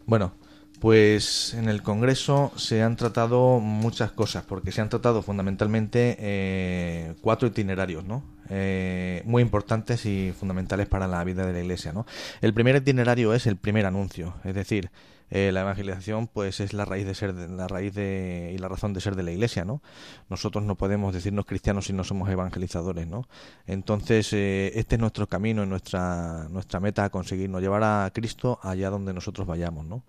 Bueno, 0.05 0.33
pues 0.79 1.53
en 1.53 1.69
el 1.69 1.83
Congreso 1.83 2.51
se 2.55 2.81
han 2.81 2.95
tratado 2.95 3.59
muchas 3.59 4.11
cosas, 4.11 4.43
porque 4.43 4.71
se 4.71 4.81
han 4.81 4.89
tratado 4.89 5.21
fundamentalmente 5.21 6.17
eh, 6.19 7.13
cuatro 7.21 7.47
itinerarios, 7.47 8.03
¿no? 8.03 8.23
Eh, 8.49 9.21
muy 9.25 9.43
importantes 9.43 10.05
y 10.05 10.33
fundamentales 10.37 10.87
para 10.87 11.07
la 11.07 11.23
vida 11.23 11.45
de 11.45 11.53
la 11.53 11.59
Iglesia, 11.59 11.93
¿no? 11.93 12.07
El 12.41 12.53
primer 12.53 12.75
itinerario 12.75 13.33
es 13.35 13.45
el 13.45 13.57
primer 13.57 13.85
anuncio, 13.85 14.33
es 14.43 14.55
decir, 14.55 14.89
eh, 15.31 15.51
la 15.51 15.61
evangelización 15.61 16.27
pues 16.27 16.59
es 16.59 16.73
la 16.73 16.85
raíz 16.85 17.05
de 17.05 17.15
ser 17.15 17.33
de, 17.33 17.47
la 17.47 17.67
raíz 17.67 17.93
de, 17.93 18.51
y 18.53 18.57
la 18.59 18.67
razón 18.67 18.93
de 18.93 19.01
ser 19.01 19.15
de 19.15 19.23
la 19.23 19.31
iglesia 19.31 19.65
no 19.65 19.81
nosotros 20.29 20.63
no 20.63 20.75
podemos 20.75 21.13
decirnos 21.13 21.45
cristianos 21.45 21.85
si 21.85 21.93
no 21.93 22.03
somos 22.03 22.29
evangelizadores 22.29 23.07
no 23.07 23.27
entonces 23.65 24.31
eh, 24.33 24.71
este 24.75 24.95
es 24.95 25.01
nuestro 25.01 25.27
camino 25.27 25.65
nuestra 25.65 26.47
nuestra 26.49 26.79
meta 26.79 27.05
a 27.05 27.09
conseguirnos 27.09 27.61
llevar 27.61 27.83
a 27.83 28.11
Cristo 28.13 28.59
allá 28.61 28.89
donde 28.89 29.13
nosotros 29.13 29.47
vayamos 29.47 29.85
no 29.85 30.03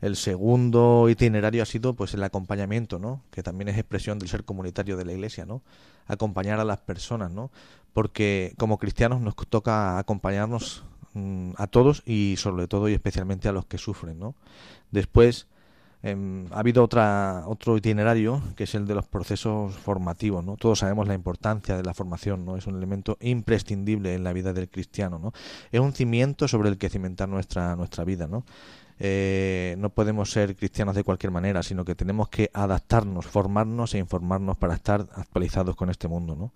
el 0.00 0.14
segundo 0.14 1.08
itinerario 1.08 1.62
ha 1.62 1.66
sido 1.66 1.94
pues 1.94 2.14
el 2.14 2.22
acompañamiento, 2.22 2.98
¿no? 2.98 3.22
Que 3.32 3.42
también 3.42 3.68
es 3.68 3.76
expresión 3.76 4.18
del 4.18 4.28
ser 4.28 4.44
comunitario 4.44 4.96
de 4.96 5.04
la 5.04 5.12
iglesia, 5.12 5.44
¿no? 5.44 5.62
Acompañar 6.06 6.60
a 6.60 6.64
las 6.64 6.78
personas, 6.78 7.32
¿no? 7.32 7.50
Porque 7.92 8.54
como 8.58 8.78
cristianos 8.78 9.20
nos 9.20 9.34
toca 9.34 9.98
acompañarnos 9.98 10.84
mmm, 11.14 11.52
a 11.56 11.66
todos 11.66 12.02
y 12.06 12.36
sobre 12.38 12.68
todo 12.68 12.88
y 12.88 12.94
especialmente 12.94 13.48
a 13.48 13.52
los 13.52 13.66
que 13.66 13.78
sufren, 13.78 14.18
¿no? 14.18 14.34
Después 14.90 15.46
eh, 16.02 16.46
ha 16.52 16.60
habido 16.60 16.84
otra 16.84 17.44
otro 17.46 17.76
itinerario 17.76 18.42
que 18.56 18.64
es 18.64 18.74
el 18.74 18.86
de 18.86 18.94
los 18.94 19.06
procesos 19.06 19.74
formativos, 19.76 20.44
¿no? 20.44 20.56
Todos 20.56 20.80
sabemos 20.80 21.08
la 21.08 21.14
importancia 21.14 21.76
de 21.76 21.82
la 21.82 21.94
formación, 21.94 22.44
¿no? 22.44 22.56
Es 22.56 22.66
un 22.66 22.76
elemento 22.76 23.16
imprescindible 23.20 24.14
en 24.14 24.24
la 24.24 24.32
vida 24.32 24.52
del 24.52 24.68
cristiano, 24.68 25.18
¿no? 25.18 25.32
Es 25.72 25.80
un 25.80 25.92
cimiento 25.92 26.48
sobre 26.48 26.68
el 26.68 26.78
que 26.78 26.88
cimentar 26.88 27.28
nuestra 27.28 27.76
nuestra 27.76 28.04
vida, 28.04 28.26
¿no? 28.26 28.44
eh, 28.98 29.76
no 29.78 29.90
podemos 29.90 30.30
ser 30.30 30.56
cristianos 30.56 30.94
de 30.94 31.04
cualquier 31.04 31.30
manera, 31.30 31.62
sino 31.62 31.84
que 31.84 31.94
tenemos 31.94 32.28
que 32.28 32.50
adaptarnos, 32.52 33.26
formarnos 33.26 33.94
e 33.94 33.98
informarnos 33.98 34.56
para 34.56 34.74
estar 34.74 35.06
actualizados 35.14 35.76
con 35.76 35.90
este 35.90 36.08
mundo, 36.08 36.34
¿no? 36.34 36.52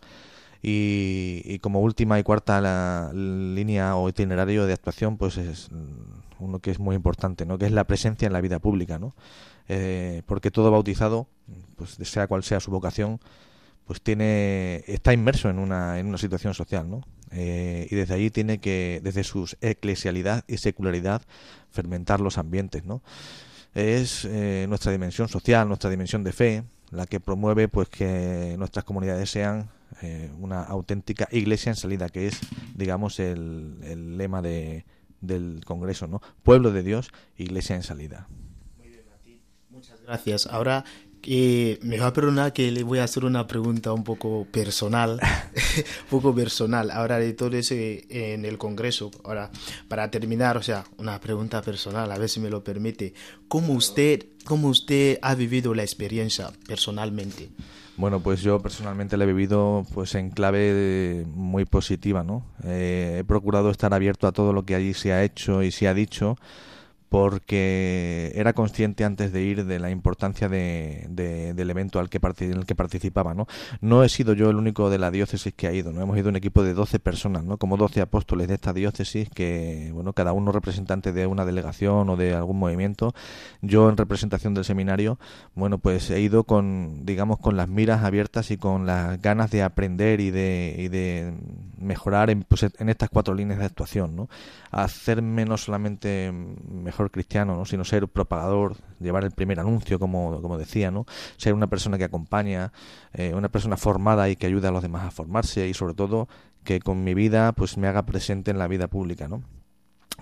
Y, 0.62 1.42
y 1.44 1.58
como 1.58 1.80
última 1.80 2.20
y 2.20 2.22
cuarta 2.22 2.60
la, 2.60 3.10
línea 3.12 3.96
o 3.96 4.08
itinerario 4.08 4.64
de 4.66 4.72
actuación, 4.72 5.16
pues 5.16 5.36
es 5.36 5.70
uno 6.38 6.60
que 6.60 6.70
es 6.70 6.78
muy 6.78 6.94
importante, 6.94 7.46
¿no? 7.46 7.58
Que 7.58 7.66
es 7.66 7.72
la 7.72 7.84
presencia 7.84 8.26
en 8.26 8.32
la 8.32 8.40
vida 8.40 8.60
pública, 8.60 8.98
¿no? 8.98 9.14
Eh, 9.68 10.22
porque 10.26 10.50
todo 10.50 10.70
bautizado, 10.70 11.26
pues 11.76 11.96
sea 12.02 12.26
cual 12.26 12.44
sea 12.44 12.60
su 12.60 12.70
vocación, 12.70 13.20
pues 13.86 14.00
tiene 14.00 14.84
está 14.86 15.12
inmerso 15.12 15.50
en 15.50 15.58
una 15.58 15.98
en 15.98 16.06
una 16.06 16.18
situación 16.18 16.54
social 16.54 16.88
no 16.88 17.02
eh, 17.30 17.86
y 17.90 17.94
desde 17.94 18.14
allí 18.14 18.30
tiene 18.30 18.58
que 18.58 19.00
desde 19.02 19.24
su 19.24 19.50
eclesialidad 19.60 20.44
y 20.46 20.58
secularidad 20.58 21.22
fermentar 21.70 22.20
los 22.20 22.38
ambientes 22.38 22.84
no 22.84 23.02
es 23.74 24.24
eh, 24.24 24.66
nuestra 24.68 24.92
dimensión 24.92 25.28
social 25.28 25.66
nuestra 25.66 25.90
dimensión 25.90 26.22
de 26.24 26.32
fe 26.32 26.64
la 26.90 27.06
que 27.06 27.20
promueve 27.20 27.68
pues 27.68 27.88
que 27.88 28.54
nuestras 28.58 28.84
comunidades 28.84 29.30
sean 29.30 29.68
eh, 30.00 30.30
una 30.38 30.62
auténtica 30.62 31.28
iglesia 31.30 31.70
en 31.70 31.76
salida 31.76 32.08
que 32.08 32.26
es 32.26 32.40
digamos 32.74 33.18
el, 33.20 33.78
el 33.82 34.16
lema 34.16 34.42
de, 34.42 34.84
del 35.20 35.60
congreso 35.64 36.06
no 36.06 36.22
pueblo 36.42 36.72
de 36.72 36.82
Dios 36.82 37.10
iglesia 37.36 37.76
en 37.76 37.82
salida 37.82 38.28
Muy 38.78 38.88
bien, 38.88 39.40
Muchas 39.70 40.00
gracias 40.02 40.46
ahora 40.46 40.84
Y 41.24 41.78
me 41.82 41.98
va 41.98 42.08
a 42.08 42.12
perdonar 42.12 42.52
que 42.52 42.70
le 42.72 42.82
voy 42.82 42.98
a 42.98 43.04
hacer 43.04 43.24
una 43.24 43.46
pregunta 43.46 43.92
un 43.92 44.02
poco 44.02 44.44
personal, 44.50 45.20
un 45.76 46.08
poco 46.10 46.34
personal. 46.34 46.90
Ahora 46.90 47.18
de 47.18 47.32
todo 47.32 47.56
eso 47.56 47.74
en 47.76 48.44
el 48.44 48.58
Congreso. 48.58 49.12
Ahora, 49.22 49.50
para 49.88 50.10
terminar, 50.10 50.56
o 50.56 50.62
sea, 50.62 50.84
una 50.98 51.20
pregunta 51.20 51.62
personal, 51.62 52.10
a 52.10 52.18
ver 52.18 52.28
si 52.28 52.40
me 52.40 52.50
lo 52.50 52.64
permite. 52.64 53.14
¿Cómo 53.46 53.74
usted, 53.74 54.26
cómo 54.44 54.68
usted 54.68 55.20
ha 55.22 55.36
vivido 55.36 55.74
la 55.74 55.82
experiencia 55.82 56.50
personalmente? 56.66 57.50
Bueno, 57.96 58.20
pues 58.20 58.40
yo 58.40 58.58
personalmente 58.58 59.16
la 59.16 59.24
he 59.24 59.26
vivido 59.26 59.84
pues 59.92 60.14
en 60.14 60.30
clave 60.30 61.24
muy 61.34 61.66
positiva, 61.66 62.22
¿no? 62.22 62.42
Eh, 62.64 63.18
he 63.20 63.24
procurado 63.24 63.70
estar 63.70 63.92
abierto 63.92 64.26
a 64.26 64.32
todo 64.32 64.52
lo 64.52 64.64
que 64.64 64.74
allí 64.74 64.94
se 64.94 65.12
ha 65.12 65.22
hecho 65.22 65.62
y 65.62 65.70
se 65.70 65.88
ha 65.88 65.94
dicho 65.94 66.36
porque 67.12 68.32
era 68.36 68.54
consciente 68.54 69.04
antes 69.04 69.34
de 69.34 69.42
ir 69.42 69.66
de 69.66 69.78
la 69.78 69.90
importancia 69.90 70.48
de, 70.48 71.06
del 71.10 71.70
evento 71.70 72.00
al 72.00 72.08
que 72.08 72.18
en 72.40 72.52
el 72.54 72.64
que 72.64 72.74
participaba. 72.74 73.34
¿no? 73.34 73.46
no 73.82 74.02
he 74.02 74.08
sido 74.08 74.32
yo 74.32 74.48
el 74.48 74.56
único 74.56 74.88
de 74.88 74.98
la 74.98 75.10
diócesis 75.10 75.52
que 75.52 75.66
ha 75.66 75.74
ido, 75.74 75.92
¿no? 75.92 76.00
hemos 76.00 76.16
ido 76.16 76.30
un 76.30 76.36
equipo 76.36 76.62
de 76.62 76.72
12 76.72 77.00
personas, 77.00 77.44
¿no? 77.44 77.58
como 77.58 77.76
12 77.76 78.00
apóstoles 78.00 78.48
de 78.48 78.54
esta 78.54 78.72
diócesis, 78.72 79.28
que 79.28 79.90
bueno, 79.92 80.14
cada 80.14 80.32
uno 80.32 80.52
representante 80.52 81.12
de 81.12 81.26
una 81.26 81.44
delegación 81.44 82.08
o 82.08 82.16
de 82.16 82.32
algún 82.32 82.58
movimiento. 82.58 83.14
Yo 83.60 83.90
en 83.90 83.98
representación 83.98 84.54
del 84.54 84.64
seminario, 84.64 85.18
bueno, 85.54 85.76
pues 85.76 86.08
he 86.10 86.18
ido 86.18 86.44
con, 86.44 87.04
digamos, 87.04 87.40
con 87.40 87.58
las 87.58 87.68
miras 87.68 88.04
abiertas 88.04 88.50
y 88.50 88.56
con 88.56 88.86
las 88.86 89.20
ganas 89.20 89.50
de 89.50 89.62
aprender 89.62 90.20
y 90.20 90.30
de, 90.30 90.76
y 90.78 90.88
de 90.88 91.34
mejorar 91.76 92.30
en, 92.30 92.44
pues, 92.44 92.62
en 92.62 92.88
estas 92.88 93.10
cuatro 93.10 93.34
líneas 93.34 93.58
de 93.58 93.66
actuación. 93.66 94.16
¿no? 94.16 94.30
Hacerme 94.70 95.44
no 95.44 95.58
solamente 95.58 96.32
mejor 96.32 97.01
cristiano, 97.10 97.56
¿no? 97.56 97.64
sino 97.64 97.84
ser 97.84 98.08
propagador, 98.08 98.76
llevar 99.00 99.24
el 99.24 99.32
primer 99.32 99.60
anuncio, 99.60 99.98
como, 99.98 100.40
como 100.42 100.58
decía, 100.58 100.90
¿no? 100.90 101.06
ser 101.36 101.54
una 101.54 101.66
persona 101.66 101.98
que 101.98 102.04
acompaña, 102.04 102.72
eh, 103.12 103.34
una 103.34 103.48
persona 103.50 103.76
formada 103.76 104.28
y 104.28 104.36
que 104.36 104.46
ayuda 104.46 104.68
a 104.68 104.72
los 104.72 104.82
demás 104.82 105.04
a 105.04 105.10
formarse 105.10 105.68
y 105.68 105.74
sobre 105.74 105.94
todo 105.94 106.28
que 106.64 106.80
con 106.80 107.04
mi 107.04 107.14
vida 107.14 107.52
pues 107.52 107.76
me 107.76 107.88
haga 107.88 108.06
presente 108.06 108.50
en 108.50 108.58
la 108.58 108.68
vida 108.68 108.88
pública, 108.88 109.28
¿no? 109.28 109.42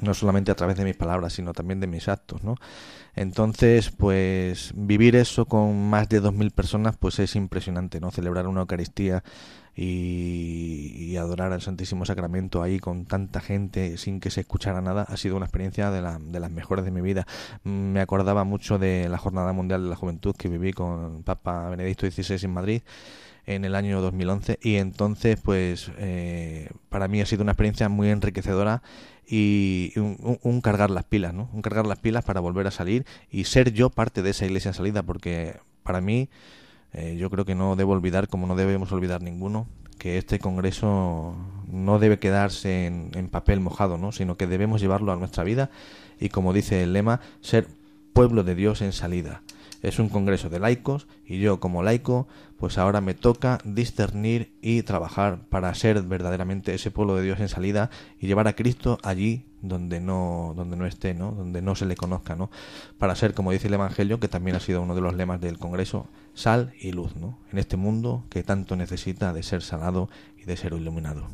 no 0.01 0.15
solamente 0.15 0.51
a 0.51 0.55
través 0.55 0.77
de 0.77 0.85
mis 0.85 0.97
palabras, 0.97 1.33
sino 1.33 1.53
también 1.53 1.81
de 1.81 1.87
mis 1.87 2.09
actos, 2.09 2.43
¿no? 2.43 2.55
Entonces, 3.15 3.91
pues 3.91 4.73
vivir 4.75 5.17
eso 5.17 5.47
con 5.47 5.91
más 5.91 6.09
de 6.09 6.23
2.000 6.23 6.53
personas, 6.53 6.97
pues 6.97 7.19
es 7.19 7.37
impresionante, 7.37 8.01
¿no? 8.01 8.11
Celebrar 8.11 8.47
una 8.47 8.61
Eucaristía 8.61 9.23
y, 9.75 11.17
adorar 11.17 11.53
al 11.53 11.61
Santísimo 11.61 12.05
Sacramento 12.05 12.63
ahí 12.63 12.79
con 12.79 13.07
tanta 13.07 13.41
gente 13.41 13.97
sin 13.99 14.21
que 14.21 14.31
se 14.31 14.41
escuchara 14.41 14.81
nada, 14.81 15.03
ha 15.03 15.17
sido 15.17 15.37
una 15.37 15.47
experiencia 15.47 15.91
de, 15.91 16.01
de 16.01 16.41
las 16.41 16.51
mejores 16.51 16.85
de 16.85 16.91
mi 16.91 17.01
vida. 17.01 17.27
Me 17.65 18.01
acordaba 18.01 18.45
mucho 18.45 18.79
de 18.79 19.09
la 19.09 19.19
Jornada 19.19 19.53
Mundial 19.53 19.83
de 19.83 19.91
la 19.91 19.97
Juventud 19.97 20.35
que 20.37 20.49
viví 20.49 20.73
con 20.73 21.23
Papa 21.23 21.69
Benedicto 21.69 22.11
XVI 22.11 22.39
en 22.45 22.53
Madrid 22.53 22.83
en 23.47 23.65
el 23.65 23.75
año 23.75 24.01
2011 24.01 24.59
y 24.63 24.77
entonces 24.77 25.39
pues 25.43 25.91
eh, 25.99 26.71
para 26.89 27.09
mí 27.09 27.21
ha 27.21 27.27
sido 27.27 27.43
una 27.43 27.53
experiencia 27.53 27.89
muy 27.89 28.09
enriquecedora 28.09 28.83
y 29.27 29.93
un, 29.97 30.61
cargar 30.61 30.91
las 30.91 31.05
pilas, 31.05 31.33
¿no? 31.33 31.49
Un 31.53 31.63
cargar 31.63 31.87
las 31.87 31.99
pilas 31.99 32.25
para 32.25 32.41
volver 32.41 32.67
a 32.67 32.73
salir 32.73 33.07
y 33.31 33.45
ser 33.45 33.73
yo 33.73 33.91
parte 33.91 34.23
de 34.23 34.31
esa 34.31 34.45
iglesia 34.45 34.73
salida 34.73 35.05
porque 35.05 35.57
para 35.85 36.01
mí 36.01 36.29
eh, 36.93 37.17
yo 37.17 37.31
creo 37.31 37.45
que 37.45 37.55
no 37.55 37.77
debo 37.77 37.93
olvidar, 37.93 38.29
como 38.29 38.49
no 38.49 38.57
debemos 38.57 38.91
olvidar 38.91 39.23
ninguno, 39.23 39.69
que 39.99 40.19
este 40.19 40.41
congreso 40.41 41.37
no 41.69 41.99
debe 42.01 42.19
quedarse 42.19 42.87
en, 42.87 43.13
en 43.15 43.29
papel 43.29 43.61
mojado, 43.61 43.99
¿no? 43.99 44.11
Sino 44.11 44.37
que 44.37 44.49
debemos 44.49 44.81
llevarlo 44.81 45.13
a 45.13 45.17
nuestra 45.17 45.45
vida 45.45 45.71
y 46.19 46.31
como 46.31 46.53
dice 46.53 46.83
el 46.83 46.93
lema, 46.93 47.21
ser 47.41 47.69
pueblo 48.13 48.43
de 48.43 48.57
Dios 48.57 48.83
en 48.83 48.93
salida 48.93 49.43
es 49.83 49.99
un 49.99 50.09
congreso 50.09 50.49
de 50.49 50.59
laicos 50.59 51.07
y 51.25 51.39
yo 51.39 51.61
como 51.61 51.83
laico 51.83 52.29
pues 52.59 52.77
ahora 52.77 53.01
me 53.01 53.15
toca 53.15 53.59
discernir 53.65 54.53
y 54.61 54.83
trabajar 54.83 55.41
para 55.49 55.75
ser 55.75 56.03
verdaderamente 56.03 56.75
ese 56.75 56.91
pueblo 56.91 57.17
de 57.17 57.23
Dios 57.23 57.41
en 57.41 57.49
salida 57.49 57.91
y 58.21 58.27
llevar 58.27 58.49
a 58.49 58.55
Cristo 58.55 58.99
allí 59.03 59.47
donde 59.63 60.01
no 60.01 60.53
donde 60.57 60.77
no 60.77 60.87
esté, 60.87 61.15
¿no? 61.15 61.33
Donde 61.33 61.63
no 61.63 61.75
se 61.75 61.87
le 61.87 61.97
conozca, 61.97 62.37
¿no? 62.37 62.51
Para 62.99 63.15
ser 63.15 63.35
como 63.35 63.53
dice 63.53 63.69
el 63.69 63.75
evangelio, 63.75 64.21
que 64.21 64.29
también 64.29 64.57
ha 64.57 64.61
sido 64.61 64.83
uno 64.83 64.95
de 64.95 65.01
los 65.01 65.15
lemas 65.15 65.41
del 65.41 65.59
congreso, 65.59 66.07
sal 66.35 66.73
y 66.81 66.93
luz, 66.93 67.17
¿no? 67.17 67.39
En 67.53 67.59
este 67.59 67.77
mundo 67.77 68.25
que 68.29 68.43
tanto 68.43 68.77
necesita 68.77 69.33
de 69.33 69.43
ser 69.43 69.63
salado 69.63 70.09
y 70.39 70.45
de 70.45 70.57
ser 70.57 70.73
iluminado. 70.73 71.27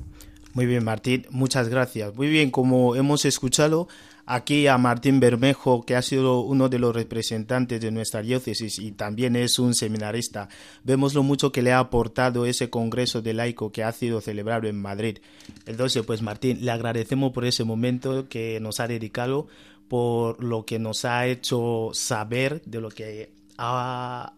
Muy 0.56 0.64
bien, 0.64 0.84
Martín, 0.84 1.26
muchas 1.30 1.68
gracias. 1.68 2.14
Muy 2.14 2.28
bien, 2.28 2.50
como 2.50 2.96
hemos 2.96 3.26
escuchado 3.26 3.88
aquí 4.26 4.66
a 4.66 4.76
Martín 4.76 5.20
Bermejo, 5.20 5.84
que 5.84 5.94
ha 5.94 6.02
sido 6.02 6.40
uno 6.40 6.68
de 6.68 6.80
los 6.80 6.94
representantes 6.94 7.80
de 7.80 7.92
nuestra 7.92 8.22
diócesis 8.22 8.78
y 8.78 8.92
también 8.92 9.36
es 9.36 9.58
un 9.58 9.74
seminarista, 9.74 10.48
vemos 10.82 11.14
lo 11.14 11.22
mucho 11.22 11.52
que 11.52 11.62
le 11.62 11.72
ha 11.72 11.78
aportado 11.78 12.44
ese 12.44 12.68
congreso 12.68 13.22
de 13.22 13.34
laico 13.34 13.70
que 13.70 13.84
ha 13.84 13.92
sido 13.92 14.20
celebrado 14.20 14.66
en 14.66 14.82
Madrid. 14.82 15.18
Entonces, 15.64 16.04
pues 16.04 16.22
Martín, 16.22 16.58
le 16.64 16.72
agradecemos 16.72 17.32
por 17.32 17.44
ese 17.44 17.64
momento 17.64 18.28
que 18.28 18.58
nos 18.60 18.80
ha 18.80 18.88
dedicado, 18.88 19.46
por 19.88 20.42
lo 20.42 20.66
que 20.66 20.80
nos 20.80 21.04
ha 21.04 21.26
hecho 21.26 21.90
saber 21.92 22.60
de 22.66 22.80
lo 22.80 22.90
que 22.90 23.30
ha, 23.56 24.32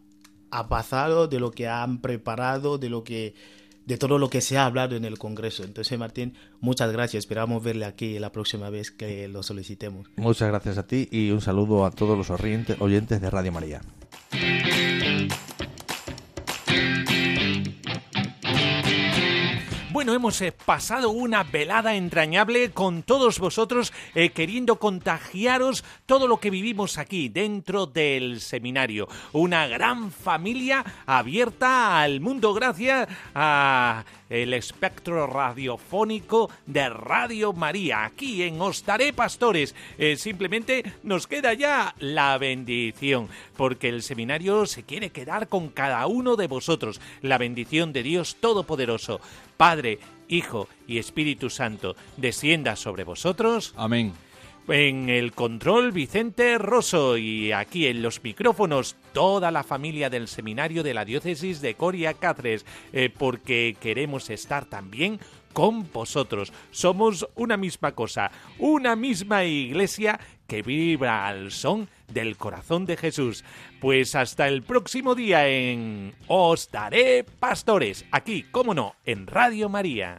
ha 0.50 0.68
pasado, 0.68 1.28
de 1.28 1.40
lo 1.40 1.50
que 1.50 1.66
han 1.66 2.02
preparado, 2.02 2.76
de 2.76 2.90
lo 2.90 3.02
que 3.02 3.34
de 3.88 3.96
todo 3.96 4.18
lo 4.18 4.28
que 4.28 4.42
se 4.42 4.58
ha 4.58 4.66
hablado 4.66 4.96
en 4.96 5.06
el 5.06 5.16
Congreso. 5.16 5.64
Entonces, 5.64 5.98
Martín, 5.98 6.34
muchas 6.60 6.92
gracias. 6.92 7.22
Esperamos 7.24 7.64
verle 7.64 7.86
aquí 7.86 8.18
la 8.18 8.30
próxima 8.30 8.68
vez 8.68 8.90
que 8.90 9.28
lo 9.28 9.42
solicitemos. 9.42 10.10
Muchas 10.16 10.48
gracias 10.48 10.76
a 10.76 10.86
ti 10.86 11.08
y 11.10 11.30
un 11.30 11.40
saludo 11.40 11.86
a 11.86 11.90
todos 11.90 12.18
los 12.18 12.28
oyentes 12.30 13.20
de 13.22 13.30
Radio 13.30 13.50
María. 13.50 13.80
Hemos 20.14 20.40
eh, 20.40 20.52
pasado 20.52 21.10
una 21.10 21.42
velada 21.42 21.94
entrañable 21.94 22.70
con 22.70 23.02
todos 23.02 23.38
vosotros, 23.38 23.92
eh, 24.14 24.30
queriendo 24.30 24.76
contagiaros 24.76 25.84
todo 26.06 26.26
lo 26.26 26.38
que 26.38 26.50
vivimos 26.50 26.98
aquí 26.98 27.28
dentro 27.28 27.86
del 27.86 28.40
seminario. 28.40 29.08
Una 29.32 29.66
gran 29.66 30.10
familia 30.10 30.84
abierta 31.06 32.00
al 32.00 32.20
mundo 32.20 32.54
gracias 32.54 33.08
a 33.34 34.04
el 34.30 34.54
espectro 34.54 35.26
radiofónico 35.26 36.50
de 36.66 36.88
Radio 36.88 37.52
María, 37.52 38.04
aquí 38.04 38.42
en 38.42 38.60
Ostaré 38.60 39.12
Pastores. 39.12 39.74
Eh, 39.98 40.16
simplemente 40.16 40.84
nos 41.02 41.26
queda 41.26 41.54
ya 41.54 41.94
la 41.98 42.36
bendición, 42.38 43.28
porque 43.56 43.88
el 43.88 44.02
seminario 44.02 44.66
se 44.66 44.82
quiere 44.82 45.10
quedar 45.10 45.48
con 45.48 45.68
cada 45.68 46.06
uno 46.06 46.36
de 46.36 46.46
vosotros. 46.46 47.00
La 47.22 47.38
bendición 47.38 47.92
de 47.92 48.02
Dios 48.02 48.36
Todopoderoso, 48.40 49.20
Padre, 49.56 49.98
Hijo 50.28 50.68
y 50.86 50.98
Espíritu 50.98 51.50
Santo, 51.50 51.96
descienda 52.16 52.76
sobre 52.76 53.04
vosotros. 53.04 53.74
Amén. 53.76 54.12
En 54.68 55.08
el 55.08 55.32
control 55.32 55.92
Vicente 55.92 56.58
Rosso 56.58 57.16
y 57.16 57.52
aquí 57.52 57.86
en 57.86 58.02
los 58.02 58.22
micrófonos 58.22 58.96
toda 59.14 59.50
la 59.50 59.64
familia 59.64 60.10
del 60.10 60.28
seminario 60.28 60.82
de 60.82 60.92
la 60.92 61.06
diócesis 61.06 61.62
de 61.62 61.74
Coria 61.74 62.12
Cáceres, 62.12 62.66
eh, 62.92 63.08
porque 63.08 63.76
queremos 63.80 64.28
estar 64.28 64.66
también 64.66 65.20
con 65.54 65.90
vosotros. 65.90 66.52
Somos 66.70 67.26
una 67.34 67.56
misma 67.56 67.92
cosa, 67.92 68.30
una 68.58 68.94
misma 68.94 69.44
iglesia 69.44 70.20
que 70.46 70.60
vibra 70.60 71.26
al 71.26 71.50
son 71.50 71.88
del 72.12 72.36
corazón 72.36 72.84
de 72.84 72.98
Jesús. 72.98 73.44
Pues 73.80 74.14
hasta 74.14 74.48
el 74.48 74.62
próximo 74.62 75.14
día 75.14 75.48
en 75.48 76.14
Os 76.26 76.70
Daré 76.70 77.24
Pastores, 77.24 78.04
aquí, 78.12 78.44
como 78.50 78.74
no, 78.74 78.96
en 79.06 79.26
Radio 79.26 79.70
María. 79.70 80.18